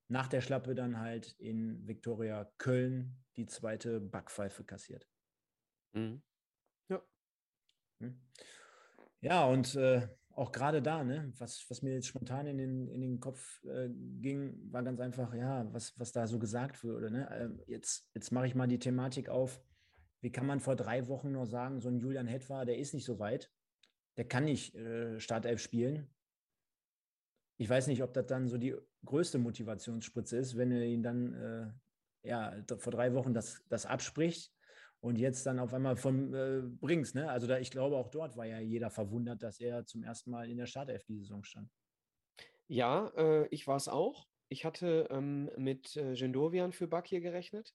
[0.09, 5.09] nach der Schlappe dann halt in Viktoria Köln die zweite Backpfeife kassiert.
[5.93, 6.23] Mhm.
[6.89, 7.03] Ja.
[8.01, 8.21] Hm.
[9.21, 13.01] Ja, und äh, auch gerade da, ne, was, was mir jetzt spontan in den, in
[13.01, 13.89] den Kopf äh,
[14.21, 17.11] ging, war ganz einfach, ja, was, was da so gesagt wurde.
[17.11, 17.31] Ne?
[17.31, 19.61] Äh, jetzt jetzt mache ich mal die Thematik auf
[20.25, 23.05] wie kann man vor drei Wochen nur sagen, so ein Julian Hetwa, der ist nicht
[23.05, 23.53] so weit,
[24.17, 26.09] der kann nicht äh, Startelf spielen.
[27.57, 28.75] Ich weiß nicht, ob das dann so die
[29.05, 34.53] größte Motivationsspritze ist, wenn er ihn dann äh, ja, vor drei Wochen das, das abspricht
[35.01, 37.15] und jetzt dann auf einmal von äh, bringst.
[37.15, 37.31] Ne?
[37.31, 40.51] Also da, ich glaube, auch dort war ja jeder verwundert, dass er zum ersten Mal
[40.51, 41.71] in der Startelf die Saison stand.
[42.67, 44.27] Ja, äh, ich war es auch.
[44.49, 47.75] Ich hatte ähm, mit äh, Gendovian für Bakir gerechnet.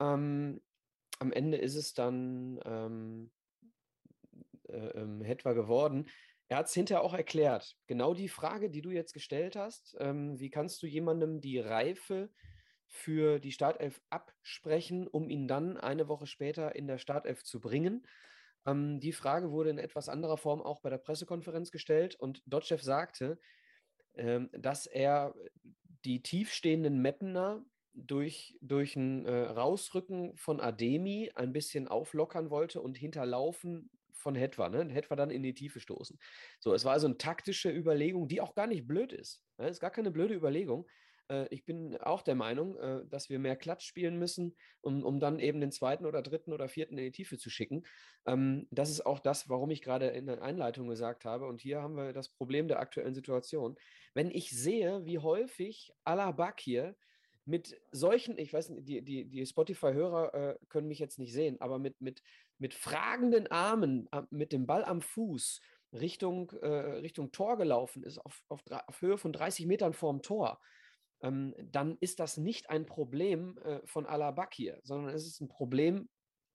[0.00, 0.60] Ähm,
[1.18, 3.30] am Ende ist es dann ähm,
[4.68, 6.06] äh, ähm, etwa geworden.
[6.52, 7.78] Er hat es hinterher auch erklärt.
[7.86, 12.28] Genau die Frage, die du jetzt gestellt hast, ähm, wie kannst du jemandem die Reife
[12.86, 18.06] für die Startelf absprechen, um ihn dann eine Woche später in der Startelf zu bringen?
[18.66, 22.76] Ähm, die Frage wurde in etwas anderer Form auch bei der Pressekonferenz gestellt und Dotschew
[22.76, 23.40] sagte,
[24.12, 25.34] ähm, dass er
[26.04, 27.64] die tiefstehenden Mappener
[27.94, 33.88] durch, durch ein äh, Rausrücken von Ademi ein bisschen auflockern wollte und hinterlaufen
[34.22, 34.88] von Hetwa, ne?
[34.90, 36.18] Hetwa dann in die Tiefe stoßen.
[36.60, 39.42] So, es war also eine taktische Überlegung, die auch gar nicht blöd ist.
[39.58, 39.68] Ne?
[39.68, 40.86] Ist gar keine blöde Überlegung.
[41.28, 45.20] Äh, ich bin auch der Meinung, äh, dass wir mehr Klatsch spielen müssen, um, um
[45.20, 47.84] dann eben den zweiten oder dritten oder vierten in die Tiefe zu schicken.
[48.26, 51.46] Ähm, das ist auch das, warum ich gerade in der Einleitung gesagt habe.
[51.46, 53.76] Und hier haben wir das Problem der aktuellen Situation.
[54.14, 56.96] Wenn ich sehe, wie häufig Alabak hier
[57.44, 61.60] mit solchen, ich weiß nicht, die, die, die Spotify-Hörer äh, können mich jetzt nicht sehen,
[61.60, 62.22] aber mit, mit,
[62.62, 65.60] mit fragenden Armen, äh, mit dem Ball am Fuß
[65.92, 70.60] Richtung, äh, Richtung Tor gelaufen ist, auf, auf, auf, Höhe von 30 Metern vorm Tor,
[71.22, 76.08] ähm, dann ist das nicht ein Problem äh, von Alabakir, sondern es ist ein Problem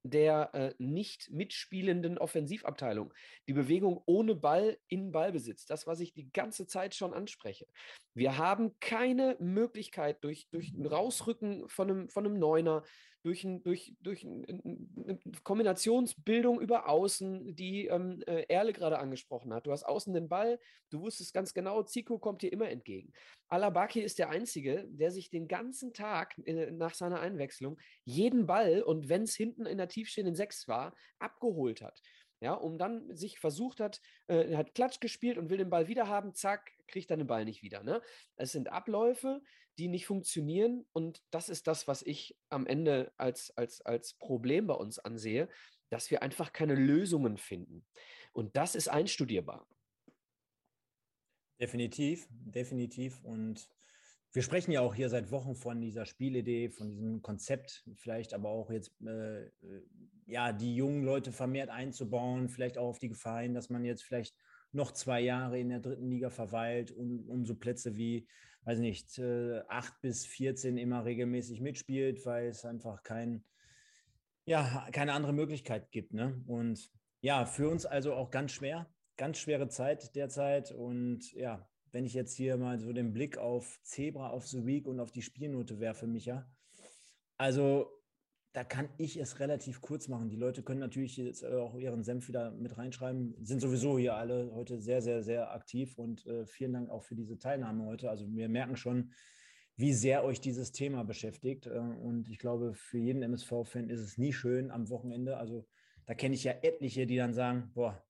[0.03, 3.13] der äh, nicht mitspielenden Offensivabteilung.
[3.49, 5.65] Die Bewegung ohne Ball in Ballbesitz.
[5.65, 7.67] Das, was ich die ganze Zeit schon anspreche.
[8.13, 12.84] Wir haben keine Möglichkeit durch, durch ein Rausrücken von einem, von einem Neuner,
[13.28, 19.68] durch, ein, durch, durch eine Kombinationsbildung über Außen, die ähm, äh, Erle gerade angesprochen hat.
[19.68, 20.60] Du hast außen den Ball,
[20.91, 23.12] du wusstest ganz genau, Zico kommt dir immer entgegen.
[23.49, 28.82] Alabaki ist der Einzige, der sich den ganzen Tag äh, nach seiner Einwechslung jeden Ball
[28.82, 32.02] und wenn es hinten in der tiefstehenden Sechs war, abgeholt hat.
[32.40, 36.08] Ja, um dann sich versucht hat, äh, hat Klatsch gespielt und will den Ball wieder
[36.08, 37.84] haben, zack, kriegt er den Ball nicht wieder.
[37.84, 38.02] Ne?
[38.38, 39.41] Es sind Abläufe,
[39.78, 44.68] die nicht funktionieren und das ist das, was ich am Ende als, als, als Problem
[44.68, 45.49] bei uns ansehe,
[45.90, 47.86] dass wir einfach keine Lösungen finden.
[48.34, 49.68] Und das ist einstudierbar.
[51.60, 53.24] Definitiv, definitiv.
[53.24, 53.68] Und
[54.34, 58.49] wir sprechen ja auch hier seit Wochen von dieser Spielidee, von diesem Konzept, vielleicht aber
[58.49, 59.52] auch jetzt, äh, äh,
[60.26, 64.04] ja, die jungen Leute vermehrt einzubauen, vielleicht auch auf die Gefahr hin, dass man jetzt
[64.04, 64.36] vielleicht
[64.72, 68.28] noch zwei Jahre in der dritten Liga verweilt und um so Plätze wie,
[68.65, 73.43] weiß nicht, äh, 8 bis 14 immer regelmäßig mitspielt, weil es einfach kein,
[74.45, 76.13] ja, keine andere Möglichkeit gibt.
[76.13, 76.41] Ne?
[76.47, 80.71] Und ja, für uns also auch ganz schwer, ganz schwere Zeit derzeit.
[80.71, 84.88] Und ja, wenn ich jetzt hier mal so den Blick auf Zebra of the Week
[84.88, 86.49] und auf die Spielnote werfe, Micha,
[87.38, 87.97] also
[88.57, 90.29] da kann ich es relativ kurz machen.
[90.29, 93.35] Die Leute können natürlich jetzt auch ihren Senf wieder mit reinschreiben.
[93.45, 97.13] Sind sowieso hier alle heute sehr, sehr, sehr aktiv und äh, vielen Dank auch für
[97.13, 98.09] diese Teilnahme heute.
[98.09, 99.11] Also wir merken schon,
[99.75, 101.67] wie sehr euch dieses Thema beschäftigt.
[101.67, 105.38] Äh, und ich glaube, für jeden MSV-Fan ist es nie schön am Wochenende.
[105.38, 105.67] Also
[106.07, 108.03] da kenne ich ja etliche, die dann sagen, boah,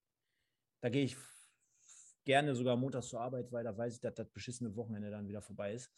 [0.80, 1.18] da gehe ich
[2.24, 5.42] gerne sogar montags zur Arbeit, weil da weiß ich, dass das beschissene Wochenende dann wieder
[5.42, 5.92] vorbei ist.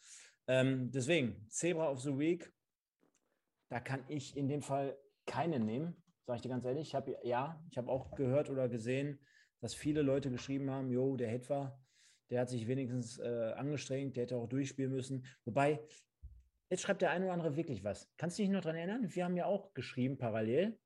[0.48, 2.52] Ähm, deswegen, Zebra of the Week,
[3.70, 6.88] da kann ich in dem Fall keine nehmen, sage ich dir ganz ehrlich.
[6.88, 9.20] Ich habe ja, ich habe auch gehört oder gesehen,
[9.60, 11.80] dass viele Leute geschrieben haben, jo, der Hetwa,
[12.30, 15.26] der hat sich wenigstens äh, angestrengt, der hätte auch durchspielen müssen.
[15.44, 15.80] Wobei,
[16.68, 18.10] jetzt schreibt der eine oder andere wirklich was.
[18.16, 19.14] Kannst du dich noch daran erinnern?
[19.14, 20.78] Wir haben ja auch geschrieben parallel.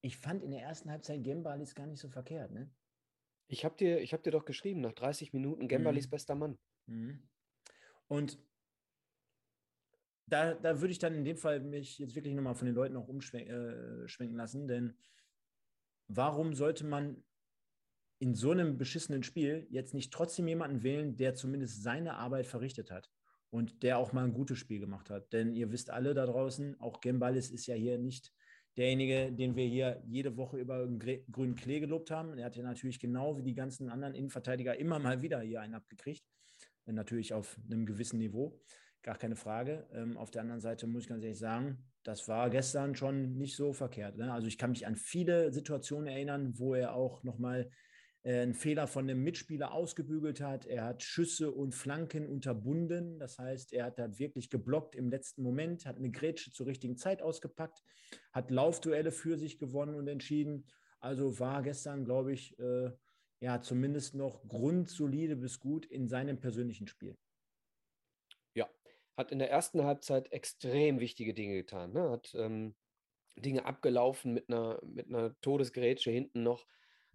[0.00, 2.70] Ich fand in der ersten Halbzeit Gembalis gar nicht so verkehrt, ne?
[3.50, 6.10] Ich habe dir, hab dir doch geschrieben, nach 30 Minuten Gembalis mhm.
[6.10, 6.58] bester Mann.
[6.86, 7.26] Mhm.
[8.06, 8.38] Und
[10.28, 12.96] da, da würde ich dann in dem Fall mich jetzt wirklich nochmal von den Leuten
[12.96, 14.94] auch umschwenken äh, lassen, denn
[16.08, 17.22] warum sollte man
[18.18, 22.90] in so einem beschissenen Spiel jetzt nicht trotzdem jemanden wählen, der zumindest seine Arbeit verrichtet
[22.90, 23.10] hat
[23.50, 25.32] und der auch mal ein gutes Spiel gemacht hat?
[25.32, 28.32] Denn ihr wisst alle da draußen, auch Gembalis ist ja hier nicht
[28.76, 32.38] derjenige, den wir hier jede Woche über grünen Klee gelobt haben.
[32.38, 35.74] Er hat ja natürlich genau wie die ganzen anderen Innenverteidiger immer mal wieder hier einen
[35.74, 36.24] abgekriegt.
[36.86, 38.58] Natürlich auf einem gewissen Niveau
[39.02, 39.86] gar keine Frage.
[39.92, 43.56] Ähm, auf der anderen Seite muss ich ganz ehrlich sagen, das war gestern schon nicht
[43.56, 44.16] so verkehrt.
[44.16, 44.32] Ne?
[44.32, 47.70] Also ich kann mich an viele Situationen erinnern, wo er auch nochmal
[48.22, 50.66] äh, einen Fehler von einem Mitspieler ausgebügelt hat.
[50.66, 53.18] Er hat Schüsse und Flanken unterbunden.
[53.18, 56.96] Das heißt, er hat da wirklich geblockt im letzten Moment, hat eine Grätsche zur richtigen
[56.96, 57.82] Zeit ausgepackt,
[58.32, 60.66] hat Laufduelle für sich gewonnen und entschieden.
[61.00, 62.90] Also war gestern, glaube ich, äh,
[63.40, 67.16] ja, zumindest noch grundsolide bis gut in seinem persönlichen Spiel
[69.18, 71.92] hat in der ersten Halbzeit extrem wichtige Dinge getan.
[71.92, 72.08] Ne?
[72.08, 72.76] Hat ähm,
[73.36, 76.66] Dinge abgelaufen mit einer, mit einer Todesgrätsche hinten noch.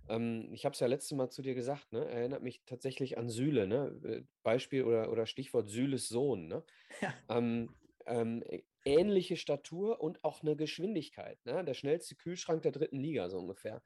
[0.10, 2.06] Ähm, ich habe es ja letztes Mal zu dir gesagt, ne?
[2.06, 3.68] erinnert mich tatsächlich an Süle.
[3.68, 4.00] Ne?
[4.04, 6.48] Äh, Beispiel oder, oder Stichwort Süles Sohn.
[6.48, 6.64] Ne?
[7.02, 7.14] Ja.
[7.38, 7.74] Ähm,
[8.06, 8.44] ähm,
[8.86, 11.44] ähnliche Statur und auch eine Geschwindigkeit.
[11.46, 11.64] Ne?
[11.64, 13.82] Der schnellste Kühlschrank der dritten Liga, so ungefähr.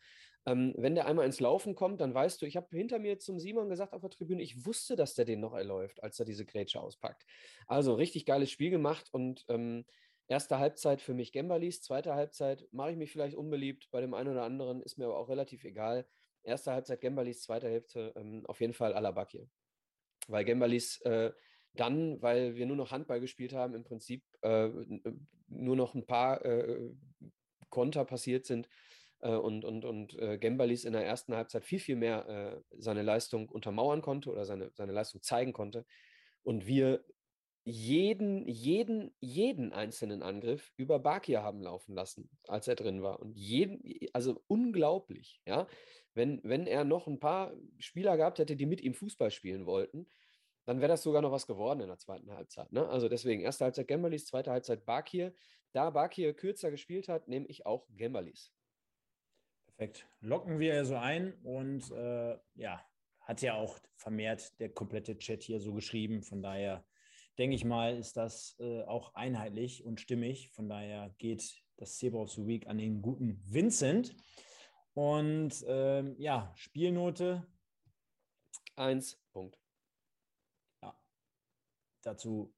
[0.47, 3.37] Ähm, wenn der einmal ins Laufen kommt, dann weißt du, ich habe hinter mir zum
[3.37, 6.45] Simon gesagt auf der Tribüne, ich wusste, dass der den noch erläuft, als er diese
[6.45, 7.25] Grätsche auspackt.
[7.67, 9.85] Also richtig geiles Spiel gemacht und ähm,
[10.29, 14.29] erste Halbzeit für mich Gembalis, zweite Halbzeit mache ich mich vielleicht unbeliebt bei dem einen
[14.29, 16.07] oder anderen, ist mir aber auch relativ egal.
[16.43, 19.49] Erste Halbzeit Gembalis, zweite Hälfte ähm, auf jeden Fall Alabakir.
[20.29, 21.33] Weil Gembalis äh,
[21.73, 24.69] dann, weil wir nur noch Handball gespielt haben, im Prinzip äh,
[25.47, 26.89] nur noch ein paar äh,
[27.69, 28.69] Konter passiert sind, äh,
[29.19, 33.49] und, und, und äh, Gembalis in der ersten Halbzeit viel, viel mehr äh, seine Leistung
[33.49, 35.85] untermauern konnte oder seine, seine Leistung zeigen konnte.
[36.43, 37.03] Und wir
[37.69, 43.19] jeden, jeden, jeden einzelnen Angriff über Bakir haben laufen lassen, als er drin war.
[43.19, 43.81] Und jeden,
[44.13, 45.67] also unglaublich, ja.
[46.13, 50.07] Wenn, wenn er noch ein paar Spieler gehabt hätte, die mit ihm Fußball spielen wollten,
[50.65, 52.71] dann wäre das sogar noch was geworden in der zweiten Halbzeit.
[52.71, 52.87] Ne?
[52.87, 55.33] Also deswegen, erste Halbzeit Gembalis, zweite Halbzeit Bakir.
[55.73, 58.53] Da Bakir kürzer gespielt hat, nehme ich auch Gembalis.
[59.77, 60.07] Perfekt.
[60.21, 62.83] Locken wir so ein und äh, ja,
[63.21, 66.23] hat ja auch vermehrt der komplette Chat hier so geschrieben.
[66.23, 66.83] Von daher
[67.37, 70.49] denke ich mal, ist das äh, auch einheitlich und stimmig.
[70.49, 74.15] Von daher geht das Zebra of the Week an den guten Vincent.
[74.95, 77.45] Und ähm, ja, Spielnote.
[78.75, 79.59] Eins, Punkt.
[80.81, 80.99] Ja,
[82.01, 82.51] dazu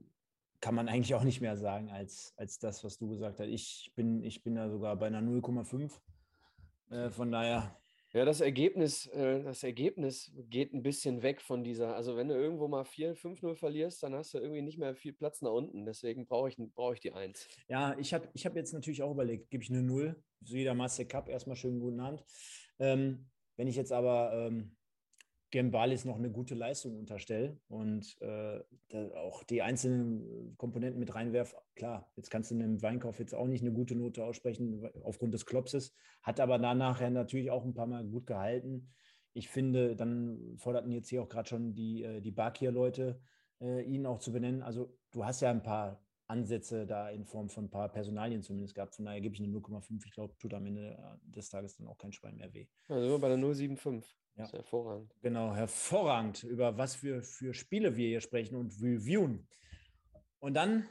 [0.61, 3.47] kann man eigentlich auch nicht mehr sagen als, als das, was du gesagt hast.
[3.47, 5.99] Ich bin, ich bin da sogar bei einer 0,5.
[6.89, 7.75] Äh, von daher.
[8.11, 11.95] Ja, das Ergebnis, äh, das Ergebnis geht ein bisschen weg von dieser.
[11.95, 15.13] Also, wenn du irgendwo mal 4, 5-0 verlierst, dann hast du irgendwie nicht mehr viel
[15.13, 15.85] Platz nach unten.
[15.85, 17.47] Deswegen brauche ich, brauch ich die 1.
[17.67, 20.15] Ja, ich habe ich hab jetzt natürlich auch überlegt, gebe ich eine 0.
[20.41, 22.25] So jeder Master Cup, erstmal schönen guten Abend.
[22.79, 24.75] Ähm, wenn ich jetzt aber ähm,
[25.51, 28.59] Gembalis noch eine gute Leistung unterstelle und äh,
[29.15, 31.55] auch die einzelnen Komponenten mit reinwerf.
[31.75, 35.33] Klar, jetzt kannst du in einem Weinkauf jetzt auch nicht eine gute Note aussprechen aufgrund
[35.33, 38.91] des Klopses, hat aber dann nachher natürlich auch ein paar Mal gut gehalten.
[39.33, 43.19] Ich finde, dann forderten jetzt hier auch gerade schon die, äh, die Bakir-Leute,
[43.61, 44.61] äh, ihn auch zu benennen.
[44.61, 48.75] Also du hast ja ein paar Ansätze da in Form von ein paar Personalien zumindest
[48.75, 48.95] gehabt.
[48.95, 50.05] Von daher gebe ich eine 0,5.
[50.05, 52.67] Ich glaube, tut am Ende des Tages dann auch kein Schwein mehr weh.
[52.87, 54.03] Also bei der 0,75.
[54.35, 54.43] Ja.
[54.43, 55.13] Das ist hervorragend.
[55.21, 59.47] Genau, hervorragend, über was wir für Spiele wir hier sprechen und reviewen.
[60.39, 60.87] Und dann,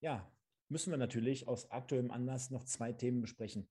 [0.00, 0.30] ja,
[0.68, 3.68] müssen wir natürlich aus aktuellem Anlass noch zwei Themen besprechen.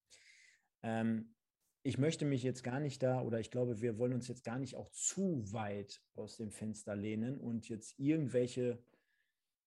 [0.81, 1.35] Ähm,
[1.83, 4.59] ich möchte mich jetzt gar nicht da, oder ich glaube, wir wollen uns jetzt gar
[4.59, 8.83] nicht auch zu weit aus dem Fenster lehnen und jetzt irgendwelche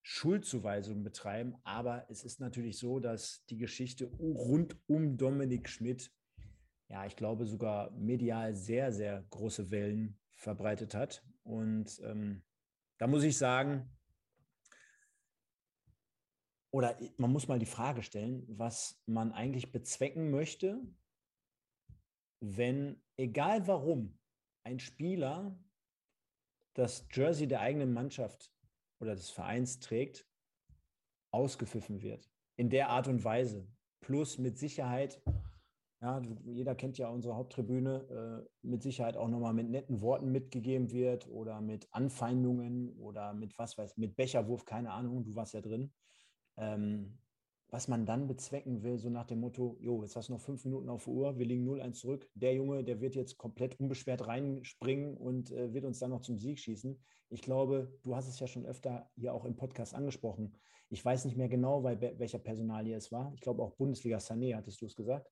[0.06, 1.56] Schuldzuweisungen betreiben.
[1.64, 6.12] Aber es ist natürlich so, dass die Geschichte rund um Dominik Schmidt,
[6.89, 11.24] ja, ich glaube sogar medial sehr, sehr große Wellen verbreitet hat.
[11.43, 12.43] Und ähm,
[12.98, 13.90] da muss ich sagen,
[16.70, 20.82] oder man muss mal die Frage stellen, was man eigentlich bezwecken möchte,
[22.40, 24.18] wenn, egal warum,
[24.64, 25.59] ein Spieler
[26.74, 28.53] das Jersey der eigenen Mannschaft
[29.00, 30.26] oder des Vereins trägt,
[31.30, 32.30] ausgepfiffen wird.
[32.56, 33.66] In der Art und Weise.
[34.00, 35.20] Plus mit Sicherheit,
[36.00, 40.92] ja, jeder kennt ja unsere Haupttribüne, äh, mit Sicherheit auch nochmal mit netten Worten mitgegeben
[40.92, 45.62] wird oder mit Anfeindungen oder mit was weiß, mit Becherwurf, keine Ahnung, du warst ja
[45.62, 45.92] drin.
[46.58, 47.18] Ähm,
[47.74, 50.64] was man dann bezwecken will, so nach dem Motto, jo, jetzt hast du noch fünf
[50.64, 52.30] Minuten auf Uhr, wir liegen 0-1 zurück.
[52.36, 56.38] Der Junge, der wird jetzt komplett unbeschwert reinspringen und äh, wird uns dann noch zum
[56.38, 56.96] Sieg schießen.
[57.30, 60.56] Ich glaube, du hast es ja schon öfter hier auch im Podcast angesprochen.
[60.88, 63.32] Ich weiß nicht mehr genau, bei welcher Personalie es war.
[63.34, 65.28] Ich glaube auch Bundesliga Sané, hattest du es gesagt.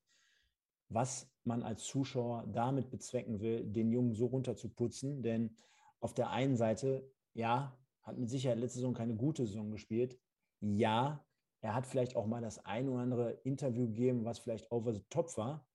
[0.89, 5.23] Was man als Zuschauer damit bezwecken will, den Jungen so runterzuputzen.
[5.23, 5.55] Denn
[6.01, 10.19] auf der einen Seite, ja, hat mit Sicherheit letzte Saison keine gute Saison gespielt.
[10.59, 11.25] Ja,
[11.63, 15.03] er hat vielleicht auch mal das ein oder andere Interview gegeben, was vielleicht over the
[15.09, 15.65] top war.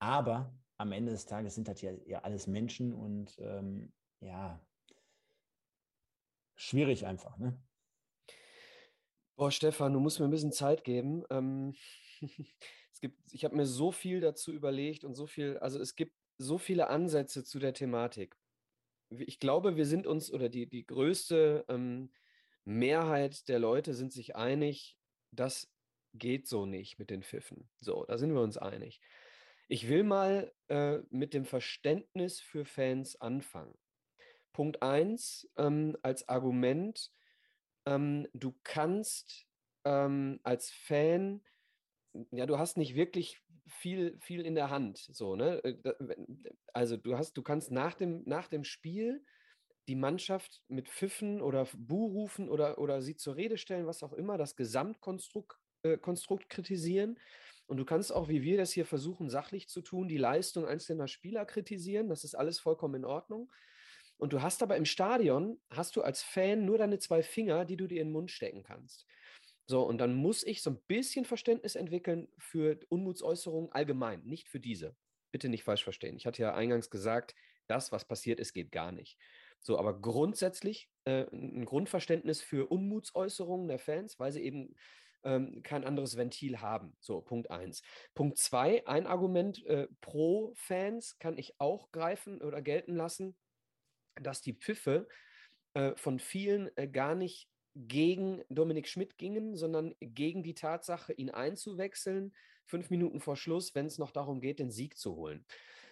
[0.00, 3.90] Aber am Ende des Tages sind das ja, ja alles Menschen und ähm,
[4.20, 4.60] ja,
[6.56, 7.38] schwierig einfach.
[7.38, 7.58] Ne?
[9.34, 11.24] Boah, Stefan, du musst mir ein bisschen Zeit geben.
[11.30, 11.74] Ähm,
[12.92, 16.14] es gibt, ich habe mir so viel dazu überlegt und so viel, also es gibt
[16.36, 18.36] so viele Ansätze zu der Thematik.
[19.08, 22.10] Ich glaube, wir sind uns oder die, die größte ähm,
[22.66, 24.97] Mehrheit der Leute sind sich einig,
[25.30, 25.70] das
[26.14, 27.68] geht so nicht mit den Pfiffen.
[27.80, 29.00] So, da sind wir uns einig.
[29.68, 33.76] Ich will mal äh, mit dem Verständnis für Fans anfangen.
[34.52, 37.12] Punkt 1 ähm, als Argument,
[37.86, 39.46] ähm, du kannst
[39.84, 41.42] ähm, als Fan,
[42.32, 44.98] ja, du hast nicht wirklich viel, viel in der Hand.
[44.98, 45.62] So, ne?
[45.62, 45.94] Äh,
[46.72, 49.24] also du hast, du kannst nach dem, nach dem Spiel
[49.88, 54.38] die Mannschaft mit Pfiffen oder Buhrufen oder, oder sie zur Rede stellen, was auch immer,
[54.38, 57.18] das Gesamtkonstrukt äh, Konstrukt kritisieren.
[57.66, 61.08] Und du kannst auch, wie wir das hier versuchen, sachlich zu tun, die Leistung einzelner
[61.08, 62.08] Spieler kritisieren.
[62.08, 63.50] Das ist alles vollkommen in Ordnung.
[64.16, 67.76] Und du hast aber im Stadion, hast du als Fan nur deine zwei Finger, die
[67.76, 69.06] du dir in den Mund stecken kannst.
[69.66, 74.60] So, und dann muss ich so ein bisschen Verständnis entwickeln für Unmutsäußerungen allgemein, nicht für
[74.60, 74.96] diese.
[75.30, 76.16] Bitte nicht falsch verstehen.
[76.16, 77.34] Ich hatte ja eingangs gesagt,
[77.66, 79.18] das, was passiert ist, geht gar nicht.
[79.60, 84.74] So, aber grundsätzlich äh, ein Grundverständnis für Unmutsäußerungen der Fans, weil sie eben
[85.24, 86.96] ähm, kein anderes Ventil haben.
[87.00, 87.82] So, Punkt eins.
[88.14, 93.36] Punkt zwei, ein Argument äh, pro Fans kann ich auch greifen oder gelten lassen,
[94.14, 95.08] dass die Pfiffe
[95.74, 101.30] äh, von vielen äh, gar nicht gegen Dominik Schmidt gingen, sondern gegen die Tatsache, ihn
[101.30, 105.44] einzuwechseln, fünf Minuten vor Schluss, wenn es noch darum geht, den Sieg zu holen.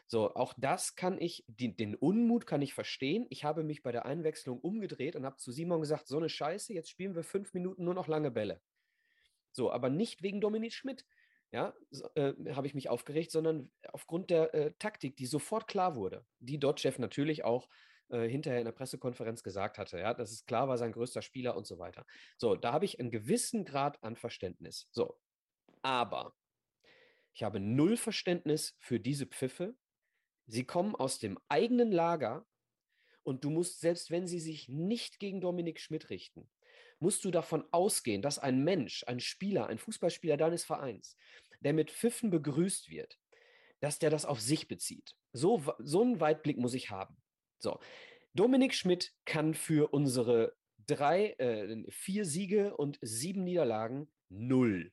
[0.09, 3.27] So, auch das kann ich, die, den Unmut kann ich verstehen.
[3.28, 6.73] Ich habe mich bei der Einwechslung umgedreht und habe zu Simon gesagt, so eine Scheiße,
[6.73, 8.61] jetzt spielen wir fünf Minuten nur noch lange Bälle.
[9.53, 11.05] So, aber nicht wegen Dominik Schmidt.
[11.53, 15.95] Ja, so, äh, habe ich mich aufgeregt, sondern aufgrund der äh, Taktik, die sofort klar
[15.95, 17.69] wurde, die Dotchev natürlich auch
[18.09, 21.57] äh, hinterher in der Pressekonferenz gesagt hatte, ja, dass es klar war, sein größter Spieler
[21.57, 22.05] und so weiter.
[22.37, 24.89] So, da habe ich einen gewissen Grad an Verständnis.
[24.91, 25.19] So,
[25.83, 26.35] aber
[27.33, 29.77] ich habe null Verständnis für diese Pfiffe,
[30.47, 32.47] Sie kommen aus dem eigenen Lager
[33.23, 36.48] und du musst, selbst wenn sie sich nicht gegen Dominik Schmidt richten,
[37.01, 41.16] musst du davon ausgehen, dass ein Mensch, ein Spieler, ein Fußballspieler deines Vereins,
[41.60, 43.18] der mit Pfiffen begrüßt wird,
[43.81, 45.14] dass der das auf sich bezieht.
[45.32, 47.16] So, so einen Weitblick muss ich haben.
[47.59, 47.81] So,
[48.35, 50.55] Dominik Schmidt kann für unsere
[50.86, 54.93] drei, äh, vier Siege und sieben Niederlagen null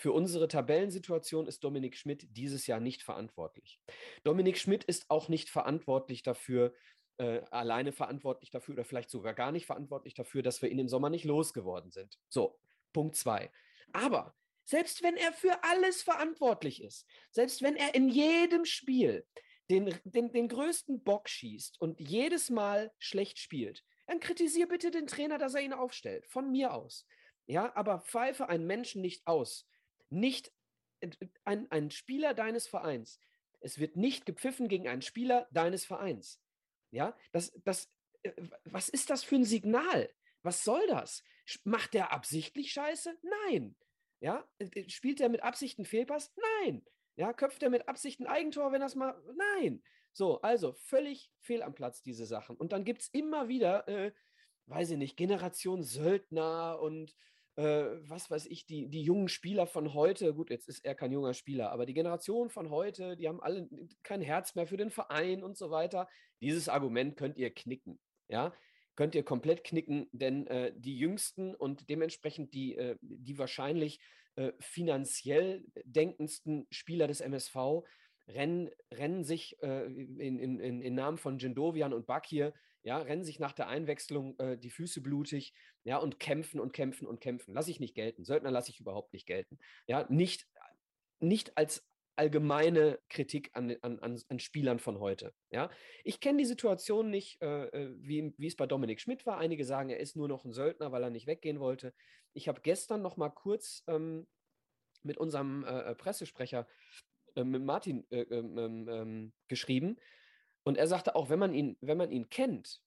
[0.00, 3.80] für unsere Tabellensituation ist Dominik Schmidt dieses Jahr nicht verantwortlich.
[4.24, 6.72] Dominik Schmidt ist auch nicht verantwortlich dafür,
[7.18, 10.88] äh, alleine verantwortlich dafür oder vielleicht sogar gar nicht verantwortlich dafür, dass wir ihn im
[10.88, 12.18] Sommer nicht losgeworden sind.
[12.30, 12.58] So,
[12.94, 13.52] Punkt zwei.
[13.92, 19.26] Aber selbst wenn er für alles verantwortlich ist, selbst wenn er in jedem Spiel
[19.68, 25.06] den, den, den größten Bock schießt und jedes Mal schlecht spielt, dann kritisiere bitte den
[25.06, 26.26] Trainer, dass er ihn aufstellt.
[26.26, 27.06] Von mir aus.
[27.46, 29.68] Ja, aber pfeife einen Menschen nicht aus,
[30.10, 30.52] nicht
[31.44, 33.18] ein, ein Spieler deines Vereins.
[33.60, 36.40] Es wird nicht gepfiffen gegen einen Spieler deines Vereins.
[36.90, 37.90] Ja, das, das,
[38.22, 38.32] äh,
[38.64, 40.12] was ist das für ein Signal?
[40.42, 41.22] Was soll das?
[41.64, 43.18] Macht der absichtlich Scheiße?
[43.48, 43.76] Nein.
[44.20, 46.32] Ja, äh, äh, spielt er mit Absicht einen Fehlpass?
[46.64, 46.84] Nein.
[47.16, 49.20] Ja, köpft er mit Absicht ein Eigentor, wenn das mal.
[49.34, 49.82] Nein.
[50.12, 52.56] So, also völlig fehl am Platz, diese Sachen.
[52.56, 54.12] Und dann gibt es immer wieder, äh,
[54.66, 57.14] weiß ich nicht, Generation Söldner und
[57.56, 61.12] äh, was weiß ich, die, die jungen Spieler von heute, gut, jetzt ist er kein
[61.12, 63.68] junger Spieler, aber die Generation von heute, die haben alle
[64.02, 66.08] kein Herz mehr für den Verein und so weiter.
[66.40, 67.98] Dieses Argument könnt ihr knicken,
[68.28, 68.52] ja,
[68.96, 74.00] könnt ihr komplett knicken, denn äh, die jüngsten und dementsprechend die, äh, die wahrscheinlich
[74.36, 77.82] äh, finanziell denkendsten Spieler des MSV
[78.28, 83.38] rennen, rennen sich äh, in, in, in, Namen von Jindovian und Bakir, ja, rennen sich
[83.38, 85.52] nach der Einwechslung äh, die Füße blutig,
[85.84, 87.54] ja, und kämpfen und kämpfen und kämpfen.
[87.54, 88.24] Lasse ich nicht gelten.
[88.24, 89.58] Söldner lasse ich überhaupt nicht gelten.
[89.86, 90.46] Ja, nicht,
[91.20, 91.86] nicht als
[92.16, 95.32] allgemeine Kritik an, an, an, Spielern von heute.
[95.50, 95.70] Ja?
[96.04, 99.38] Ich kenne die Situation nicht, äh, äh, wie, wie es bei Dominik Schmidt war.
[99.38, 101.94] Einige sagen, er ist nur noch ein Söldner, weil er nicht weggehen wollte.
[102.34, 104.26] Ich habe gestern noch mal kurz ähm,
[105.02, 106.66] mit unserem äh, äh Pressesprecher,
[107.36, 109.96] äh, mit Martin, äh, ähm, ähm, ähm, geschrieben.
[110.62, 112.82] Und er sagte auch, wenn man ihn, wenn man ihn kennt,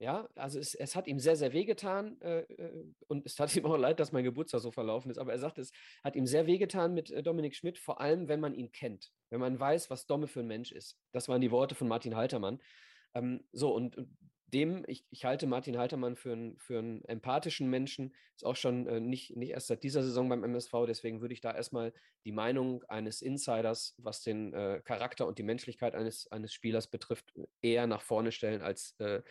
[0.00, 3.66] ja, also es, es hat ihm sehr, sehr wehgetan äh, äh, und es tat ihm
[3.66, 5.72] auch leid, dass mein Geburtstag so verlaufen ist, aber er sagt, es
[6.02, 9.40] hat ihm sehr wehgetan mit äh, Dominik Schmidt, vor allem wenn man ihn kennt, wenn
[9.40, 10.98] man weiß, was Domme für ein Mensch ist.
[11.12, 12.60] Das waren die Worte von Martin Haltermann.
[13.14, 13.96] Ähm, so, und
[14.46, 18.86] dem, ich, ich halte Martin Haltermann für, ein, für einen empathischen Menschen, ist auch schon
[18.86, 21.92] äh, nicht, nicht erst seit dieser Saison beim MSV, deswegen würde ich da erstmal
[22.24, 27.34] die Meinung eines Insiders, was den äh, Charakter und die Menschlichkeit eines, eines Spielers betrifft,
[27.60, 29.22] eher nach vorne stellen als äh,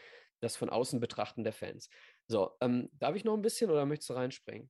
[0.41, 1.89] das von außen betrachten der Fans.
[2.27, 4.69] So, ähm, darf ich noch ein bisschen oder möchtest du reinspringen?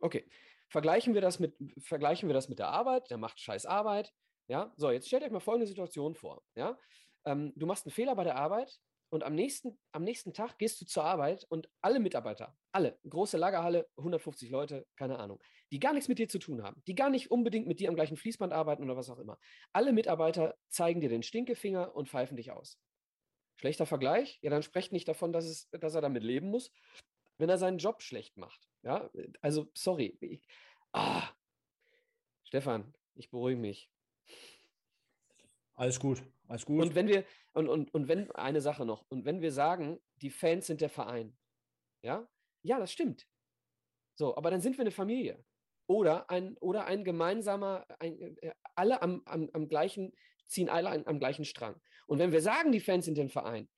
[0.00, 0.28] Okay.
[0.68, 4.12] Vergleichen wir das mit, vergleichen wir das mit der Arbeit, der macht scheiß Arbeit.
[4.48, 6.42] Ja, so, jetzt stellt euch mal folgende Situation vor.
[6.56, 6.78] Ja,
[7.24, 10.80] ähm, du machst einen Fehler bei der Arbeit und am nächsten, am nächsten Tag gehst
[10.80, 15.40] du zur Arbeit und alle Mitarbeiter, alle, große Lagerhalle, 150 Leute, keine Ahnung,
[15.70, 17.94] die gar nichts mit dir zu tun haben, die gar nicht unbedingt mit dir am
[17.94, 19.38] gleichen Fließband arbeiten oder was auch immer.
[19.72, 22.78] Alle Mitarbeiter zeigen dir den Stinkefinger und pfeifen dich aus.
[23.56, 24.38] Schlechter Vergleich?
[24.42, 26.72] Ja, dann sprecht nicht davon, dass, es, dass er damit leben muss,
[27.38, 28.68] wenn er seinen Job schlecht macht.
[28.82, 29.10] Ja,
[29.40, 30.16] also sorry.
[30.20, 30.46] Ich,
[30.92, 31.28] ah,
[32.44, 33.90] Stefan, ich beruhige mich.
[35.76, 36.82] Alles gut, alles gut.
[36.82, 40.30] Und wenn wir, und, und, und wenn, eine Sache noch, und wenn wir sagen, die
[40.30, 41.36] Fans sind der Verein,
[42.02, 42.28] ja,
[42.62, 43.26] ja, das stimmt.
[44.14, 45.44] So, aber dann sind wir eine Familie.
[45.86, 50.12] Oder ein, oder ein gemeinsamer, ein, äh, alle am, am, am gleichen,
[50.46, 51.80] ziehen alle an, am gleichen Strang.
[52.06, 53.68] Und wenn wir sagen, die Fans sind den Verein,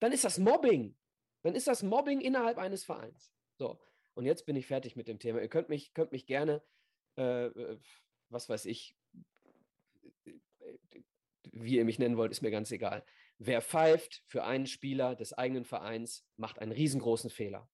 [0.00, 0.96] dann ist das Mobbing.
[1.42, 3.32] Dann ist das Mobbing innerhalb eines Vereins.
[3.58, 3.80] So,
[4.14, 5.40] und jetzt bin ich fertig mit dem Thema.
[5.40, 6.62] Ihr könnt mich, könnt mich gerne,
[7.16, 7.78] äh, äh
[8.28, 8.96] was weiß ich,
[11.52, 13.04] wie ihr mich nennen wollt, ist mir ganz egal.
[13.38, 17.68] Wer pfeift für einen Spieler des eigenen Vereins, macht einen riesengroßen Fehler.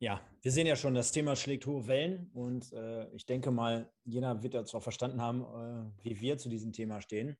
[0.00, 3.92] Ja, wir sehen ja schon, das Thema schlägt hohe Wellen und äh, ich denke mal,
[4.04, 7.36] jeder wird jetzt auch verstanden haben, äh, wie wir zu diesem Thema stehen.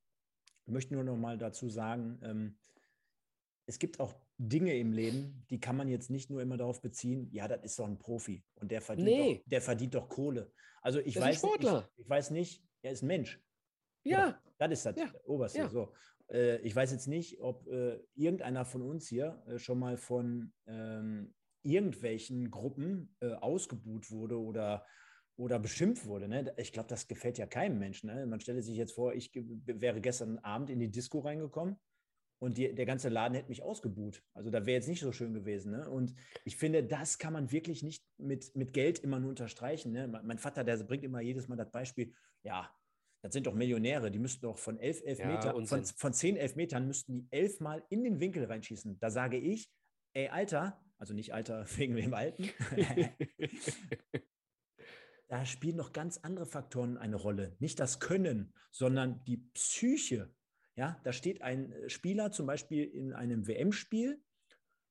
[0.67, 2.59] Ich möchte nur noch mal dazu sagen, ähm,
[3.67, 7.29] es gibt auch Dinge im Leben, die kann man jetzt nicht nur immer darauf beziehen,
[7.31, 9.35] ja, das ist doch ein Profi und der verdient, nee.
[9.39, 10.53] doch, der verdient doch Kohle.
[10.83, 13.41] Also ich das weiß, ich, ich, weiß nicht, er ist ein Mensch.
[14.03, 14.41] Ja.
[14.59, 15.13] Das ist das ja.
[15.25, 15.59] Oberste.
[15.59, 15.69] Ja.
[15.69, 15.93] So.
[16.31, 20.53] Äh, ich weiß jetzt nicht, ob äh, irgendeiner von uns hier äh, schon mal von
[20.67, 24.85] ähm, irgendwelchen Gruppen äh, ausgebuht wurde oder,
[25.37, 26.29] oder beschimpft wurde.
[26.29, 26.53] Ne?
[26.57, 28.09] Ich glaube, das gefällt ja keinem Menschen.
[28.09, 28.27] Ne?
[28.27, 31.77] Man stelle sich jetzt vor, ich wäre gestern Abend in die Disco reingekommen
[32.39, 34.23] und die, der ganze Laden hätte mich ausgebuht.
[34.35, 35.73] Also da wäre jetzt nicht so schön gewesen.
[35.73, 35.89] Ne?
[35.89, 39.93] Und ich finde, das kann man wirklich nicht mit, mit Geld immer nur unterstreichen.
[39.93, 40.09] Ne?
[40.09, 42.13] Mein Vater, der bringt immer jedes Mal das Beispiel,
[42.43, 42.71] ja,
[43.23, 46.87] das sind doch Millionäre, die müssten doch von elf Elfmeter, ja, von, von zehn Elfmetern
[46.87, 48.99] müssten die elfmal in den Winkel reinschießen.
[49.01, 49.73] Da sage ich,
[50.13, 52.51] ey, Alter, also nicht Alter wegen dem Alten,
[55.35, 57.57] da spielen noch ganz andere Faktoren eine Rolle.
[57.59, 60.33] Nicht das Können, sondern die Psyche.
[60.77, 64.23] Ja, da steht ein Spieler zum Beispiel in einem WM-Spiel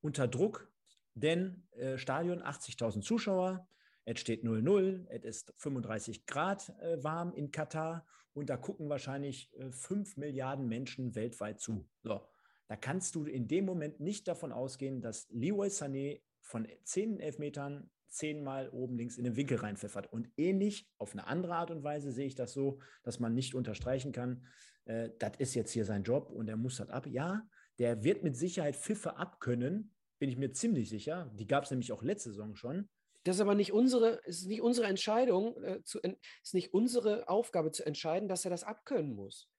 [0.02, 0.70] unter Druck,
[1.14, 3.70] denn äh, Stadion 80.000 Zuschauer,
[4.04, 9.50] es steht 0-0, es ist 35 Grad äh, warm in Katar und da gucken wahrscheinlich
[9.54, 11.88] äh, 5 Milliarden Menschen weltweit zu.
[12.04, 12.28] So,
[12.68, 17.90] da kannst du in dem Moment nicht davon ausgehen, dass Leroy Sané von 10 Elfmetern
[18.14, 20.12] zehnmal oben links in den Winkel reinpfeffert.
[20.12, 23.56] Und ähnlich, auf eine andere Art und Weise sehe ich das so, dass man nicht
[23.56, 24.46] unterstreichen kann,
[24.86, 27.08] äh, das ist jetzt hier sein Job und er muss das ab.
[27.08, 27.48] Ja,
[27.80, 31.32] der wird mit Sicherheit Pfiffe abkönnen, bin ich mir ziemlich sicher.
[31.36, 32.90] Die gab es nämlich auch letzte Saison schon.
[33.24, 37.72] Das ist aber nicht unsere, ist nicht unsere Entscheidung, äh, zu, ist nicht unsere Aufgabe
[37.72, 39.50] zu entscheiden, dass er das abkönnen muss.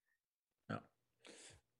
[0.68, 0.82] Ja.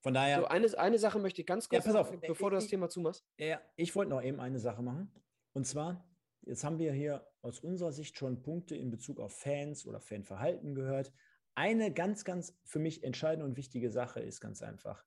[0.01, 0.39] Von daher.
[0.39, 2.67] So, eine, eine Sache möchte ich ganz kurz, ja, pass auf, bevor ich, du das
[2.67, 3.23] Thema zumachst.
[3.37, 5.11] Ja, ich wollte noch eben eine Sache machen.
[5.53, 6.03] Und zwar,
[6.45, 10.75] jetzt haben wir hier aus unserer Sicht schon Punkte in Bezug auf Fans oder Fanverhalten
[10.75, 11.13] gehört.
[11.55, 15.05] Eine ganz, ganz für mich entscheidende und wichtige Sache ist ganz einfach.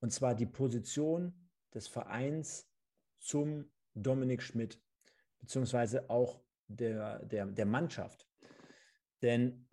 [0.00, 2.70] Und zwar die Position des Vereins
[3.18, 4.82] zum Dominik Schmidt
[5.38, 8.28] beziehungsweise auch der, der, der Mannschaft.
[9.22, 9.68] Denn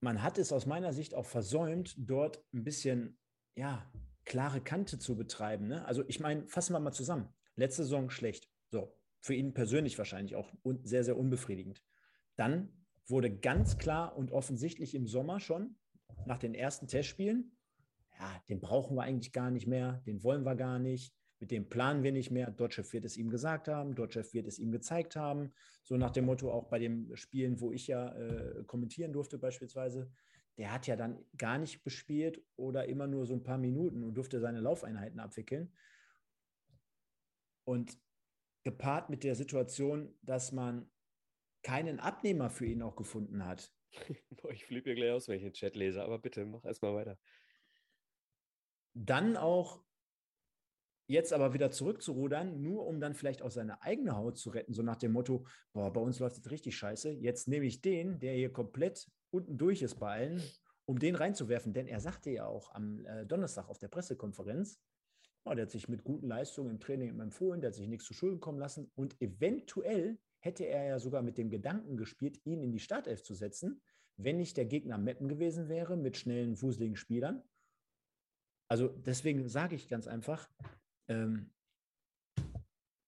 [0.00, 3.18] man hat es aus meiner Sicht auch versäumt, dort ein bisschen,
[3.56, 3.90] ja,
[4.24, 5.68] klare Kante zu betreiben.
[5.68, 5.84] Ne?
[5.86, 7.34] Also ich meine, fassen wir mal zusammen.
[7.56, 8.48] Letzte Saison schlecht.
[8.70, 11.82] So, für ihn persönlich wahrscheinlich auch sehr, sehr unbefriedigend.
[12.36, 12.72] Dann
[13.06, 15.76] wurde ganz klar und offensichtlich im Sommer schon
[16.26, 17.56] nach den ersten Testspielen,
[18.18, 21.68] ja, den brauchen wir eigentlich gar nicht mehr, den wollen wir gar nicht, mit dem
[21.68, 22.50] planen wir nicht mehr.
[22.50, 25.52] Dotchev wird es ihm gesagt haben, Dotchev wird es ihm gezeigt haben.
[25.84, 30.10] So nach dem Motto auch bei den Spielen, wo ich ja äh, kommentieren durfte beispielsweise,
[30.56, 34.14] der hat ja dann gar nicht bespielt oder immer nur so ein paar Minuten und
[34.14, 35.72] durfte seine Laufeinheiten abwickeln.
[37.62, 37.96] Und
[38.68, 40.90] gepaart mit der Situation, dass man
[41.62, 43.72] keinen Abnehmer für ihn auch gefunden hat.
[44.52, 47.18] ich flippe gleich aus, wenn ich den Chat lese, aber bitte mach erstmal weiter.
[48.92, 49.82] Dann auch
[51.06, 54.82] jetzt aber wieder zurückzurudern, nur um dann vielleicht auch seine eigene Haut zu retten, so
[54.82, 58.34] nach dem Motto, boah, bei uns läuft es richtig scheiße, jetzt nehme ich den, der
[58.34, 60.42] hier komplett unten durch ist bei allen,
[60.84, 64.78] um den reinzuwerfen, denn er sagte ja auch am äh, Donnerstag auf der Pressekonferenz,
[65.48, 68.14] oh, der hat sich mit guten Leistungen im Training empfohlen, der hat sich nichts zu
[68.14, 72.72] Schulden kommen lassen und eventuell hätte er ja sogar mit dem Gedanken gespielt, ihn in
[72.72, 73.82] die Startelf zu setzen,
[74.16, 77.42] wenn nicht der Gegner Meppen gewesen wäre mit schnellen, fuseligen Spielern.
[78.68, 80.48] Also deswegen sage ich ganz einfach,
[81.08, 81.52] ähm,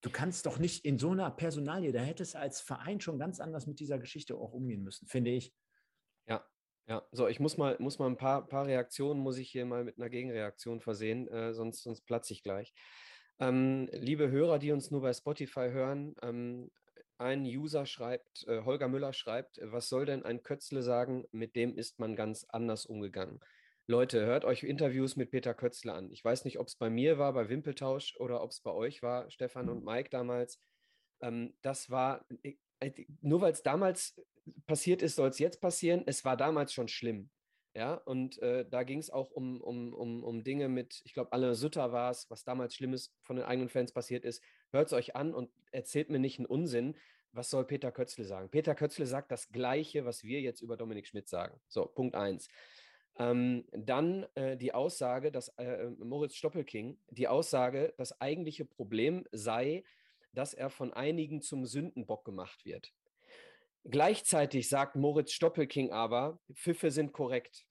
[0.00, 3.40] du kannst doch nicht in so einer Personalie, da hättest du als Verein schon ganz
[3.40, 5.54] anders mit dieser Geschichte auch umgehen müssen, finde ich.
[6.26, 6.46] Ja,
[6.90, 9.84] ja, so, ich muss mal, muss mal ein paar, paar Reaktionen, muss ich hier mal
[9.84, 12.74] mit einer Gegenreaktion versehen, äh, sonst, sonst platze ich gleich.
[13.38, 16.72] Ähm, liebe Hörer, die uns nur bei Spotify hören, ähm,
[17.16, 21.78] ein User schreibt, äh, Holger Müller schreibt, was soll denn ein Kötzle sagen, mit dem
[21.78, 23.38] ist man ganz anders umgegangen.
[23.86, 26.10] Leute, hört euch Interviews mit Peter Kötzle an.
[26.10, 29.00] Ich weiß nicht, ob es bei mir war, bei Wimpeltausch oder ob es bei euch
[29.00, 30.60] war, Stefan und Mike damals.
[31.22, 34.20] Ähm, das war, äh, äh, nur weil es damals
[34.66, 36.02] passiert ist, soll es jetzt passieren.
[36.06, 37.30] Es war damals schon schlimm.
[37.74, 41.32] Ja, und äh, da ging es auch um, um, um, um Dinge mit, ich glaube,
[41.32, 44.42] Alle Sutter war es, was damals Schlimmes von den eigenen Fans passiert ist.
[44.72, 46.96] Hört es euch an und erzählt mir nicht einen Unsinn.
[47.32, 48.50] Was soll Peter Kötzle sagen?
[48.50, 51.60] Peter Kötzle sagt das Gleiche, was wir jetzt über Dominik Schmidt sagen.
[51.68, 52.48] So, Punkt eins.
[53.20, 59.84] Ähm, dann äh, die Aussage, dass äh, Moritz Stoppelking, die Aussage, das eigentliche Problem sei,
[60.32, 62.92] dass er von einigen zum Sündenbock gemacht wird.
[63.84, 67.66] Gleichzeitig sagt Moritz Stoppelking aber, Pfiffe sind korrekt.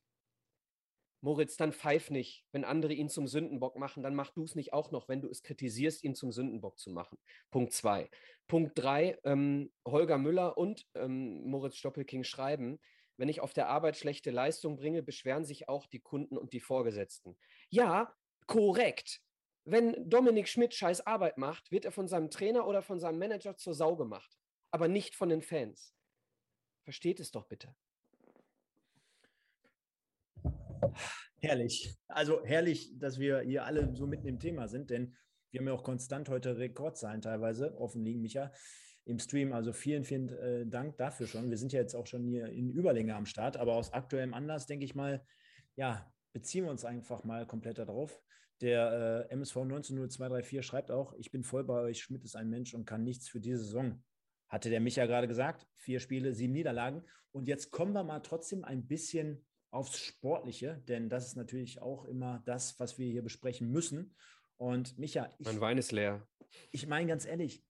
[1.22, 2.45] Moritz, dann pfeif nicht.
[2.52, 5.30] Wenn andere ihn zum Sündenbock machen, dann mach du es nicht auch noch, wenn du
[5.30, 7.18] es kritisierst, ihn zum Sündenbock zu machen.
[7.52, 8.10] Punkt zwei.
[8.48, 12.80] Punkt drei, ähm, Holger Müller und ähm, Moritz Stoppelking schreiben,
[13.18, 16.61] wenn ich auf der Arbeit schlechte Leistung bringe, beschweren sich auch die Kunden und die
[16.61, 17.38] Vorgesetzten.
[17.69, 18.15] Ja,
[18.48, 19.22] korrekt.
[19.65, 23.57] Wenn Dominik Schmidt scheiß Arbeit macht, wird er von seinem Trainer oder von seinem Manager
[23.57, 24.38] zur Sau gemacht,
[24.72, 25.94] aber nicht von den Fans.
[26.89, 27.71] Versteht es doch bitte.
[31.37, 31.95] Herrlich.
[32.07, 35.15] Also herrlich, dass wir hier alle so mitten im Thema sind, denn
[35.51, 38.51] wir haben ja auch konstant heute Rekordzahlen teilweise offen liegen, Micha
[39.05, 39.53] im Stream.
[39.53, 41.51] Also vielen, vielen äh, Dank dafür schon.
[41.51, 44.65] Wir sind ja jetzt auch schon hier in Überlänge am Start, aber aus aktuellem Anlass
[44.65, 45.23] denke ich mal,
[45.75, 48.19] ja, beziehen wir uns einfach mal komplett darauf.
[48.61, 52.73] Der äh, MSV 190234 schreibt auch, ich bin voll bei euch, Schmidt ist ein Mensch
[52.73, 54.03] und kann nichts für diese Saison.
[54.49, 57.03] Hatte der Micha gerade gesagt, vier Spiele, sieben Niederlagen.
[57.31, 62.05] Und jetzt kommen wir mal trotzdem ein bisschen aufs Sportliche, denn das ist natürlich auch
[62.05, 64.15] immer das, was wir hier besprechen müssen.
[64.57, 66.27] Und Micha, ich, mein Wein ist leer.
[66.71, 67.63] Ich meine ganz ehrlich,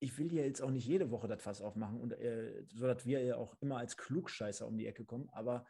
[0.00, 3.04] ich will ja jetzt auch nicht jede Woche das Fass aufmachen, und, äh, so dass
[3.04, 5.28] wir ja auch immer als Klugscheißer um die Ecke kommen.
[5.30, 5.66] Aber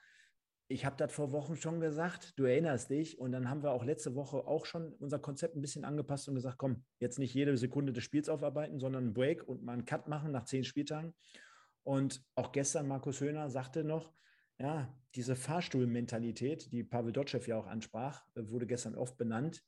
[0.70, 3.18] ich habe das vor Wochen schon gesagt, du erinnerst dich.
[3.18, 6.34] Und dann haben wir auch letzte Woche auch schon unser Konzept ein bisschen angepasst und
[6.34, 9.86] gesagt, komm, jetzt nicht jede Sekunde des Spiels aufarbeiten, sondern einen Break und mal einen
[9.86, 11.14] Cut machen nach zehn Spieltagen.
[11.84, 14.12] Und auch gestern Markus Höhner sagte noch,
[14.58, 19.64] ja, diese Fahrstuhlmentalität, die Pavel Dotschew ja auch ansprach, wurde gestern oft benannt.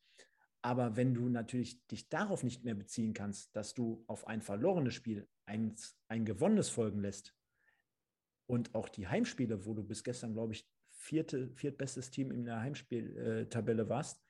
[0.60, 4.92] Aber wenn du natürlich dich darauf nicht mehr beziehen kannst, dass du auf ein verlorenes
[4.92, 5.74] Spiel ein,
[6.08, 7.34] ein gewonnenes folgen lässt
[8.46, 10.68] und auch die Heimspiele, wo du bis gestern, glaube ich,
[11.00, 14.22] vierte, viertbestes Team in der Heimspieltabelle warst,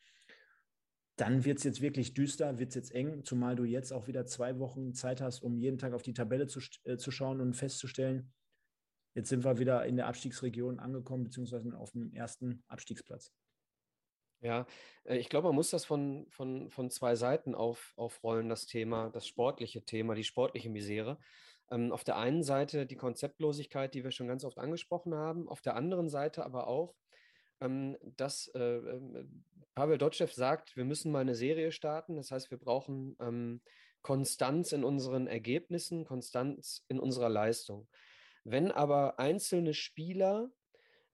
[1.17, 4.25] dann wird es jetzt wirklich düster, wird es jetzt eng, zumal du jetzt auch wieder
[4.25, 7.55] zwei Wochen Zeit hast, um jeden Tag auf die Tabelle zu, äh, zu schauen und
[7.55, 8.33] festzustellen,
[9.15, 13.35] jetzt sind wir wieder in der Abstiegsregion angekommen, beziehungsweise auf dem ersten Abstiegsplatz.
[14.41, 14.67] Ja,
[15.05, 19.11] äh, ich glaube, man muss das von, von, von zwei Seiten auf, aufrollen, das Thema,
[19.11, 21.19] das sportliche Thema, die sportliche Misere.
[21.71, 25.61] Ähm, auf der einen Seite die Konzeptlosigkeit, die wir schon ganz oft angesprochen haben, auf
[25.61, 26.95] der anderen Seite aber auch,
[27.61, 29.25] ähm, dass äh, äh,
[29.75, 32.17] Pavel Dotschew sagt, wir müssen mal eine Serie starten.
[32.17, 33.61] Das heißt, wir brauchen ähm,
[34.03, 37.89] Konstanz in unseren Ergebnissen, Konstanz in unserer Leistung.
[38.45, 40.51] Wenn aber einzelne Spieler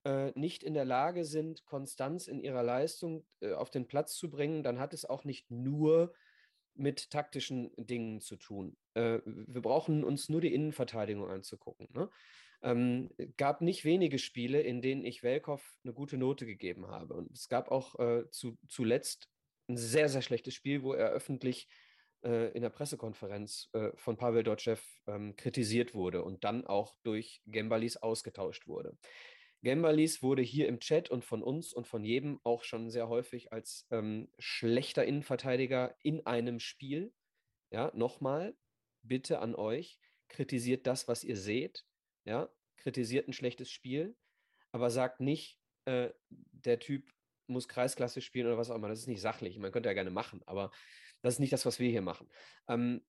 [0.05, 4.31] äh, nicht in der Lage sind, Konstanz in ihrer Leistung äh, auf den Platz zu
[4.31, 6.15] bringen, dann hat es auch nicht nur
[6.77, 8.77] mit taktischen Dingen zu tun.
[8.95, 11.89] Äh, wir brauchen uns nur die Innenverteidigung anzugucken.
[11.93, 12.11] Ne?
[12.63, 17.15] Ähm, gab nicht wenige Spiele, in denen ich Welkow eine gute Note gegeben habe.
[17.15, 19.29] Und es gab auch äh, zu, zuletzt
[19.69, 21.69] ein sehr, sehr schlechtes Spiel, wo er öffentlich
[22.25, 24.77] äh, in der Pressekonferenz äh, von Pavel Dotschew
[25.07, 28.97] ähm, kritisiert wurde und dann auch durch Gembalis ausgetauscht wurde.
[29.63, 33.53] Gembalis wurde hier im Chat und von uns und von jedem auch schon sehr häufig
[33.53, 37.13] als ähm, schlechter Innenverteidiger in einem Spiel.
[37.71, 38.57] Ja, nochmal,
[39.03, 41.85] bitte an euch, kritisiert das, was ihr seht.
[42.25, 44.17] Ja, kritisiert ein schlechtes Spiel,
[44.73, 47.13] aber sagt nicht, äh, der Typ
[47.49, 48.89] muss Kreisklasse spielen oder was auch immer.
[48.89, 49.59] Das ist nicht sachlich.
[49.59, 50.71] Man könnte ja gerne machen, aber
[51.23, 52.29] das ist nicht das, was wir hier machen.
[52.69, 53.05] Ähm,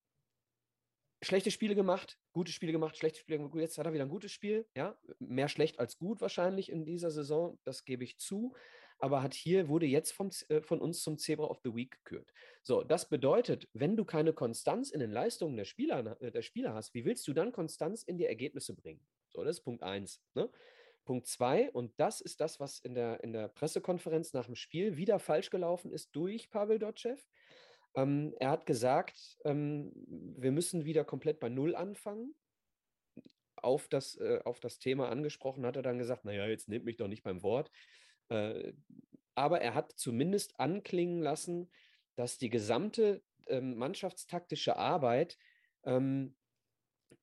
[1.23, 3.55] schlechte Spiele gemacht, gute Spiele gemacht, schlechte Spiele gemacht.
[3.55, 7.09] Jetzt hat er wieder ein gutes Spiel, ja, mehr schlecht als gut wahrscheinlich in dieser
[7.09, 8.53] Saison, das gebe ich zu.
[8.99, 12.31] Aber hat hier wurde jetzt vom, äh, von uns zum Zebra of the Week gekürt.
[12.61, 16.73] So, das bedeutet, wenn du keine Konstanz in den Leistungen der Spieler, äh, der Spieler
[16.73, 19.01] hast, wie willst du dann Konstanz in die Ergebnisse bringen?
[19.30, 20.22] So, das ist Punkt eins.
[20.35, 20.49] Ne?
[21.05, 24.97] Punkt zwei, und das ist das, was in der, in der Pressekonferenz nach dem Spiel
[24.97, 27.18] wieder falsch gelaufen ist durch Pavel Dotschew.
[27.97, 29.91] Ähm, er hat gesagt, ähm,
[30.37, 32.35] wir müssen wieder komplett bei Null anfangen.
[33.55, 36.97] Auf das, äh, auf das Thema angesprochen hat er dann gesagt, naja, jetzt nehmt mich
[36.97, 37.71] doch nicht beim Wort.
[38.29, 38.73] Äh,
[39.33, 41.71] aber er hat zumindest anklingen lassen,
[42.15, 45.39] dass die gesamte ähm, mannschaftstaktische Arbeit
[45.83, 46.35] ähm,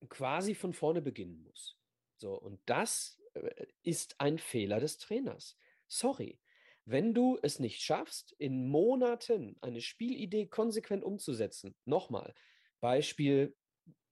[0.09, 1.77] quasi von vorne beginnen muss.
[2.17, 5.57] So, und das äh, ist ein Fehler des Trainers.
[5.87, 6.39] Sorry.
[6.85, 12.33] Wenn du es nicht schaffst, in Monaten eine Spielidee konsequent umzusetzen, nochmal,
[12.79, 13.55] Beispiel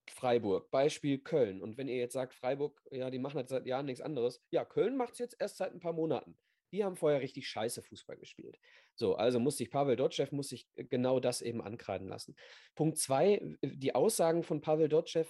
[0.10, 1.62] Freiburg, Beispiel Köln.
[1.62, 4.42] Und wenn ihr jetzt sagt, Freiburg, ja, die machen halt seit Jahren nichts anderes.
[4.52, 6.38] Ja, Köln macht es jetzt erst seit ein paar Monaten.
[6.72, 8.60] Die haben vorher richtig scheiße Fußball gespielt.
[8.96, 12.36] So, also muss sich Pavel Dotschew muss sich genau das eben ankreiden lassen.
[12.76, 15.26] Punkt zwei, die Aussagen von Pavel Dotschew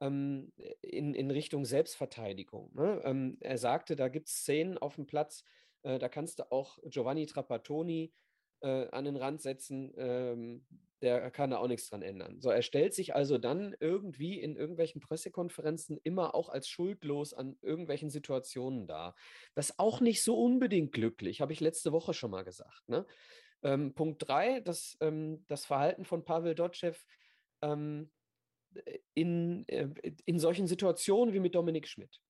[0.00, 0.52] ähm,
[0.82, 2.72] in, in Richtung Selbstverteidigung.
[2.74, 3.00] Ne?
[3.04, 5.44] Ähm, er sagte, da gibt es Szenen auf dem Platz,
[5.82, 8.12] äh, da kannst du auch Giovanni Trapattoni
[8.60, 10.66] äh, an den Rand setzen, ähm,
[11.00, 12.40] der kann da auch nichts dran ändern.
[12.40, 17.56] So, er stellt sich also dann irgendwie in irgendwelchen Pressekonferenzen immer auch als schuldlos an
[17.62, 19.14] irgendwelchen Situationen dar.
[19.54, 22.88] Das auch nicht so unbedingt glücklich, habe ich letzte Woche schon mal gesagt.
[22.88, 23.06] Ne?
[23.62, 26.94] Ähm, Punkt drei, das, ähm, das Verhalten von Pavel Dotschew
[27.62, 28.10] ähm,
[29.14, 29.88] in, äh,
[30.24, 32.20] in solchen Situationen wie mit Dominik Schmidt.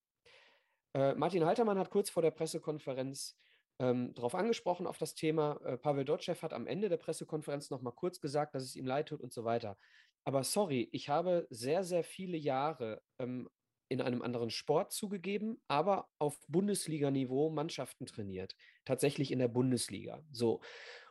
[0.95, 3.37] Äh, Martin Haltermann hat kurz vor der Pressekonferenz
[3.81, 5.61] ähm, darauf angesprochen, auf das Thema.
[5.65, 9.09] Äh, Pavel Dotschew hat am Ende der Pressekonferenz nochmal kurz gesagt, dass es ihm leid
[9.09, 9.79] tut und so weiter.
[10.25, 13.49] Aber sorry, ich habe sehr, sehr viele Jahre ähm,
[13.89, 18.55] in einem anderen Sport zugegeben, aber auf Bundesliga-Niveau Mannschaften trainiert.
[18.85, 20.23] Tatsächlich in der Bundesliga.
[20.31, 20.61] So.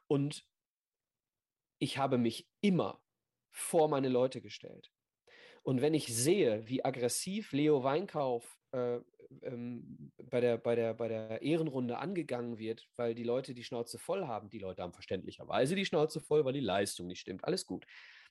[0.07, 0.45] Und
[1.79, 3.01] ich habe mich immer
[3.51, 4.91] vor meine Leute gestellt.
[5.67, 8.99] Und wenn ich sehe, wie aggressiv Leo Weinkauf äh,
[9.41, 13.99] ähm, bei, der, bei, der, bei der Ehrenrunde angegangen wird, weil die Leute die Schnauze
[13.99, 17.65] voll haben, die Leute haben verständlicherweise die Schnauze voll, weil die Leistung nicht stimmt, alles
[17.65, 17.85] gut.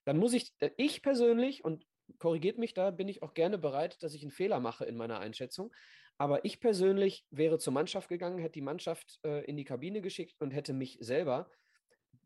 [0.06, 1.84] Dann muss ich, äh, ich persönlich, und
[2.18, 5.18] korrigiert mich da, bin ich auch gerne bereit, dass ich einen Fehler mache in meiner
[5.18, 5.74] Einschätzung.
[6.16, 10.40] Aber ich persönlich wäre zur Mannschaft gegangen, hätte die Mannschaft äh, in die Kabine geschickt
[10.40, 11.50] und hätte mich selber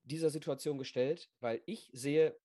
[0.05, 2.37] dieser Situation gestellt, weil ich sehe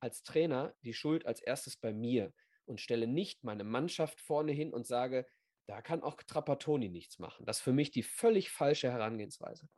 [0.00, 2.32] als Trainer die Schuld als erstes bei mir
[2.66, 5.26] und stelle nicht meine Mannschaft vorne hin und sage,
[5.66, 7.46] da kann auch Trapattoni nichts machen.
[7.46, 9.68] Das ist für mich die völlig falsche Herangehensweise.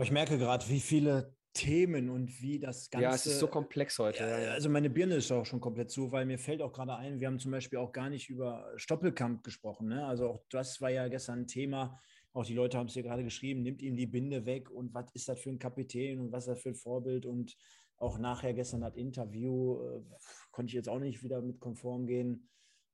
[0.00, 3.02] Ich merke gerade, wie viele Themen und wie das Ganze.
[3.02, 4.22] Ja, es ist so komplex heute.
[4.22, 7.18] Ja, also meine Birne ist auch schon komplett zu, weil mir fällt auch gerade ein,
[7.18, 9.88] wir haben zum Beispiel auch gar nicht über Stoppelkamp gesprochen.
[9.88, 10.06] Ne?
[10.06, 11.98] Also auch das war ja gestern ein Thema.
[12.32, 15.06] Auch die Leute haben es hier gerade geschrieben, nimmt ihm die Binde weg und was
[15.14, 17.56] ist das für ein Kapitän und was ist das für ein Vorbild und
[17.98, 20.02] auch nachher gestern das Interview äh,
[20.50, 22.48] konnte ich jetzt auch nicht wieder mit konform gehen.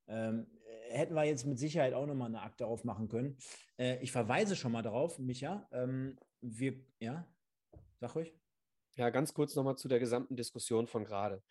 [0.07, 0.47] Ähm,
[0.89, 3.37] hätten wir jetzt mit Sicherheit auch nochmal eine Akte aufmachen können.
[3.79, 5.69] Äh, ich verweise schon mal darauf, Micha.
[5.73, 7.27] Ähm, wir, ja,
[8.01, 8.35] sag ruhig.
[8.97, 11.43] Ja, ganz kurz nochmal zu der gesamten Diskussion von gerade.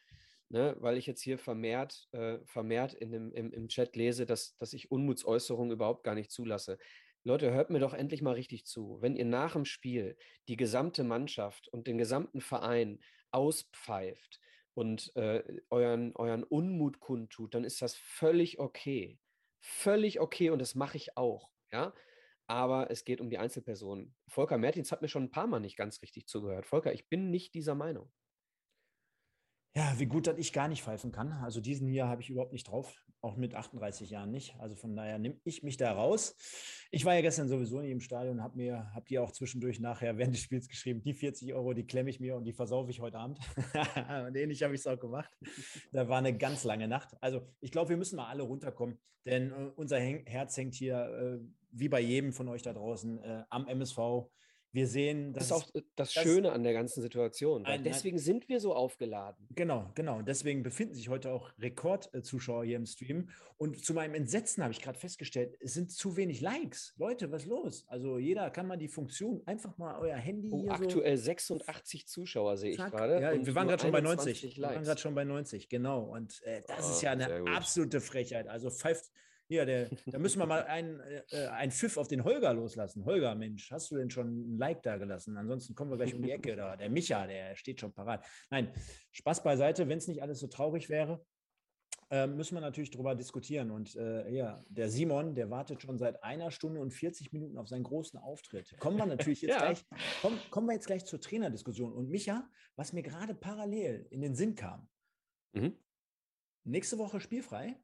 [0.50, 4.56] Ne, weil ich jetzt hier vermehrt, äh, vermehrt in dem, im, im Chat lese, dass,
[4.58, 6.78] dass ich Unmutsäußerungen überhaupt gar nicht zulasse.
[7.24, 8.98] Leute, hört mir doch endlich mal richtig zu.
[9.02, 10.16] Wenn ihr nach dem Spiel
[10.48, 13.00] die gesamte Mannschaft und den gesamten Verein
[13.34, 14.40] auspfeift
[14.74, 19.20] und äh, euren, euren Unmut kundtut, dann ist das völlig okay.
[19.60, 21.50] Völlig okay und das mache ich auch.
[21.72, 21.94] Ja?
[22.48, 24.16] Aber es geht um die Einzelpersonen.
[24.28, 26.66] Volker Mertins hat mir schon ein paar Mal nicht ganz richtig zugehört.
[26.66, 28.12] Volker, ich bin nicht dieser Meinung.
[29.76, 31.32] Ja, wie gut, dass ich gar nicht pfeifen kann.
[31.32, 34.56] Also diesen hier habe ich überhaupt nicht drauf, auch mit 38 Jahren nicht.
[34.60, 36.36] Also von daher nehme ich mich da raus.
[36.92, 39.80] Ich war ja gestern sowieso nicht im Stadion und habe mir, habt ihr auch zwischendurch
[39.80, 42.92] nachher während des Spiels geschrieben, die 40 Euro, die klemme ich mir und die versaufe
[42.92, 43.40] ich heute Abend.
[44.28, 45.36] und ähnlich habe ich es auch gemacht.
[45.92, 47.18] Da war eine ganz lange Nacht.
[47.20, 51.40] Also ich glaube, wir müssen mal alle runterkommen, denn äh, unser Herz hängt hier, äh,
[51.72, 54.30] wie bei jedem von euch da draußen, äh, am MSV
[54.74, 57.64] wir sehen, das ist auch äh, das Schöne an der ganzen Situation.
[57.66, 59.48] Ein, deswegen sind wir so aufgeladen.
[59.56, 60.24] Genau, genau.
[60.24, 63.30] Deswegen befinden sich heute auch Rekordzuschauer hier im Stream.
[63.58, 66.96] Und zu meinem Entsetzen habe ich gerade festgestellt, es sind zu wenig Likes.
[66.98, 67.86] Leute, was ist los?
[67.88, 70.50] Also jeder kann mal die Funktion einfach mal euer Handy.
[70.52, 73.22] Oh, aktuell so 86 Zuschauer sehe ich gerade.
[73.22, 74.42] Ja, wir waren gerade schon bei 90.
[74.42, 74.58] Likes.
[74.58, 76.02] Wir waren gerade schon bei 90, genau.
[76.02, 78.48] Und äh, das oh, ist ja eine absolute Frechheit.
[78.48, 79.12] Also pfeift
[79.48, 81.00] hier, der, da müssen wir mal ein,
[81.32, 83.06] äh, ein Pfiff auf den Holger loslassen.
[83.06, 85.38] Holger, Mensch, hast du denn schon ein Like da gelassen?
[85.38, 86.56] Ansonsten kommen wir gleich um die Ecke.
[86.56, 86.76] Da.
[86.76, 88.26] Der Micha, der steht schon parat.
[88.50, 88.72] Nein,
[89.12, 91.24] Spaß beiseite, wenn es nicht alles so traurig wäre.
[92.14, 93.72] Äh, müssen wir natürlich darüber diskutieren.
[93.72, 97.68] Und äh, ja, der Simon, der wartet schon seit einer Stunde und 40 Minuten auf
[97.68, 98.78] seinen großen Auftritt.
[98.80, 99.60] Kommen wir natürlich jetzt ja.
[99.60, 99.86] gleich,
[100.22, 101.92] komm, kommen wir jetzt gleich zur Trainerdiskussion.
[101.92, 104.88] Und Micha, was mir gerade parallel in den Sinn kam,
[105.54, 105.76] mhm.
[106.66, 107.82] nächste Woche spielfrei,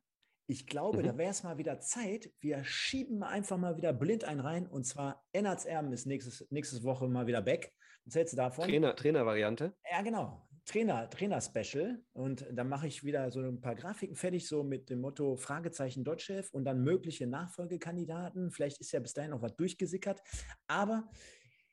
[0.49, 1.03] ich glaube, mhm.
[1.03, 2.31] da wäre es mal wieder Zeit.
[2.39, 4.65] Wir schieben einfach mal wieder blind ein rein.
[4.65, 7.71] Und zwar Ennards Erben ist nächstes, nächste Woche mal wieder back.
[8.05, 8.65] Was hältst du davon?
[8.67, 9.75] Trainer, Trainer-Variante?
[9.91, 10.49] Ja, genau.
[10.65, 12.03] Trainer, Trainer-Special.
[12.13, 16.03] Und dann mache ich wieder so ein paar Grafiken fertig, so mit dem Motto Fragezeichen
[16.03, 18.49] Deutschchef und dann mögliche Nachfolgekandidaten.
[18.49, 20.23] Vielleicht ist ja bis dahin noch was durchgesickert.
[20.65, 21.11] Aber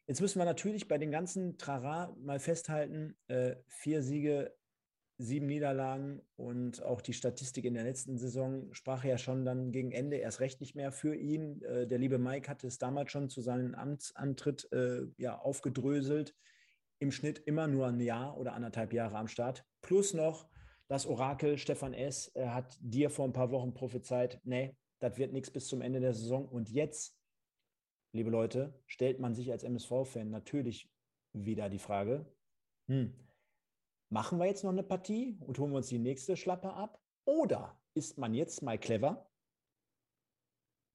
[0.06, 4.54] jetzt müssen wir natürlich bei den ganzen Trara mal festhalten: äh, vier Siege
[5.18, 9.92] sieben Niederlagen und auch die Statistik in der letzten Saison sprach ja schon dann gegen
[9.92, 11.62] Ende erst recht nicht mehr für ihn.
[11.62, 16.34] Äh, der liebe Mike hatte es damals schon zu seinem Amtsantritt äh, ja, aufgedröselt.
[16.98, 19.64] Im Schnitt immer nur ein Jahr oder anderthalb Jahre am Start.
[19.80, 20.48] Plus noch
[20.88, 22.28] das Orakel Stefan S.
[22.28, 26.00] Er hat dir vor ein paar Wochen prophezeit, nee, das wird nichts bis zum Ende
[26.00, 26.46] der Saison.
[26.46, 27.18] Und jetzt,
[28.12, 30.90] liebe Leute, stellt man sich als MSV-Fan natürlich
[31.32, 32.26] wieder die Frage,
[32.88, 33.12] hm,
[34.08, 37.00] machen wir jetzt noch eine Partie und holen wir uns die nächste Schlappe ab?
[37.24, 39.28] Oder ist man jetzt mal clever,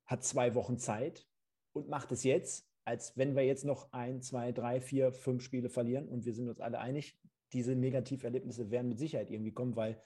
[0.05, 1.27] hat zwei Wochen Zeit
[1.73, 5.69] und macht es jetzt, als wenn wir jetzt noch ein, zwei, drei, vier, fünf Spiele
[5.69, 7.17] verlieren und wir sind uns alle einig,
[7.53, 10.01] diese Negativerlebnisse werden mit Sicherheit irgendwie kommen, weil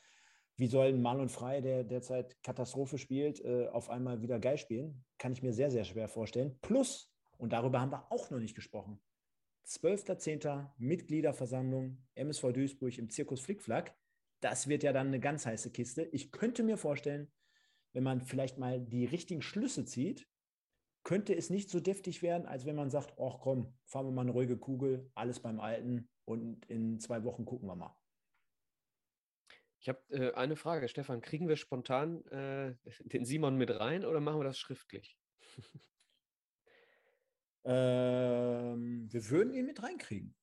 [0.58, 5.04] wie soll ein Marlon Frei, der derzeit Katastrophe spielt, äh, auf einmal wieder geil spielen?
[5.18, 6.58] Kann ich mir sehr, sehr schwer vorstellen.
[6.62, 9.02] Plus, und darüber haben wir auch noch nicht gesprochen,
[9.66, 10.70] 12.10.
[10.78, 13.98] Mitgliederversammlung MSV Duisburg im Zirkus Flickflack.
[14.40, 16.04] Das wird ja dann eine ganz heiße Kiste.
[16.12, 17.32] Ich könnte mir vorstellen,
[17.94, 20.28] wenn man vielleicht mal die richtigen Schlüsse zieht,
[21.04, 24.22] könnte es nicht so deftig werden, als wenn man sagt, ach komm, fahren wir mal
[24.22, 27.96] eine ruhige Kugel, alles beim Alten und in zwei Wochen gucken wir mal.
[29.80, 31.22] Ich habe äh, eine Frage, Stefan.
[31.22, 35.18] Kriegen wir spontan äh, den Simon mit rein oder machen wir das schriftlich?
[37.66, 40.36] Ähm, wir würden ihn mit reinkriegen.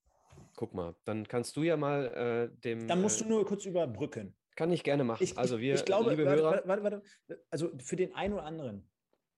[0.57, 2.87] Guck mal, dann kannst du ja mal äh, dem.
[2.89, 4.35] Dann musst du äh, nur kurz überbrücken.
[4.55, 5.23] Kann ich gerne machen.
[5.23, 7.03] Ich, also wir, ich glaube, liebe warte, Hörer, warte, warte,
[7.51, 8.87] also für den einen oder anderen,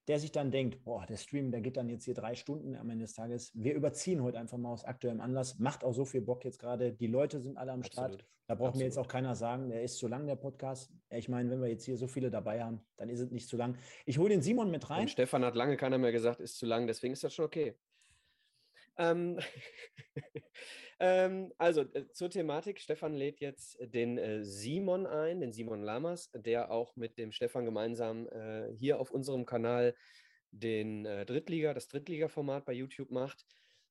[0.07, 2.89] der sich dann denkt, boah, der Stream, der geht dann jetzt hier drei Stunden am
[2.89, 3.51] Ende des Tages.
[3.55, 5.57] Wir überziehen heute einfach mal aus aktuellem Anlass.
[5.57, 6.93] Macht auch so viel Bock jetzt gerade.
[6.93, 8.13] Die Leute sind alle am Absolut.
[8.13, 8.25] Start.
[8.47, 8.79] Da braucht Absolut.
[8.81, 10.91] mir jetzt auch keiner sagen, der ist zu lang, der Podcast.
[11.09, 13.57] Ich meine, wenn wir jetzt hier so viele dabei haben, dann ist es nicht zu
[13.57, 13.75] lang.
[14.05, 15.01] Ich hole den Simon mit rein.
[15.01, 17.75] Und Stefan hat lange keiner mehr gesagt, ist zu lang, deswegen ist das schon okay.
[18.97, 19.39] Ähm,
[20.99, 26.31] ähm, also äh, zur Thematik, Stefan lädt jetzt den äh, Simon ein, den Simon Lamas,
[26.33, 29.95] der auch mit dem Stefan gemeinsam äh, hier auf unserem Kanal
[30.51, 33.45] den äh, Drittliga, das Drittliga-Format bei YouTube macht.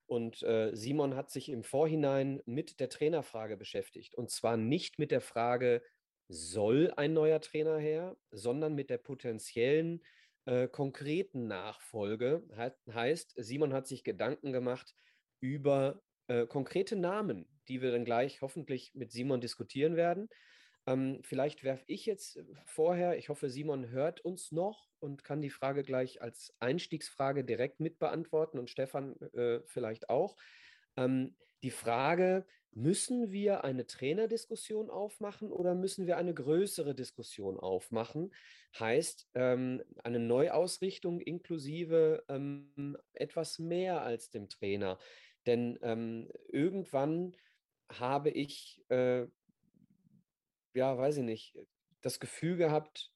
[0.06, 4.14] Und äh, Simon hat sich im Vorhinein mit der Trainerfrage beschäftigt.
[4.14, 5.82] Und zwar nicht mit der Frage,
[6.28, 10.23] soll ein neuer Trainer her, sondern mit der potenziellen äh,
[10.70, 12.42] konkreten Nachfolge.
[12.54, 14.94] He heißt, Simon hat sich Gedanken gemacht
[15.40, 20.28] über äh, konkrete Namen, die wir dann gleich hoffentlich mit Simon diskutieren werden.
[20.86, 25.40] Ähm, vielleicht werfe ich jetzt äh, vorher, ich hoffe, Simon hört uns noch und kann
[25.40, 30.36] die Frage gleich als Einstiegsfrage direkt mit beantworten und Stefan äh, vielleicht auch.
[30.96, 32.46] Ähm, die Frage,
[32.76, 38.34] Müssen wir eine Trainerdiskussion aufmachen oder müssen wir eine größere Diskussion aufmachen?
[38.76, 44.98] Heißt ähm, eine Neuausrichtung inklusive ähm, etwas mehr als dem Trainer.
[45.46, 47.36] Denn ähm, irgendwann
[47.92, 49.28] habe ich, äh,
[50.74, 51.56] ja, weiß ich nicht,
[52.00, 53.12] das Gefühl gehabt,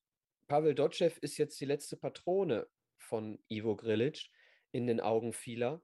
[0.47, 4.31] Pavel Dotschew ist jetzt die letzte Patrone von Ivo Grilic
[4.71, 5.83] in den Augen vieler.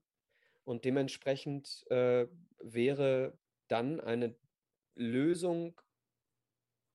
[0.63, 2.27] Und dementsprechend äh,
[2.61, 3.37] wäre
[3.69, 4.35] dann eine
[4.95, 5.81] Lösung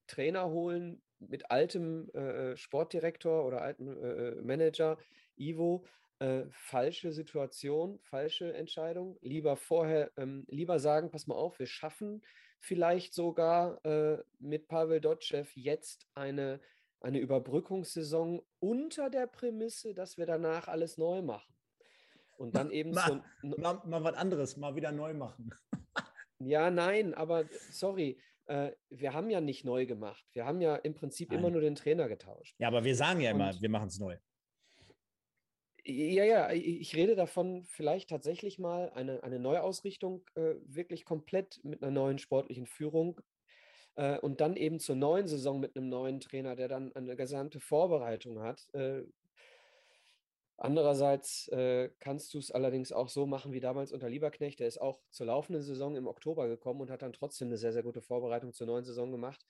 [0.07, 4.97] Trainer holen mit altem äh, Sportdirektor oder altem äh, Manager,
[5.35, 5.85] Ivo,
[6.19, 9.17] äh, falsche Situation, falsche Entscheidung.
[9.21, 12.21] Lieber vorher, ähm, lieber sagen, pass mal auf, wir schaffen
[12.59, 16.59] vielleicht sogar äh, mit Pavel Dotschew jetzt eine,
[16.99, 21.53] eine Überbrückungssaison unter der Prämisse, dass wir danach alles neu machen.
[22.37, 25.51] Und dann eben mal, so, mal, mal was anderes, mal wieder neu machen.
[26.39, 30.25] Ja, nein, aber sorry, äh, wir haben ja nicht neu gemacht.
[30.33, 31.39] Wir haben ja im Prinzip nein.
[31.39, 32.55] immer nur den Trainer getauscht.
[32.59, 34.17] Ja, aber wir sagen ja immer, wir machen es neu.
[35.85, 41.81] Ja, ja, ich rede davon, vielleicht tatsächlich mal eine, eine Neuausrichtung, äh, wirklich komplett mit
[41.81, 43.21] einer neuen sportlichen Führung
[43.95, 47.59] äh, und dann eben zur neuen Saison mit einem neuen Trainer, der dann eine gesamte
[47.59, 48.67] Vorbereitung hat.
[50.61, 54.59] Andererseits äh, kannst du es allerdings auch so machen wie damals unter Lieberknecht.
[54.59, 57.71] Der ist auch zur laufenden Saison im Oktober gekommen und hat dann trotzdem eine sehr,
[57.71, 59.45] sehr gute Vorbereitung zur neuen Saison gemacht.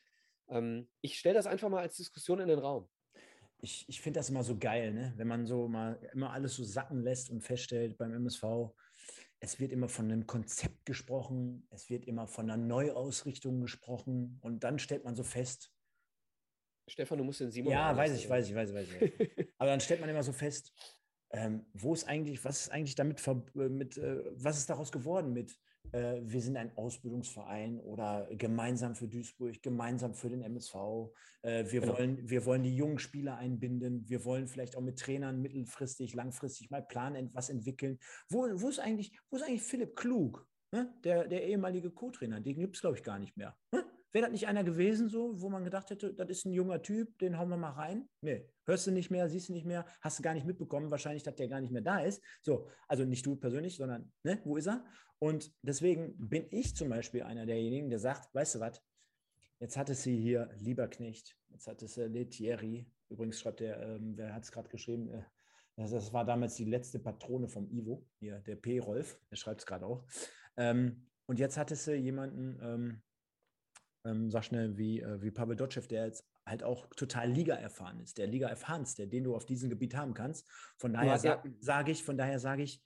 [0.50, 2.88] Ähm, ich stelle das einfach mal als Diskussion in den Raum
[3.62, 5.14] ich, ich finde das immer so geil, ne?
[5.18, 8.44] wenn man so mal immer alles so sacken lässt und feststellt beim MSV,
[9.42, 14.64] es wird immer von einem Konzept gesprochen, es wird immer von einer Neuausrichtung gesprochen und
[14.64, 15.72] dann stellt man so fest.
[16.88, 17.72] Stefan, du musst den Simon.
[17.72, 18.88] Ja, weiß ich, weiß ich, weiß ich, weiß
[19.38, 19.54] ich.
[19.58, 20.74] Aber dann stellt man immer so fest,
[21.32, 25.34] ähm, wo ist eigentlich, was ist eigentlich damit, äh, mit, äh, was ist daraus geworden
[25.34, 25.60] mit
[25.92, 30.76] äh, wir sind ein Ausbildungsverein oder gemeinsam für Duisburg, gemeinsam für den MSV.
[31.42, 31.98] Äh, wir, genau.
[31.98, 34.08] wollen, wir wollen die jungen Spieler einbinden.
[34.08, 37.98] Wir wollen vielleicht auch mit Trainern mittelfristig, langfristig mal planen, was entwickeln.
[38.30, 40.94] Wo, wo, ist, eigentlich, wo ist eigentlich Philipp Klug, ne?
[41.04, 42.40] der, der ehemalige Co-Trainer?
[42.40, 43.58] Den gibt es, glaube ich, gar nicht mehr.
[43.72, 43.84] Ne?
[44.12, 47.18] Wäre das nicht einer gewesen, so, wo man gedacht hätte, das ist ein junger Typ,
[47.20, 48.10] den hauen wir mal rein?
[48.22, 51.24] Nee, hörst du nicht mehr, siehst du nicht mehr, hast du gar nicht mitbekommen, wahrscheinlich,
[51.24, 52.24] dass der gar nicht mehr da ist.
[52.42, 54.84] So, also nicht du persönlich, sondern, ne, wo ist er?
[55.20, 58.82] Und deswegen bin ich zum Beispiel einer derjenigen, der sagt, weißt du was,
[59.60, 64.44] jetzt hatte sie hier Lieberknecht, jetzt hatte sie Letieri, übrigens schreibt der, ähm, wer hat
[64.44, 65.24] es gerade geschrieben, äh,
[65.76, 69.66] das, das, war damals die letzte Patrone vom Ivo, hier, der P-Rolf, der schreibt es
[69.66, 70.06] gerade auch.
[70.58, 73.02] Ähm, und jetzt hatte sie jemanden, ähm,
[74.06, 78.00] ähm, sag schnell, wie, äh, wie Pavel Dotschew, der jetzt halt auch total Liga erfahren
[78.00, 80.48] ist, der Liga erfahrenste, den du auf diesem Gebiet haben kannst.
[80.78, 82.82] Von daher sa sage ich, von daher sage ich,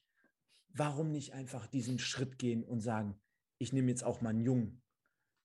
[0.69, 3.19] warum nicht einfach diesen Schritt gehen und sagen,
[3.59, 4.83] ich nehme jetzt auch mal einen Jungen.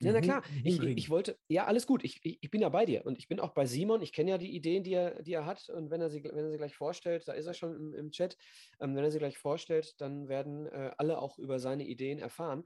[0.01, 0.43] Ja, na klar.
[0.62, 2.05] Ich, ich, wollte, ja, alles gut.
[2.05, 4.01] Ich, ich, ich, bin ja bei dir und ich bin auch bei Simon.
[4.01, 5.69] Ich kenne ja die Ideen, die er, die er hat.
[5.70, 8.11] Und wenn er, sie, wenn er sie gleich vorstellt, da ist er schon im, im
[8.12, 8.36] Chat,
[8.81, 12.65] ähm, wenn er sie gleich vorstellt, dann werden äh, alle auch über seine Ideen erfahren.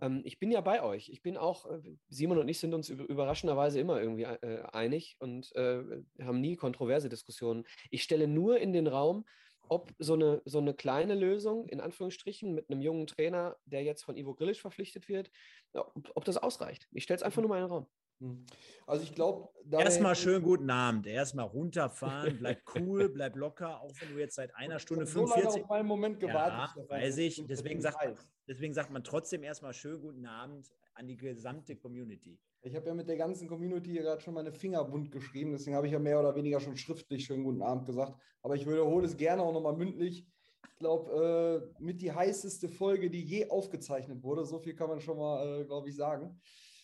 [0.00, 1.08] Ähm, ich bin ja bei euch.
[1.08, 5.54] Ich bin auch, äh, Simon und ich sind uns überraschenderweise immer irgendwie äh, einig und
[5.54, 5.82] äh,
[6.22, 7.64] haben nie kontroverse Diskussionen.
[7.90, 9.24] Ich stelle nur in den Raum,
[9.68, 14.02] ob so eine, so eine kleine Lösung, in Anführungsstrichen, mit einem jungen Trainer, der jetzt
[14.02, 15.30] von Ivo Grillisch verpflichtet wird,
[15.72, 16.88] ob, ob das ausreicht.
[16.92, 17.86] Ich stelle es einfach nur mal in den Raum.
[18.22, 18.46] Hm.
[18.86, 19.48] Also ich glaube.
[19.70, 21.06] Erstmal schön guten Abend.
[21.06, 25.56] Erstmal runterfahren, bleib cool, bleib locker, auch wenn du jetzt seit einer Stunde 45.
[25.56, 26.76] Ich habe einen Moment gewartet.
[26.76, 27.44] Ja, weiß ich.
[27.46, 28.14] Deswegen sagt, man,
[28.46, 32.38] deswegen sagt man trotzdem erstmal schön guten Abend an die gesamte Community.
[32.64, 35.74] Ich habe ja mit der ganzen Community hier gerade schon meine Finger bunt geschrieben, deswegen
[35.74, 38.14] habe ich ja mehr oder weniger schon schriftlich schönen guten Abend gesagt.
[38.40, 40.28] Aber ich wiederhole es gerne auch nochmal mündlich.
[40.70, 44.44] Ich glaube, äh, mit die heißeste Folge, die je aufgezeichnet wurde.
[44.44, 46.40] So viel kann man schon mal, äh, glaube ich, sagen.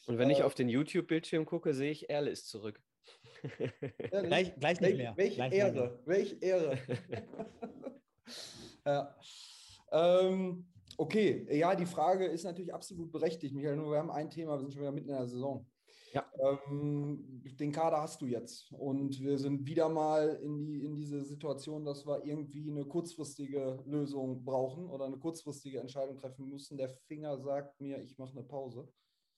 [0.09, 2.81] Und wenn äh, ich auf den YouTube-Bildschirm gucke, sehe ich, Erle ist zurück.
[4.11, 5.15] gleich, gleich nicht mehr.
[5.17, 6.79] Welche gleich Ehre, welche Ehre.
[8.85, 9.17] ja.
[9.93, 10.67] Ähm,
[11.01, 13.77] Okay, ja, die Frage ist natürlich absolut berechtigt, Michael.
[13.77, 15.65] Nur wir haben ein Thema, wir sind schon wieder mitten in der Saison.
[16.13, 16.27] Ja.
[16.41, 18.73] Ähm, den Kader hast du jetzt.
[18.73, 23.81] Und wir sind wieder mal in, die, in diese Situation, dass wir irgendwie eine kurzfristige
[23.87, 26.77] Lösung brauchen oder eine kurzfristige Entscheidung treffen müssen.
[26.77, 28.89] Der Finger sagt mir, ich mache eine Pause.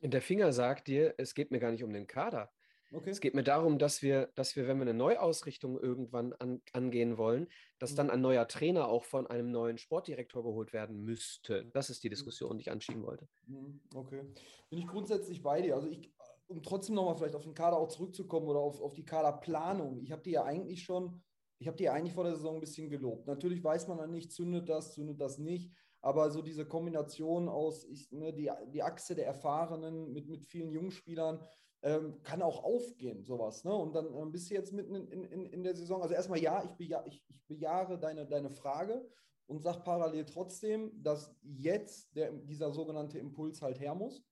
[0.02, 2.50] Der Finger sagt dir, es geht mir gar nicht um den Kader.
[2.92, 3.10] Okay.
[3.10, 7.18] Es geht mir darum, dass wir, dass wir, wenn wir eine Neuausrichtung irgendwann an, angehen
[7.18, 7.46] wollen,
[7.78, 7.96] dass mhm.
[7.96, 11.66] dann ein neuer Trainer auch von einem neuen Sportdirektor geholt werden müsste.
[11.72, 12.14] Das ist die mhm.
[12.14, 13.28] Diskussion, die ich anschieben wollte.
[13.46, 13.80] Mhm.
[13.94, 14.22] Okay.
[14.70, 15.76] Bin ich grundsätzlich bei dir.
[15.76, 16.12] Also ich,
[16.48, 20.00] um trotzdem nochmal vielleicht auf den Kader auch zurückzukommen oder auf, auf die Kaderplanung.
[20.00, 21.22] Ich habe die ja eigentlich schon,
[21.60, 23.28] ich habe die ja eigentlich vor der Saison ein bisschen gelobt.
[23.28, 25.70] Natürlich weiß man dann nicht, zündet das, zündet das nicht.
[26.02, 30.70] Aber so diese Kombination aus ich, ne, die, die Achse der Erfahrenen mit, mit vielen
[30.70, 31.44] Jungspielern,
[31.82, 33.64] ähm, kann auch aufgehen, sowas.
[33.64, 33.74] Ne?
[33.74, 36.02] Und dann äh, bist du jetzt mitten in, in, in der Saison.
[36.02, 39.06] Also erstmal ja, ich, beja ich, ich bejahre deine, deine Frage
[39.46, 44.22] und sage parallel trotzdem, dass jetzt der, dieser sogenannte Impuls halt her muss.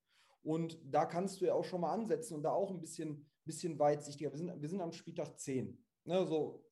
[0.43, 3.79] Und da kannst du ja auch schon mal ansetzen und da auch ein bisschen, bisschen
[3.79, 4.31] weitsichtiger.
[4.31, 5.83] Wir sind, wir sind am Spieltag 10.
[6.05, 6.27] Ne?
[6.27, 6.65] So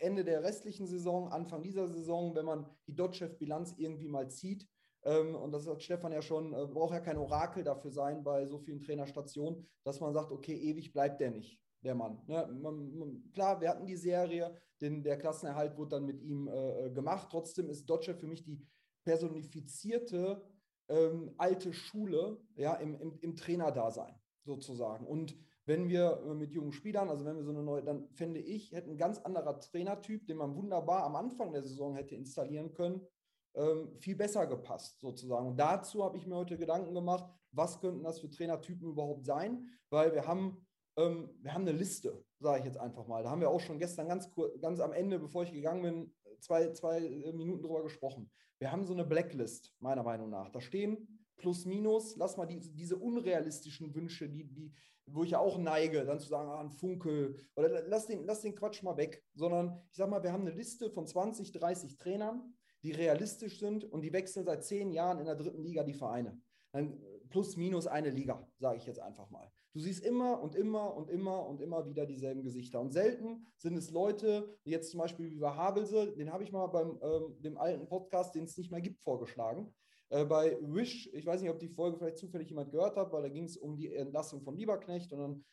[0.00, 4.68] Ende der restlichen Saison, Anfang dieser Saison, wenn man die Dotchev-Bilanz irgendwie mal zieht,
[5.04, 8.46] Ähm, und das hat Stefan ja schon, äh, braucht ja kein Orakel dafür sein bei
[8.46, 12.20] so vielen Trainerstationen, dass man sagt, okay, ewig bleibt der nicht, der Mann.
[12.26, 12.48] Ne?
[12.60, 16.86] Man, man, klar, wir hatten die Serie, denn der Klassenerhalt wurde dann mit ihm äh,
[16.86, 17.28] äh gemacht.
[17.30, 18.66] Trotzdem ist Dodger für mich die
[19.04, 20.42] personifizierte
[20.88, 24.14] ähm, alte Schule ja, im, im, im Trainerdasein
[24.44, 25.06] sozusagen.
[25.06, 25.36] Und
[25.68, 28.72] wenn wir äh, mit jungen Spielern, also wenn wir so eine neue, dann fände ich,
[28.72, 33.06] hätte ein ganz anderer Trainertyp, den man wunderbar am Anfang der Saison hätte installieren können,
[33.54, 35.46] ähm, viel besser gepasst sozusagen.
[35.46, 39.68] Und dazu habe ich mir heute Gedanken gemacht, was könnten das für Trainertypen überhaupt sein,
[39.90, 40.66] weil wir haben,
[40.96, 43.22] ähm, wir haben eine Liste, sage ich jetzt einfach mal.
[43.22, 44.30] Da haben wir auch schon gestern ganz,
[44.62, 48.30] ganz am Ende, bevor ich gegangen bin, zwei, zwei äh, Minuten drüber gesprochen.
[48.58, 50.48] Wir haben so eine Blacklist, meiner Meinung nach.
[50.48, 54.72] Da stehen plus minus, lass mal die, diese unrealistischen Wünsche, die, die,
[55.12, 58.42] wo ich ja auch neige, dann zu sagen, ah, ein Funkel, oder lass den, lass
[58.42, 61.98] den Quatsch mal weg, sondern ich sage mal, wir haben eine Liste von 20, 30
[61.98, 65.94] Trainern, die realistisch sind und die wechseln seit zehn Jahren in der dritten Liga die
[65.94, 66.40] Vereine.
[66.72, 69.50] Dann plus minus eine Liga, sage ich jetzt einfach mal.
[69.74, 72.80] Du siehst immer und immer und immer und immer wieder dieselben Gesichter.
[72.80, 76.66] Und selten sind es Leute, jetzt zum Beispiel wie bei Havelse, den habe ich mal
[76.68, 79.74] beim ähm, dem alten Podcast, den es nicht mehr gibt, vorgeschlagen.
[80.10, 83.22] Äh, bei Wish, ich weiß nicht, ob die Folge vielleicht zufällig jemand gehört hat, weil
[83.22, 85.44] da ging es um die Entlassung von Lieberknecht und dann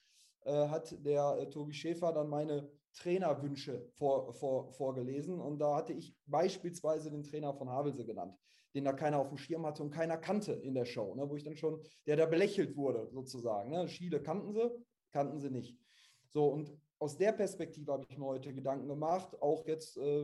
[0.46, 5.94] äh, hat der äh, Tobi Schäfer dann meine Trainerwünsche vor, vor, vorgelesen und da hatte
[5.94, 8.38] ich beispielsweise den Trainer von Havelse genannt,
[8.74, 11.36] den da keiner auf dem Schirm hatte und keiner kannte in der Show, ne, wo
[11.36, 13.72] ich dann schon, der da belächelt wurde sozusagen.
[13.72, 13.90] Ne.
[13.90, 14.72] Schiele kannten sie,
[15.12, 15.78] kannten sie nicht.
[16.30, 19.42] So, und aus der Perspektive habe ich mir heute Gedanken gemacht.
[19.42, 20.24] Auch jetzt, äh,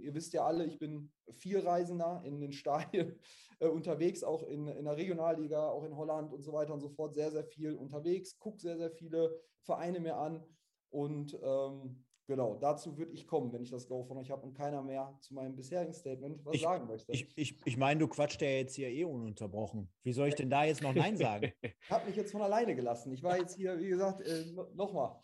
[0.00, 3.18] ihr wisst ja alle, ich bin viel Reisender in den Stadien
[3.60, 6.88] äh, unterwegs, auch in, in der Regionalliga, auch in Holland und so weiter und so
[6.88, 10.42] fort, sehr, sehr viel unterwegs, gucke sehr, sehr viele Vereine mir an.
[10.90, 14.54] Und ähm, genau, dazu würde ich kommen, wenn ich das Go von euch habe und
[14.54, 17.12] keiner mehr zu meinem bisherigen Statement was ich, sagen möchte.
[17.12, 19.92] Ich, ich, ich meine, du quatscht ja jetzt hier eh ununterbrochen.
[20.02, 21.52] Wie soll ich denn da jetzt noch Nein sagen?
[21.62, 23.12] ich habe mich jetzt von alleine gelassen.
[23.12, 25.20] Ich war jetzt hier, wie gesagt, äh, nochmal.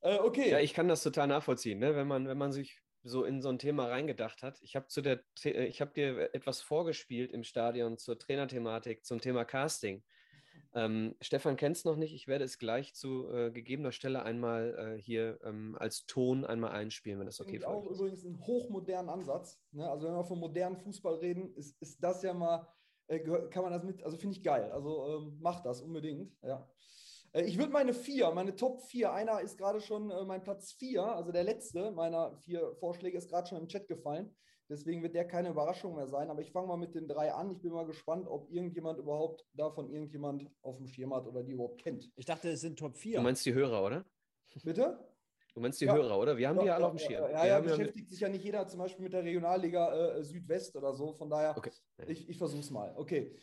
[0.00, 0.50] Äh, okay.
[0.50, 1.96] Ja, ich kann das total nachvollziehen, ne?
[1.96, 4.60] wenn, man, wenn man sich so in so ein Thema reingedacht hat.
[4.62, 4.86] Ich habe
[5.44, 10.02] äh, ich dir etwas vorgespielt im Stadion zur Trainerthematik, zum Thema Casting.
[10.74, 12.14] Ähm, Stefan kennt es noch nicht.
[12.14, 16.72] Ich werde es gleich zu äh, gegebener Stelle einmal äh, hier ähm, als Ton einmal
[16.72, 17.64] einspielen, wenn das okay ist.
[17.64, 19.58] Auch übrigens einen hochmodernen Ansatz.
[19.72, 19.88] Ne?
[19.88, 22.68] Also wenn wir von modernen Fußball reden, ist, ist das ja mal,
[23.06, 24.70] äh, kann man das mit, also finde ich geil.
[24.70, 26.36] Also ähm, macht das unbedingt.
[26.42, 26.68] Ja.
[27.36, 30.72] Äh, ich würde meine vier, meine Top vier, einer ist gerade schon äh, mein Platz
[30.72, 34.34] vier, also der letzte meiner vier Vorschläge ist gerade schon im Chat gefallen.
[34.68, 36.28] Deswegen wird der keine Überraschung mehr sein.
[36.28, 37.52] Aber ich fange mal mit den drei an.
[37.52, 41.52] Ich bin mal gespannt, ob irgendjemand überhaupt davon irgendjemand auf dem Schirm hat oder die
[41.52, 42.10] überhaupt kennt.
[42.16, 43.18] Ich dachte, es sind Top 4.
[43.18, 44.04] Du meinst die Hörer, oder?
[44.64, 44.98] Bitte?
[45.54, 45.94] Du meinst die ja.
[45.94, 46.36] Hörer, oder?
[46.36, 47.30] Wir haben ja, die ja alle auf dem Schirm.
[47.30, 50.74] Ja, ja, ja beschäftigt sich ja nicht jeder zum Beispiel mit der Regionalliga äh, Südwest
[50.74, 51.12] oder so.
[51.12, 51.70] Von daher, okay.
[52.08, 52.92] ich, ich versuche es mal.
[52.96, 53.36] Okay.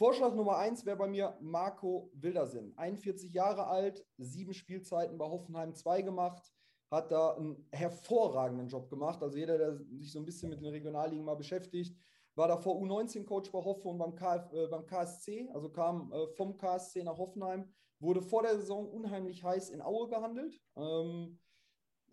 [0.00, 2.72] Vorschlag Nummer eins wäre bei mir Marco Wildersinn.
[2.78, 6.54] 41 Jahre alt, sieben Spielzeiten bei Hoffenheim 2 gemacht,
[6.90, 9.22] hat da einen hervorragenden Job gemacht.
[9.22, 11.94] Also jeder, der sich so ein bisschen mit den Regionalligen mal beschäftigt,
[12.34, 17.04] war davor U19-Coach bei Hoffenheim beim, KF, äh, beim KSC, also kam äh, vom KSC
[17.04, 20.58] nach Hoffenheim, wurde vor der Saison unheimlich heiß in Aue gehandelt.
[20.76, 21.38] Ähm,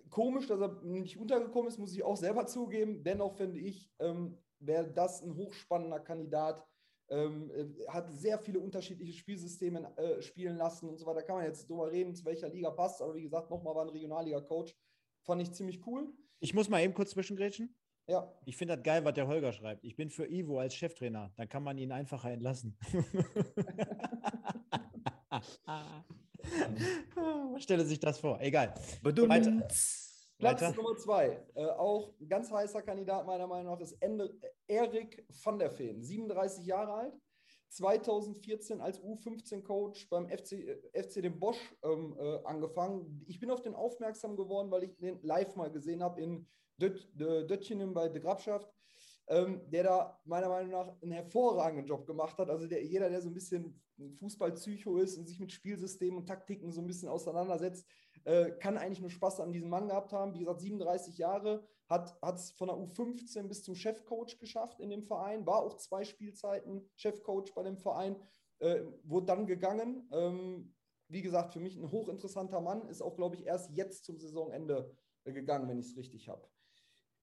[0.10, 3.02] komisch, dass er nicht untergekommen ist, muss ich auch selber zugeben.
[3.06, 6.67] Dennoch finde ich, ähm, wäre das ein hochspannender Kandidat
[7.10, 11.22] ähm, äh, hat sehr viele unterschiedliche Spielsysteme äh, spielen lassen und so weiter.
[11.22, 13.02] Da kann man jetzt drüber reden, zu welcher Liga passt.
[13.02, 14.76] Aber wie gesagt, nochmal war ein Regionalliga-Coach.
[15.24, 16.14] Fand ich ziemlich cool.
[16.40, 17.76] Ich muss mal eben kurz zwischengrätschen.
[18.08, 18.34] Ja.
[18.46, 19.84] Ich finde das geil, was der Holger schreibt.
[19.84, 21.34] Ich bin für Ivo als Cheftrainer.
[21.36, 22.78] Dann kann man ihn einfacher entlassen.
[27.58, 28.40] Stelle sich das vor.
[28.40, 28.74] Egal.
[29.04, 29.68] Weiter.
[30.38, 30.76] Platz Weiter.
[30.76, 34.38] Nummer zwei, äh, auch ein ganz heißer Kandidat meiner Meinung nach, ist Ende,
[34.68, 37.14] Erik van der Veen, 37 Jahre alt,
[37.70, 43.24] 2014 als U15-Coach beim FC, äh, FC dem Bosch ähm, äh, angefangen.
[43.28, 46.48] Ich bin auf den aufmerksam geworden, weil ich den live mal gesehen habe in
[46.78, 48.72] Döttchen bei der Grabschaft
[49.28, 52.50] ähm, der da meiner Meinung nach einen hervorragenden Job gemacht hat.
[52.50, 53.80] Also der, jeder, der so ein bisschen
[54.20, 57.86] Fußballpsycho ist und sich mit Spielsystemen und Taktiken so ein bisschen auseinandersetzt,
[58.28, 60.34] äh, kann eigentlich nur Spaß an diesem Mann gehabt haben.
[60.34, 65.04] Wie gesagt, 37 Jahre, hat es von der U15 bis zum Chefcoach geschafft in dem
[65.04, 68.18] Verein, war auch zwei Spielzeiten Chefcoach bei dem Verein,
[68.60, 70.10] äh, wurde dann gegangen.
[70.12, 70.76] Ähm,
[71.08, 74.94] wie gesagt, für mich ein hochinteressanter Mann, ist auch, glaube ich, erst jetzt zum Saisonende
[75.24, 76.46] äh, gegangen, wenn ich es richtig habe.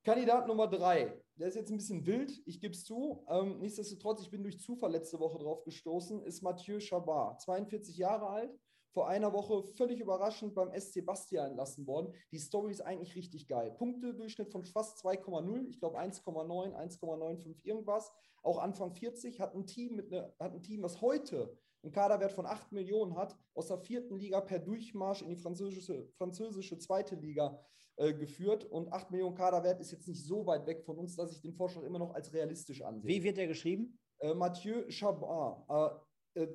[0.05, 3.26] Kandidat Nummer drei, der ist jetzt ein bisschen wild, ich gebe es zu.
[3.28, 8.28] Ähm, nichtsdestotrotz, ich bin durch Zufall letzte Woche drauf gestoßen, ist Mathieu Chabat, 42 Jahre
[8.28, 8.59] alt,
[8.94, 12.14] vor einer Woche völlig überraschend beim SC Bastia entlassen worden.
[12.30, 13.72] Die Story ist eigentlich richtig geil.
[13.72, 18.12] Punktedurchschnitt von fast 2,0, ich glaube 1,9, 1,95 irgendwas.
[18.42, 22.32] Auch Anfang 40 hat ein Team mit ne, hat ein Team, was heute einen Kaderwert
[22.32, 27.16] von 8 Millionen hat, aus der vierten Liga per Durchmarsch in die französische, französische zweite
[27.16, 27.60] Liga
[27.96, 28.64] äh, geführt.
[28.64, 31.52] Und 8 Millionen Kaderwert ist jetzt nicht so weit weg von uns, dass ich den
[31.52, 33.08] Vorschlag immer noch als realistisch ansehe.
[33.08, 33.98] Wie wird der geschrieben?
[34.18, 36.03] Äh, Mathieu Chabert.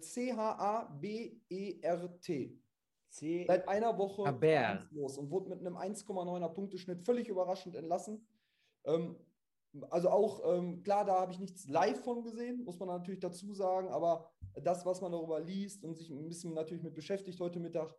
[0.01, 1.39] C-H-A-B-E-R-T.
[3.47, 4.23] Seit einer Woche
[4.91, 8.27] los und wurde mit einem 1,9er Punkteschnitt völlig überraschend entlassen.
[8.85, 9.15] Ähm,
[9.89, 13.53] also auch, ähm, klar, da habe ich nichts live von gesehen, muss man natürlich dazu
[13.53, 14.31] sagen, aber
[14.64, 17.95] das, was man darüber liest und sich ein bisschen natürlich mit beschäftigt heute Mittag,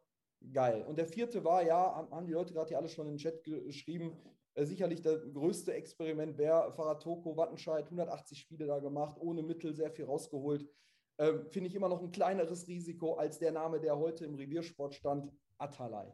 [0.52, 0.84] geil.
[0.86, 3.42] Und der vierte war, ja, haben die Leute gerade hier alle schon in den Chat
[3.44, 4.16] geschrieben,
[4.54, 9.90] äh, sicherlich das größte Experiment wäre Faratoko, Wattenscheid, 180 Spiele da gemacht, ohne Mittel, sehr
[9.90, 10.68] viel rausgeholt.
[11.20, 14.94] Ähm, Finde ich immer noch ein kleineres Risiko als der Name, der heute im Reviersport
[14.94, 16.10] stand, Atalay.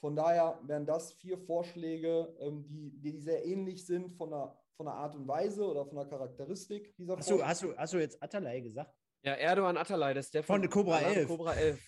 [0.00, 4.84] Von daher wären das vier Vorschläge, ähm, die, die sehr ähnlich sind von der, von
[4.84, 7.98] der Art und Weise oder von der Charakteristik dieser hast du, hast, du, hast du
[7.98, 8.94] jetzt Atalay gesagt?
[9.22, 11.26] Ja, Erdogan Atalay, das ist der von, von Cobra 11.
[11.26, 11.80] Cobra 11.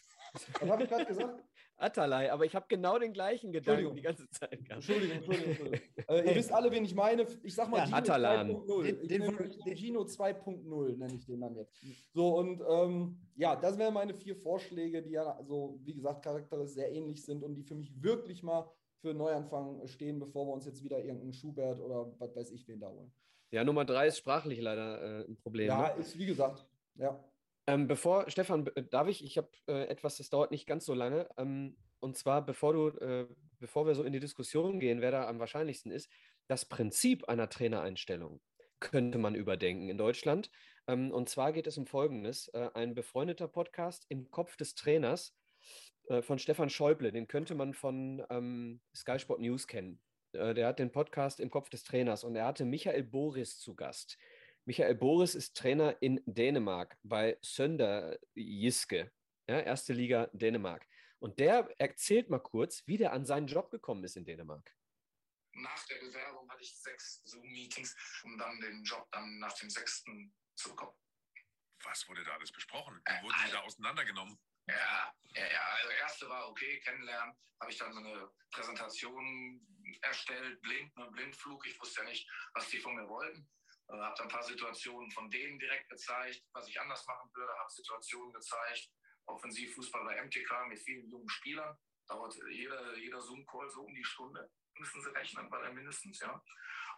[0.60, 1.44] Was habe ich gerade gesagt?
[1.78, 4.88] Atalay, aber ich habe genau den gleichen Gedanken die ganze Zeit gehabt.
[4.88, 5.50] Entschuldigung, Entschuldigung.
[5.50, 5.80] Entschuldigung.
[6.08, 7.26] äh, ihr wisst alle, wen ich meine.
[7.42, 8.82] Ich sag mal ja, Gino 2.0.
[8.82, 11.74] Den, den, den Gino 2.0 nenne ich den dann jetzt.
[12.12, 16.70] So, und ähm, ja, das wären meine vier Vorschläge, die ja, also wie gesagt, charakterisch
[16.70, 18.70] sehr ähnlich sind und die für mich wirklich mal
[19.00, 22.80] für Neuanfang stehen, bevor wir uns jetzt wieder irgendeinen Schubert oder was weiß ich wen
[22.80, 23.12] da holen.
[23.50, 25.68] Ja, Nummer drei ist sprachlich leider äh, ein Problem.
[25.68, 26.00] Ja, ne?
[26.00, 26.66] ist wie gesagt,
[26.96, 27.22] ja.
[27.66, 31.28] Ähm, bevor, Stefan, darf ich, ich habe äh, etwas, das dauert nicht ganz so lange.
[31.36, 33.26] Ähm, und zwar, bevor du, äh,
[33.58, 36.08] bevor wir so in die Diskussion gehen, wer da am wahrscheinlichsten ist,
[36.46, 38.40] das Prinzip einer Trainereinstellung
[38.78, 40.50] könnte man überdenken in Deutschland.
[40.86, 45.36] Ähm, und zwar geht es um Folgendes: äh, Ein befreundeter Podcast im Kopf des Trainers
[46.08, 50.00] äh, von Stefan Schäuble, den könnte man von ähm, Sky Sport News kennen.
[50.32, 53.74] Äh, der hat den Podcast im Kopf des Trainers und er hatte Michael Boris zu
[53.74, 54.18] Gast.
[54.68, 59.12] Michael Boris ist Trainer in Dänemark bei Sønderjyske,
[59.48, 60.84] ja, erste Liga Dänemark.
[61.20, 64.74] Und der erzählt mal kurz, wie der an seinen Job gekommen ist in Dänemark.
[65.52, 70.34] Nach der Bewerbung hatte ich sechs Zoom-Meetings, um dann den Job dann nach dem sechsten
[70.56, 70.98] zu bekommen.
[71.84, 73.00] Was wurde da alles besprochen?
[73.06, 74.36] Wie wurden Sie da auseinandergenommen?
[74.66, 75.62] Ja, ja, ja.
[75.80, 77.36] Also erste war okay, kennenlernen.
[77.60, 79.64] Habe ich dann so eine Präsentation
[80.02, 81.64] erstellt, blind, ne, Blindflug.
[81.68, 83.48] Ich wusste ja nicht, was die von mir wollten.
[83.88, 87.52] Äh, habe ein paar Situationen von denen direkt gezeigt, was ich anders machen würde.
[87.58, 88.90] Habe Situationen gezeigt,
[89.26, 91.76] Offensivfußball bei MTK mit vielen jungen Spielern.
[92.08, 94.50] Dauert jeder, jeder Zoom-Call so um die Stunde.
[94.78, 96.42] Müssen Sie rechnen, bei der mindestens, ja.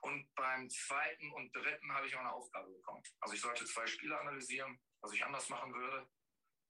[0.03, 3.03] Und beim zweiten und dritten habe ich auch eine Aufgabe bekommen.
[3.21, 6.09] Also ich sollte zwei Spiele analysieren, was ich anders machen würde.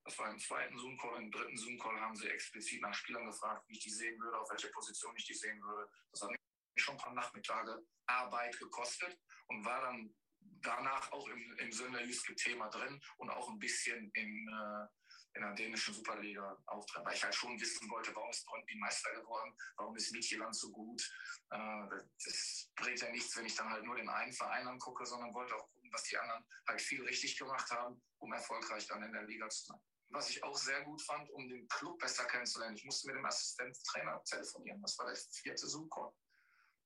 [0.05, 1.23] Das war im zweiten Zoom-Call.
[1.23, 4.51] Im dritten Zoom-Call haben sie explizit nach Spielern gefragt, wie ich die sehen würde, auf
[4.51, 5.91] welche Position ich die sehen würde.
[6.11, 6.31] Das hat
[6.77, 9.19] schon ein paar Nachmittage Arbeit gekostet
[9.49, 10.15] und war dann
[10.63, 14.87] danach auch im, im Sönderjyske-Thema drin und auch ein bisschen in, äh,
[15.35, 19.13] in der dänischen Superliga auftreten, weil ich halt schon wissen wollte, warum ist Brøndby Meister
[19.15, 21.01] geworden, warum ist Midtjylland so gut.
[21.51, 21.87] Äh,
[22.25, 25.55] das bringt ja nichts, wenn ich dann halt nur den einen Verein angucke, sondern wollte
[25.55, 29.25] auch gucken, was die anderen halt viel richtig gemacht haben, um erfolgreich dann in der
[29.25, 29.81] Liga zu sein.
[30.11, 33.27] Was ich auch sehr gut fand, um den Club besser kennenzulernen, ich musste mit dem
[33.27, 34.81] Assistenztrainer telefonieren.
[34.81, 36.13] Das war der vierte Zoom-Call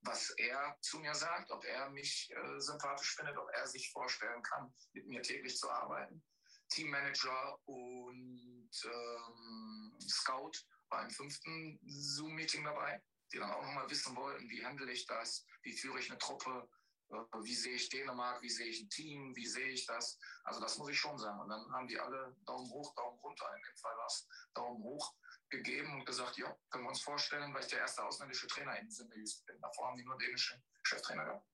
[0.02, 4.42] was er zu mir sagt, ob er mich äh, sympathisch findet, ob er sich vorstellen
[4.42, 6.22] kann, mit mir täglich zu arbeiten.
[6.70, 10.52] Teammanager und ähm, Scout
[10.88, 13.02] war im fünften Zoom-Meeting dabei,
[13.32, 16.68] die dann auch nochmal wissen wollten, wie handle ich das, wie führe ich eine Truppe,
[17.10, 20.18] äh, wie sehe ich Dänemark, wie sehe ich ein Team, wie sehe ich das.
[20.44, 21.40] Also das muss ich schon sagen.
[21.40, 23.54] Und dann haben die alle Daumen hoch, Daumen runter.
[23.56, 25.14] In dem Fall war es Daumen hoch
[25.52, 28.90] gegeben und gesagt, ja, können wir uns vorstellen, weil ich der erste ausländische Trainer in
[28.90, 29.56] Sindelwüst bin.
[29.60, 31.46] Davor haben die nur dänische Cheftrainer gehabt.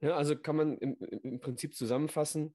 [0.00, 2.54] Ja, also kann man im, im Prinzip zusammenfassen,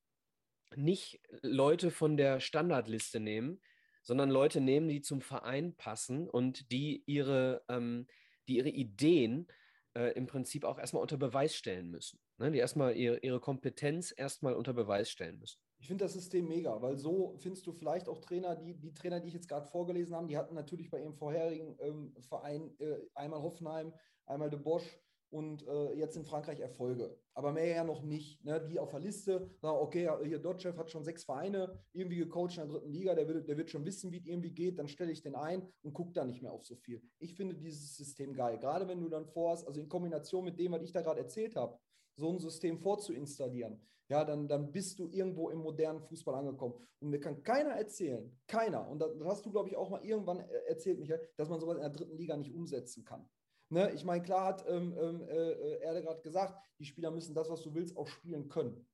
[0.76, 3.62] nicht Leute von der Standardliste nehmen,
[4.04, 8.08] sondern Leute nehmen, die zum Verein passen und die ihre, ähm,
[8.48, 9.48] die ihre Ideen
[9.96, 12.20] äh, im Prinzip auch erstmal unter Beweis stellen müssen.
[12.38, 12.52] Ne?
[12.52, 15.60] Die erstmal ihre, ihre Kompetenz erstmal unter Beweis stellen müssen.
[15.82, 19.20] Ich finde das System mega, weil so findest du vielleicht auch Trainer, die, die Trainer,
[19.20, 23.00] die ich jetzt gerade vorgelesen habe, die hatten natürlich bei ihrem vorherigen ähm, Verein äh,
[23.16, 23.92] einmal Hoffenheim,
[24.28, 25.02] einmal De Bosch,
[25.32, 27.18] und äh, jetzt in Frankreich Erfolge.
[27.34, 28.44] Aber mehr ja noch nicht.
[28.44, 28.66] Ne?
[28.70, 32.68] Die auf der Liste sagen, okay, hier Dotchev hat schon sechs Vereine irgendwie gecoacht in
[32.68, 35.12] der dritten Liga, der wird, der wird schon wissen, wie es irgendwie geht, dann stelle
[35.12, 37.02] ich den ein und gucke da nicht mehr auf so viel.
[37.18, 38.60] Ich finde dieses System geil.
[38.60, 41.56] Gerade wenn du dann vorhast, also in Kombination mit dem, was ich da gerade erzählt
[41.56, 41.80] habe,
[42.22, 46.76] so ein System vorzuinstallieren, ja, dann, dann bist du irgendwo im modernen Fußball angekommen.
[47.00, 50.40] Und mir kann keiner erzählen, keiner, und das hast du, glaube ich, auch mal irgendwann
[50.68, 53.28] erzählt, Michael, dass man sowas in der dritten Liga nicht umsetzen kann.
[53.70, 53.92] Ne?
[53.94, 57.62] Ich meine, klar hat ähm, ähm äh, Erde gerade gesagt, die Spieler müssen das, was
[57.62, 58.86] du willst, auch spielen können.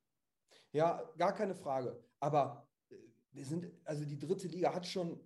[0.72, 2.00] Ja, gar keine Frage.
[2.20, 2.96] Aber äh,
[3.32, 5.20] wir sind, also die dritte Liga hat schon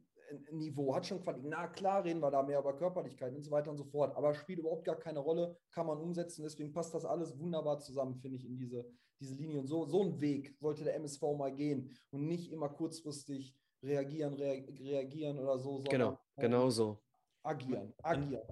[0.52, 1.50] Niveau, hat schon Qualität.
[1.50, 4.16] Na klar, reden wir da mehr über Körperlichkeit und so weiter und so fort.
[4.16, 6.44] Aber spielt überhaupt gar keine Rolle, kann man umsetzen.
[6.44, 8.86] Deswegen passt das alles wunderbar zusammen, finde ich, in diese,
[9.20, 9.60] diese Linie.
[9.60, 14.34] Und so, so ein Weg sollte der MSV mal gehen und nicht immer kurzfristig reagieren,
[14.34, 15.84] reagieren oder so.
[15.90, 17.00] Genau, genau so
[17.44, 18.44] agieren, agieren.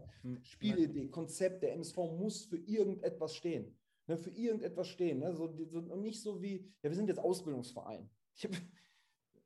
[0.41, 3.77] Spielidee, Konzept, der MSV muss für irgendetwas stehen.
[4.07, 5.19] Ne, für irgendetwas stehen.
[5.19, 5.33] Ne?
[5.35, 8.09] So, so, nicht so wie, ja, wir sind jetzt Ausbildungsverein.
[8.43, 8.51] Hab,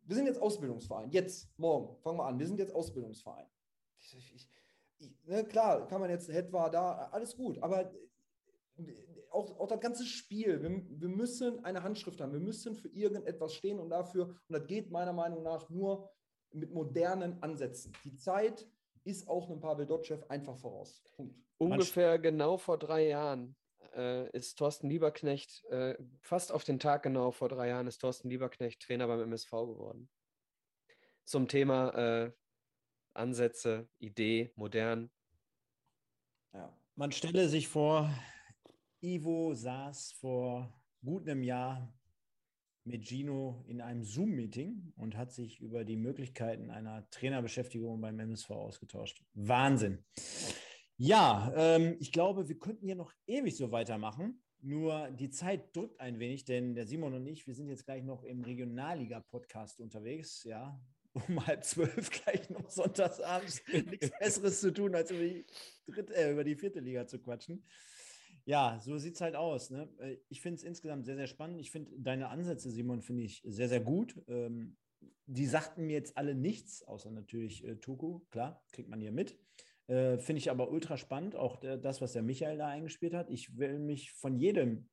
[0.06, 1.12] wir sind jetzt Ausbildungsverein.
[1.12, 2.40] Jetzt, morgen, fangen wir an.
[2.40, 3.48] Wir sind jetzt Ausbildungsverein.
[4.00, 4.50] Ich, ich,
[5.00, 7.92] ich, ne, klar, kann man jetzt, etwa da, alles gut, aber
[9.30, 10.70] auch, auch das ganze Spiel, wir,
[11.00, 14.92] wir müssen eine Handschrift haben, wir müssen für irgendetwas stehen und dafür, und das geht
[14.92, 16.10] meiner Meinung nach nur
[16.52, 17.94] mit modernen Ansätzen.
[18.04, 18.68] Die Zeit
[19.04, 21.04] ist auch einem Pavel Dotschew einfach voraus.
[21.16, 21.36] Punkt.
[21.58, 23.56] Ungefähr genau vor drei Jahren
[23.96, 28.30] äh, ist Thorsten Lieberknecht, äh, fast auf den Tag genau vor drei Jahren ist Thorsten
[28.30, 30.10] Lieberknecht Trainer beim MSV geworden.
[31.26, 32.32] Zum Thema äh,
[33.14, 35.12] Ansätze, Idee, modern.
[36.54, 36.78] Ja.
[36.96, 38.14] Man stelle sich vor,
[39.02, 41.94] Ivo saß vor gut einem Jahr
[42.86, 48.50] mit Gino in einem Zoom-Meeting und hat sich über die Möglichkeiten einer Trainerbeschäftigung beim MSV
[48.52, 49.24] ausgetauscht.
[49.34, 50.04] Wahnsinn.
[50.98, 54.42] Ja, ähm, ich glaube, wir könnten hier noch ewig so weitermachen.
[54.62, 58.04] Nur die Zeit drückt ein wenig, denn der Simon und ich, wir sind jetzt gleich
[58.04, 60.80] noch im Regionalliga-Podcast unterwegs, ja,
[61.14, 65.46] um halb zwölf gleich noch sonntagsabends nichts Besseres zu tun, als über die,
[65.88, 67.66] dritte, äh, über die vierte Liga zu quatschen.
[68.46, 69.70] Ja, so sieht es halt aus.
[69.70, 69.90] Ne?
[70.00, 71.60] Äh, ich finde es insgesamt sehr, sehr spannend.
[71.60, 74.22] Ich finde deine Ansätze, Simon, finde ich sehr, sehr gut.
[74.28, 74.78] Ähm,
[75.26, 79.38] die sagten mir jetzt alle nichts, außer natürlich äh, Tuku, klar, kriegt man hier mit.
[79.88, 83.30] Äh, finde ich aber ultra spannend, auch der, das, was der Michael da eingespielt hat.
[83.30, 84.90] Ich will mich von jedem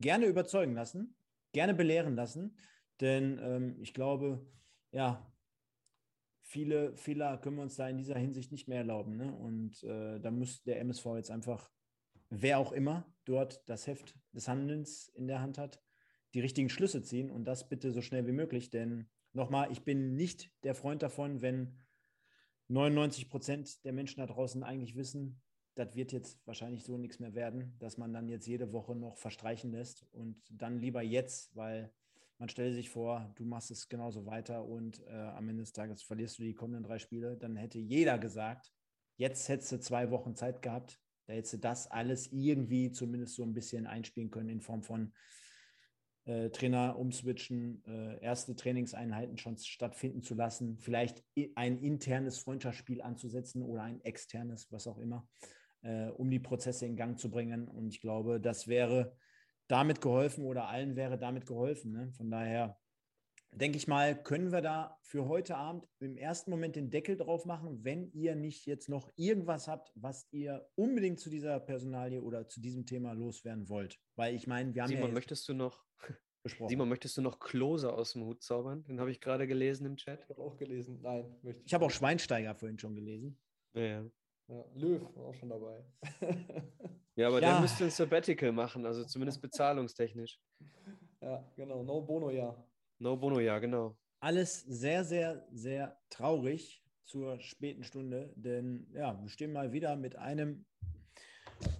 [0.00, 1.16] gerne überzeugen lassen,
[1.52, 2.56] gerne belehren lassen,
[3.00, 4.46] denn ähm, ich glaube,
[4.92, 5.26] ja,
[6.42, 9.16] viele Fehler können wir uns da in dieser Hinsicht nicht mehr erlauben.
[9.16, 9.34] Ne?
[9.34, 11.70] Und äh, da muss der MSV jetzt einfach
[12.30, 15.82] wer auch immer dort das Heft des Handelns in der Hand hat,
[16.32, 18.70] die richtigen Schlüsse ziehen und das bitte so schnell wie möglich.
[18.70, 21.76] Denn nochmal, ich bin nicht der Freund davon, wenn
[22.70, 25.40] 99 Prozent der Menschen da draußen eigentlich wissen,
[25.74, 29.16] das wird jetzt wahrscheinlich so nichts mehr werden, dass man dann jetzt jede Woche noch
[29.16, 31.92] verstreichen lässt und dann lieber jetzt, weil
[32.38, 36.02] man stelle sich vor, du machst es genauso weiter und äh, am Ende des Tages
[36.02, 38.72] verlierst du die kommenden drei Spiele, dann hätte jeder gesagt,
[39.16, 43.42] jetzt hättest du zwei Wochen Zeit gehabt, da hättest du das alles irgendwie zumindest so
[43.42, 45.12] ein bisschen einspielen können in Form von
[46.24, 51.24] äh, Trainer umswitchen, äh, erste Trainingseinheiten schon stattfinden zu lassen, vielleicht
[51.54, 55.26] ein internes Freundschaftsspiel anzusetzen oder ein externes, was auch immer,
[55.82, 57.68] äh, um die Prozesse in Gang zu bringen.
[57.68, 59.16] Und ich glaube, das wäre
[59.66, 61.92] damit geholfen oder allen wäre damit geholfen.
[61.92, 62.12] Ne?
[62.12, 62.76] Von daher
[63.52, 67.44] denke ich mal, können wir da für heute Abend im ersten Moment den Deckel drauf
[67.44, 72.48] machen, wenn ihr nicht jetzt noch irgendwas habt, was ihr unbedingt zu dieser Personalie oder
[72.48, 73.98] zu diesem Thema loswerden wollt.
[74.16, 75.84] Weil ich meine, wir haben Simon, ja möchtest du noch
[76.42, 76.70] besprochen.
[76.70, 78.84] Simon, möchtest du noch Klose aus dem Hut zaubern?
[78.84, 80.22] Den habe ich gerade gelesen im Chat.
[80.22, 81.00] Ich habe auch gelesen.
[81.02, 81.66] Nein, möchte ich.
[81.66, 83.38] Ich habe auch Schweinsteiger vorhin schon gelesen.
[83.74, 84.04] Ja.
[84.48, 85.84] ja Löw war auch schon dabei.
[87.16, 87.52] ja, aber ja.
[87.52, 90.40] der müsste ein Sabbatical machen, also zumindest bezahlungstechnisch.
[91.20, 91.82] Ja, genau.
[91.82, 92.56] No Bono, ja.
[93.00, 93.96] No Bono, ja, genau.
[94.20, 100.16] Alles sehr, sehr, sehr traurig zur späten Stunde, denn ja, wir stehen mal wieder mit
[100.16, 100.66] einem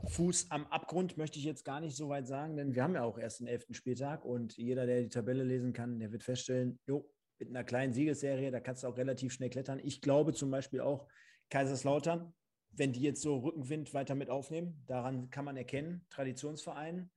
[0.08, 3.04] Fuß am Abgrund, möchte ich jetzt gar nicht so weit sagen, denn wir haben ja
[3.04, 6.78] auch erst den elften Spieltag und jeder, der die Tabelle lesen kann, der wird feststellen,
[6.86, 7.06] jo,
[7.38, 9.78] mit einer kleinen Siegesserie, da kannst du auch relativ schnell klettern.
[9.84, 11.06] Ich glaube zum Beispiel auch
[11.50, 12.32] Kaiserslautern,
[12.70, 17.10] wenn die jetzt so Rückenwind weiter mit aufnehmen, daran kann man erkennen, Traditionsverein,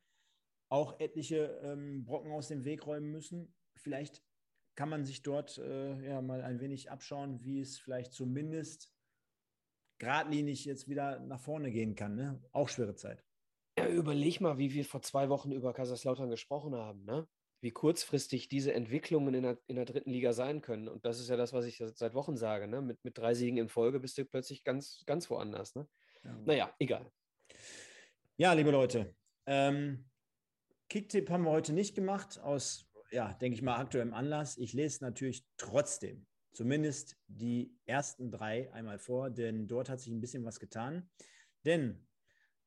[0.67, 3.53] auch etliche ähm, Brocken aus dem Weg räumen müssen
[3.83, 4.23] vielleicht
[4.75, 8.91] kann man sich dort äh, ja mal ein wenig abschauen, wie es vielleicht zumindest
[9.99, 12.15] geradlinig jetzt wieder nach vorne gehen kann.
[12.15, 12.41] Ne?
[12.51, 13.23] Auch schwere Zeit.
[13.77, 17.27] Ja, überleg mal, wie wir vor zwei Wochen über Kaiserslautern gesprochen haben, ne?
[17.61, 20.87] wie kurzfristig diese Entwicklungen in der, in der dritten Liga sein können.
[20.87, 22.67] Und das ist ja das, was ich seit Wochen sage.
[22.67, 22.81] Ne?
[22.81, 25.75] Mit, mit drei Siegen in Folge bist du plötzlich ganz, ganz woanders.
[25.75, 25.87] Ne?
[26.23, 26.41] Ja.
[26.45, 27.09] Naja, egal.
[28.35, 29.15] Ja, liebe Leute,
[29.45, 30.09] ähm,
[30.89, 34.57] Kicktipp haben wir heute nicht gemacht, aus, ja, denke ich mal, aktuellem Anlass.
[34.57, 40.21] Ich lese natürlich trotzdem zumindest die ersten drei einmal vor, denn dort hat sich ein
[40.21, 41.09] bisschen was getan.
[41.65, 42.07] Denn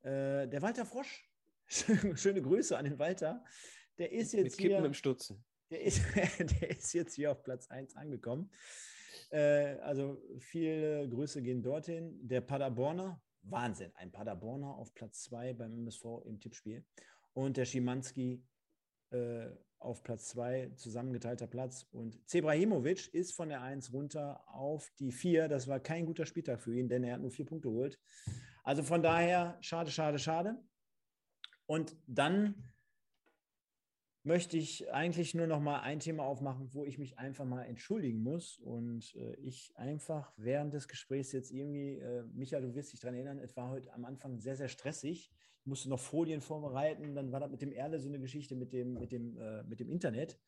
[0.03, 1.29] äh, der Walter Frosch,
[1.67, 3.45] schöne Grüße an den Walter,
[3.99, 4.85] der ist jetzt Mit hier.
[4.85, 5.45] im Stutzen.
[5.71, 6.01] Der ist,
[6.61, 8.51] der ist jetzt hier auf Platz 1 angekommen.
[9.31, 12.17] Äh, also viele Grüße gehen dorthin.
[12.23, 16.85] Der Paderborner, Wahnsinn, ein Paderborner auf Platz 2 beim MSV im Tippspiel.
[17.33, 18.45] Und der Schimanski
[19.11, 19.49] äh,
[19.79, 21.87] auf Platz 2, zusammengeteilter Platz.
[21.93, 25.49] Und Zebrahimovic ist von der 1 runter auf die 4.
[25.49, 27.99] Das war kein guter Spieltag für ihn, denn er hat nur vier Punkte geholt.
[28.65, 30.57] Also von daher, schade, schade, schade.
[31.67, 32.55] Und dann
[34.27, 38.23] möchte ich eigentlich nur noch mal ein Thema aufmachen, wo ich mich einfach mal entschuldigen
[38.23, 42.99] muss und äh, ich einfach während des Gesprächs jetzt irgendwie, äh, Micha, du wirst dich
[42.99, 45.31] daran erinnern, es war heute am Anfang sehr, sehr stressig.
[45.61, 48.73] Ich musste noch Folien vorbereiten, dann war das mit dem Erle so eine Geschichte mit
[48.73, 50.41] dem, mit dem, äh, mit dem Internet.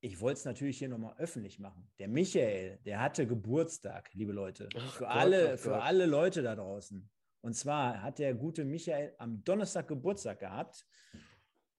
[0.00, 1.90] Ich wollte es natürlich hier nochmal öffentlich machen.
[1.98, 4.68] Der Michael, der hatte Geburtstag, liebe Leute.
[4.76, 5.80] Ach für Gott, alle, ach für Gott.
[5.80, 7.08] alle Leute da draußen.
[7.40, 10.86] Und zwar hat der gute Michael am Donnerstag Geburtstag gehabt.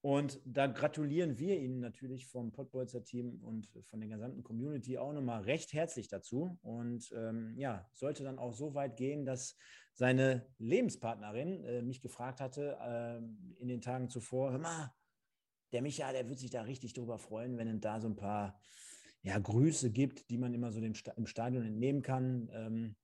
[0.02, 5.12] Und da gratulieren wir Ihnen natürlich vom Pottbolzer Team und von der gesamten Community auch
[5.12, 6.58] nochmal recht herzlich dazu.
[6.62, 9.58] Und ähm, ja, sollte dann auch so weit gehen, dass
[9.94, 14.94] seine Lebenspartnerin äh, mich gefragt hatte ähm, in den Tagen zuvor, hör mal,
[15.74, 18.60] der Micha, der wird sich da richtig drüber freuen, wenn es da so ein paar
[19.24, 22.50] ja, Grüße gibt, die man immer so dem im Stadion entnehmen kann.
[22.54, 22.96] Ähm,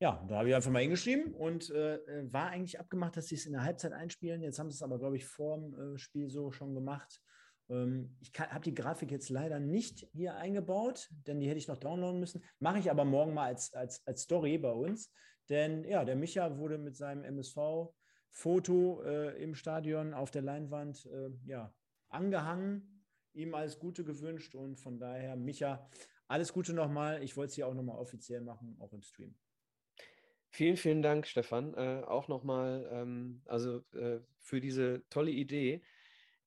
[0.00, 1.98] ja, da habe ich einfach mal hingeschrieben und äh,
[2.32, 4.42] war eigentlich abgemacht, dass sie es in der Halbzeit einspielen.
[4.42, 7.22] Jetzt haben sie es aber, glaube ich, vor dem äh, Spiel so schon gemacht.
[7.68, 11.78] Ähm, ich habe die Grafik jetzt leider nicht hier eingebaut, denn die hätte ich noch
[11.78, 12.42] downloaden müssen.
[12.58, 15.12] Mache ich aber morgen mal als, als, als Story bei uns.
[15.48, 21.30] Denn ja, der Micha wurde mit seinem MSV-Foto äh, im Stadion auf der Leinwand äh,
[21.46, 21.72] ja,
[22.08, 25.88] angehangen, ihm alles Gute gewünscht und von daher, Micha,
[26.26, 27.22] alles Gute nochmal.
[27.22, 29.34] Ich wollte es hier auch nochmal offiziell machen, auch im Stream.
[30.54, 31.74] Vielen, vielen Dank, Stefan.
[31.74, 35.82] Äh, auch nochmal, ähm, also äh, für diese tolle Idee.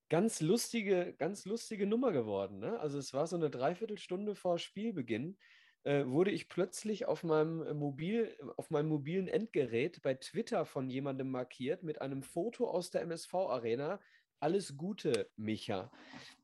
[0.07, 2.59] Ganz lustige, ganz lustige Nummer geworden.
[2.59, 2.79] Ne?
[2.79, 5.35] Also es war so eine Dreiviertelstunde vor Spielbeginn,
[5.83, 10.89] äh, wurde ich plötzlich auf meinem äh, Mobil, auf meinem mobilen Endgerät bei Twitter von
[10.89, 13.99] jemandem markiert mit einem Foto aus der MSV-Arena.
[14.39, 15.91] Alles Gute, Micha.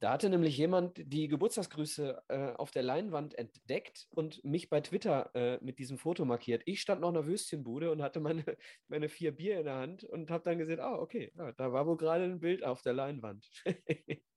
[0.04, 5.34] Da hatte nämlich jemand die Geburtstagsgrüße äh, auf der Leinwand entdeckt und mich bei Twitter
[5.34, 6.62] äh, mit diesem Foto markiert.
[6.66, 8.44] Ich stand noch in der Würstchenbude und hatte meine,
[8.90, 11.88] meine vier Bier in der Hand und habe dann gesehen, ah, okay, ja, da war
[11.88, 13.50] wohl gerade ein Bild auf der Leinwand.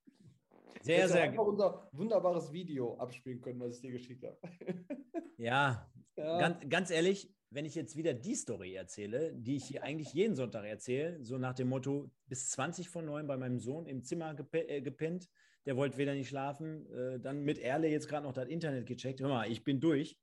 [0.83, 4.39] Sehr, Hätte sehr einfach unser wunderbares Video abspielen können, was ich dir geschickt habe.
[5.37, 6.39] Ja, Ja.
[6.39, 10.37] Ganz, ganz ehrlich, wenn ich jetzt wieder die Story erzähle, die ich hier eigentlich jeden
[10.37, 14.35] Sonntag erzähle, so nach dem Motto, bis 20 von 9 bei meinem Sohn im Zimmer
[14.35, 15.29] gepe äh, gepennt,
[15.67, 19.21] der wollte wieder nicht schlafen, äh, dann mit Erle jetzt gerade noch das Internet gecheckt.
[19.21, 20.19] Hör mal, ich bin durch.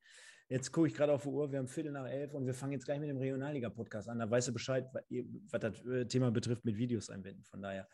[0.49, 2.73] Jetzt gucke ich gerade auf die Uhr, wir haben Viertel nach elf und wir fangen
[2.73, 4.19] jetzt gleich mit dem Regionalliga-Podcast an.
[4.19, 5.01] Da weißt du Bescheid, wa-
[5.49, 7.43] was das äh, Thema betrifft mit Videos einbinden.
[7.45, 7.87] Von daher,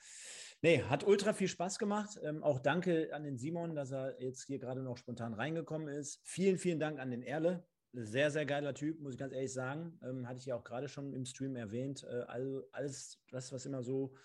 [0.61, 2.19] nee, hat ultra viel Spaß gemacht.
[2.23, 6.21] Ähm, auch danke an den Simon, dass er jetzt hier gerade noch spontan reingekommen ist.
[6.23, 7.65] Vielen, vielen Dank an den Erle.
[7.93, 9.97] Sehr, sehr geiler Typ, muss ich ganz ehrlich sagen.
[10.03, 12.03] Ähm, hatte ich ja auch gerade schon im Stream erwähnt.
[12.03, 14.15] Äh, all, alles, das, was immer so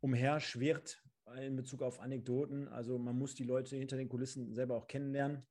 [0.00, 1.02] umher schwirrt
[1.44, 2.68] in Bezug auf Anekdoten.
[2.68, 5.42] Also man muss die Leute hinter den Kulissen selber auch kennenlernen.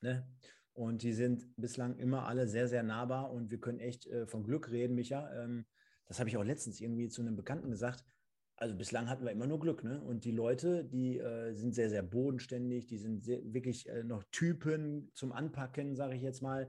[0.00, 0.26] Ne?
[0.72, 4.44] Und die sind bislang immer alle sehr, sehr nahbar und wir können echt äh, von
[4.44, 5.28] Glück reden, Micha.
[5.34, 5.66] Ähm,
[6.06, 8.04] das habe ich auch letztens irgendwie zu einem Bekannten gesagt.
[8.56, 10.00] Also bislang hatten wir immer nur Glück, ne?
[10.00, 14.24] Und die Leute, die äh, sind sehr, sehr bodenständig, die sind sehr, wirklich äh, noch
[14.32, 16.68] Typen zum Anpacken, sage ich jetzt mal.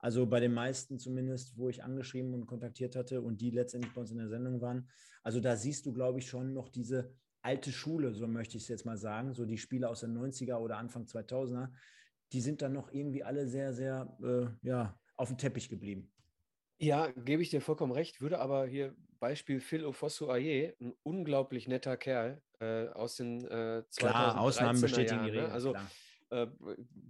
[0.00, 4.00] Also bei den meisten zumindest, wo ich angeschrieben und kontaktiert hatte und die letztendlich bei
[4.00, 4.88] uns in der Sendung waren.
[5.22, 8.68] Also da siehst du, glaube ich, schon noch diese alte Schule, so möchte ich es
[8.68, 11.70] jetzt mal sagen, so die Spiele aus den 90er oder Anfang 2000er,
[12.32, 16.10] die sind dann noch irgendwie alle sehr, sehr äh, ja, auf dem Teppich geblieben.
[16.78, 21.66] Ja, gebe ich dir vollkommen recht, würde aber hier Beispiel Phil Ofosu Aye, ein unglaublich
[21.66, 25.38] netter Kerl äh, aus den äh, 2013er Klar, Ausnahmen bestätigen die ne?
[25.38, 25.50] Regel.
[25.50, 25.90] Also klar.
[26.30, 26.46] äh,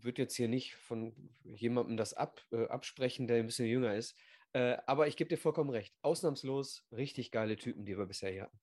[0.00, 4.16] wird jetzt hier nicht von jemandem das ab, äh, absprechen, der ein bisschen jünger ist.
[4.54, 5.94] Äh, aber ich gebe dir vollkommen recht.
[6.00, 8.58] Ausnahmslos richtig geile Typen, die wir bisher hier hatten.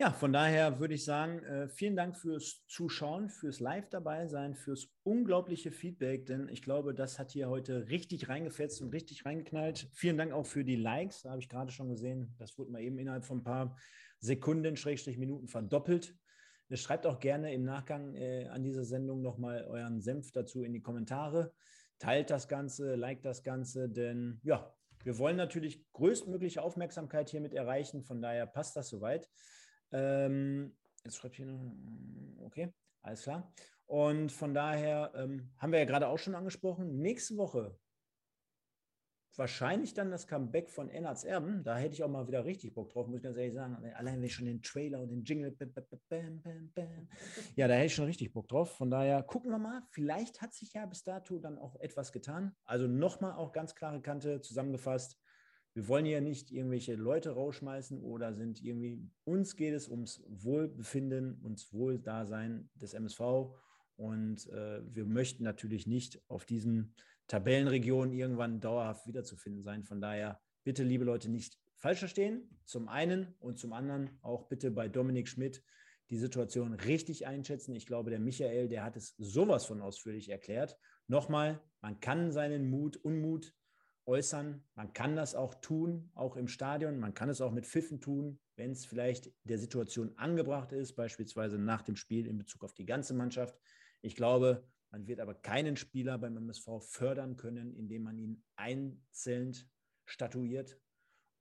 [0.00, 4.54] Ja, von daher würde ich sagen, äh, vielen Dank fürs Zuschauen, fürs Live dabei sein,
[4.54, 9.88] fürs unglaubliche Feedback, denn ich glaube, das hat hier heute richtig reingefetzt und richtig reingeknallt.
[9.92, 12.32] Vielen Dank auch für die Likes, da habe ich gerade schon gesehen.
[12.38, 13.76] Das wurde mal eben innerhalb von ein paar
[14.20, 16.16] Sekunden, Schrägstrich Minuten verdoppelt.
[16.68, 20.72] Ihr Schreibt auch gerne im Nachgang äh, an dieser Sendung nochmal euren Senf dazu in
[20.72, 21.52] die Kommentare.
[21.98, 24.72] Teilt das Ganze, liked das Ganze, denn ja,
[25.02, 29.28] Wir wollen natürlich größtmögliche Aufmerksamkeit hiermit erreichen, von daher passt das soweit.
[29.92, 31.60] Ähm, jetzt schreibt hier noch,
[32.44, 33.52] okay, alles klar.
[33.86, 37.78] Und von daher ähm, haben wir ja gerade auch schon angesprochen, nächste Woche
[39.38, 41.62] wahrscheinlich dann das Comeback von Ennards Erben.
[41.62, 43.76] Da hätte ich auch mal wieder richtig Bock drauf, muss ich ganz ehrlich sagen.
[43.94, 45.52] Allein wenn ich schon den Trailer und den Jingle.
[45.52, 45.72] Bam,
[46.42, 47.08] bam, bam,
[47.54, 48.76] ja, da hätte ich schon richtig Bock drauf.
[48.76, 49.82] Von daher gucken wir mal.
[49.90, 52.54] Vielleicht hat sich ja bis dato dann auch etwas getan.
[52.64, 55.18] Also nochmal auch ganz klare Kante zusammengefasst.
[55.78, 61.40] Wir wollen hier nicht irgendwelche Leute rausschmeißen oder sind irgendwie, uns geht es ums Wohlbefinden,
[61.44, 63.20] ums Wohldasein des MSV.
[63.94, 66.96] Und äh, wir möchten natürlich nicht auf diesen
[67.28, 69.84] Tabellenregionen irgendwann dauerhaft wiederzufinden sein.
[69.84, 72.58] Von daher bitte, liebe Leute, nicht falsch verstehen.
[72.64, 75.62] Zum einen und zum anderen auch bitte bei Dominik Schmidt
[76.10, 77.76] die Situation richtig einschätzen.
[77.76, 80.76] Ich glaube, der Michael, der hat es sowas von ausführlich erklärt.
[81.06, 83.54] Nochmal, man kann seinen Mut, Unmut
[84.08, 84.64] äußern.
[84.74, 86.98] Man kann das auch tun, auch im Stadion.
[86.98, 91.58] Man kann es auch mit Pfiffen tun, wenn es vielleicht der Situation angebracht ist, beispielsweise
[91.58, 93.60] nach dem Spiel in Bezug auf die ganze Mannschaft.
[94.00, 99.54] Ich glaube, man wird aber keinen Spieler beim MSV fördern können, indem man ihn einzeln
[100.06, 100.80] statuiert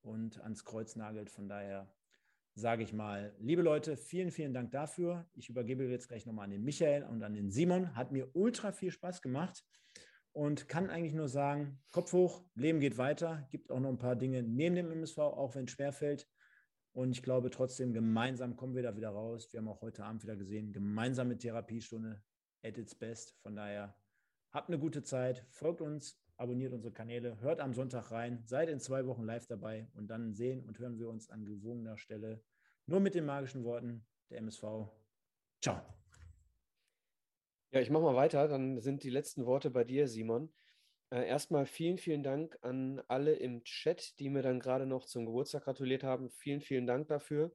[0.02, 1.30] und ans Kreuz nagelt.
[1.30, 1.90] Von daher
[2.54, 5.26] sage ich mal, liebe Leute, vielen, vielen Dank dafür.
[5.36, 7.96] Ich übergebe jetzt gleich nochmal an den Michael und an den Simon.
[7.96, 9.64] Hat mir ultra viel Spaß gemacht
[10.38, 13.48] und kann eigentlich nur sagen, Kopf hoch, Leben geht weiter.
[13.50, 16.30] Gibt auch noch ein paar Dinge neben dem MSV, auch wenn es schwerfällt.
[16.92, 19.52] Und ich glaube trotzdem, gemeinsam kommen wir da wieder raus.
[19.52, 22.22] Wir haben auch heute Abend wieder gesehen, gemeinsame Therapiestunde
[22.64, 23.36] at its best.
[23.42, 23.96] Von daher
[24.52, 28.80] habt eine gute Zeit, folgt uns, abonniert unsere Kanäle, hört am Sonntag rein, seid in
[28.80, 32.44] zwei Wochen live dabei und dann sehen und hören wir uns an gewogener Stelle.
[32.86, 34.64] Nur mit den magischen Worten der MSV.
[35.64, 35.97] Ciao.
[37.72, 38.48] Ja, ich mache mal weiter.
[38.48, 40.54] Dann sind die letzten Worte bei dir, Simon.
[41.10, 45.26] Äh, erstmal vielen, vielen Dank an alle im Chat, die mir dann gerade noch zum
[45.26, 46.30] Geburtstag gratuliert haben.
[46.30, 47.54] Vielen, vielen Dank dafür.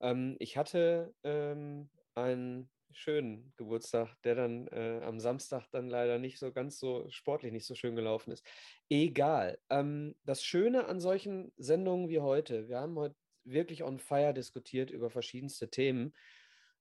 [0.00, 6.38] Ähm, ich hatte ähm, ein schönen Geburtstag, der dann äh, am Samstag dann leider nicht
[6.38, 8.44] so ganz so sportlich nicht so schön gelaufen ist.
[8.88, 9.58] Egal.
[9.70, 14.90] Ähm, das Schöne an solchen Sendungen wie heute, wir haben heute wirklich on fire diskutiert
[14.90, 16.14] über verschiedenste Themen.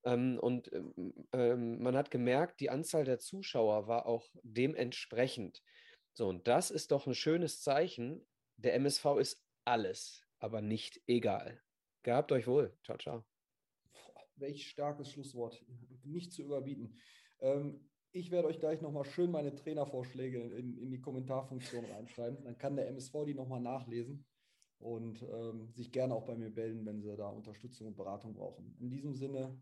[0.04, 5.62] Ähm, und ähm, ähm man hat gemerkt, die Anzahl der Zuschauer war auch dementsprechend.
[6.14, 8.26] So, und das ist doch ein schönes Zeichen.
[8.58, 11.62] Der MSV ist alles, aber nicht egal.
[12.04, 12.78] Gehabt euch wohl.
[12.84, 13.26] Ciao, ciao
[14.40, 15.64] welch starkes Schlusswort,
[16.04, 16.98] nicht zu überbieten.
[17.40, 22.44] Ähm, ich werde euch gleich nochmal schön meine Trainervorschläge in, in, die Kommentarfunktion reinschreiben.
[22.44, 24.26] Dann kann der MSV die nochmal nachlesen
[24.80, 28.76] und ähm, sich gerne auch bei mir melden, wenn sie da Unterstützung und Beratung brauchen.
[28.80, 29.62] In diesem Sinne,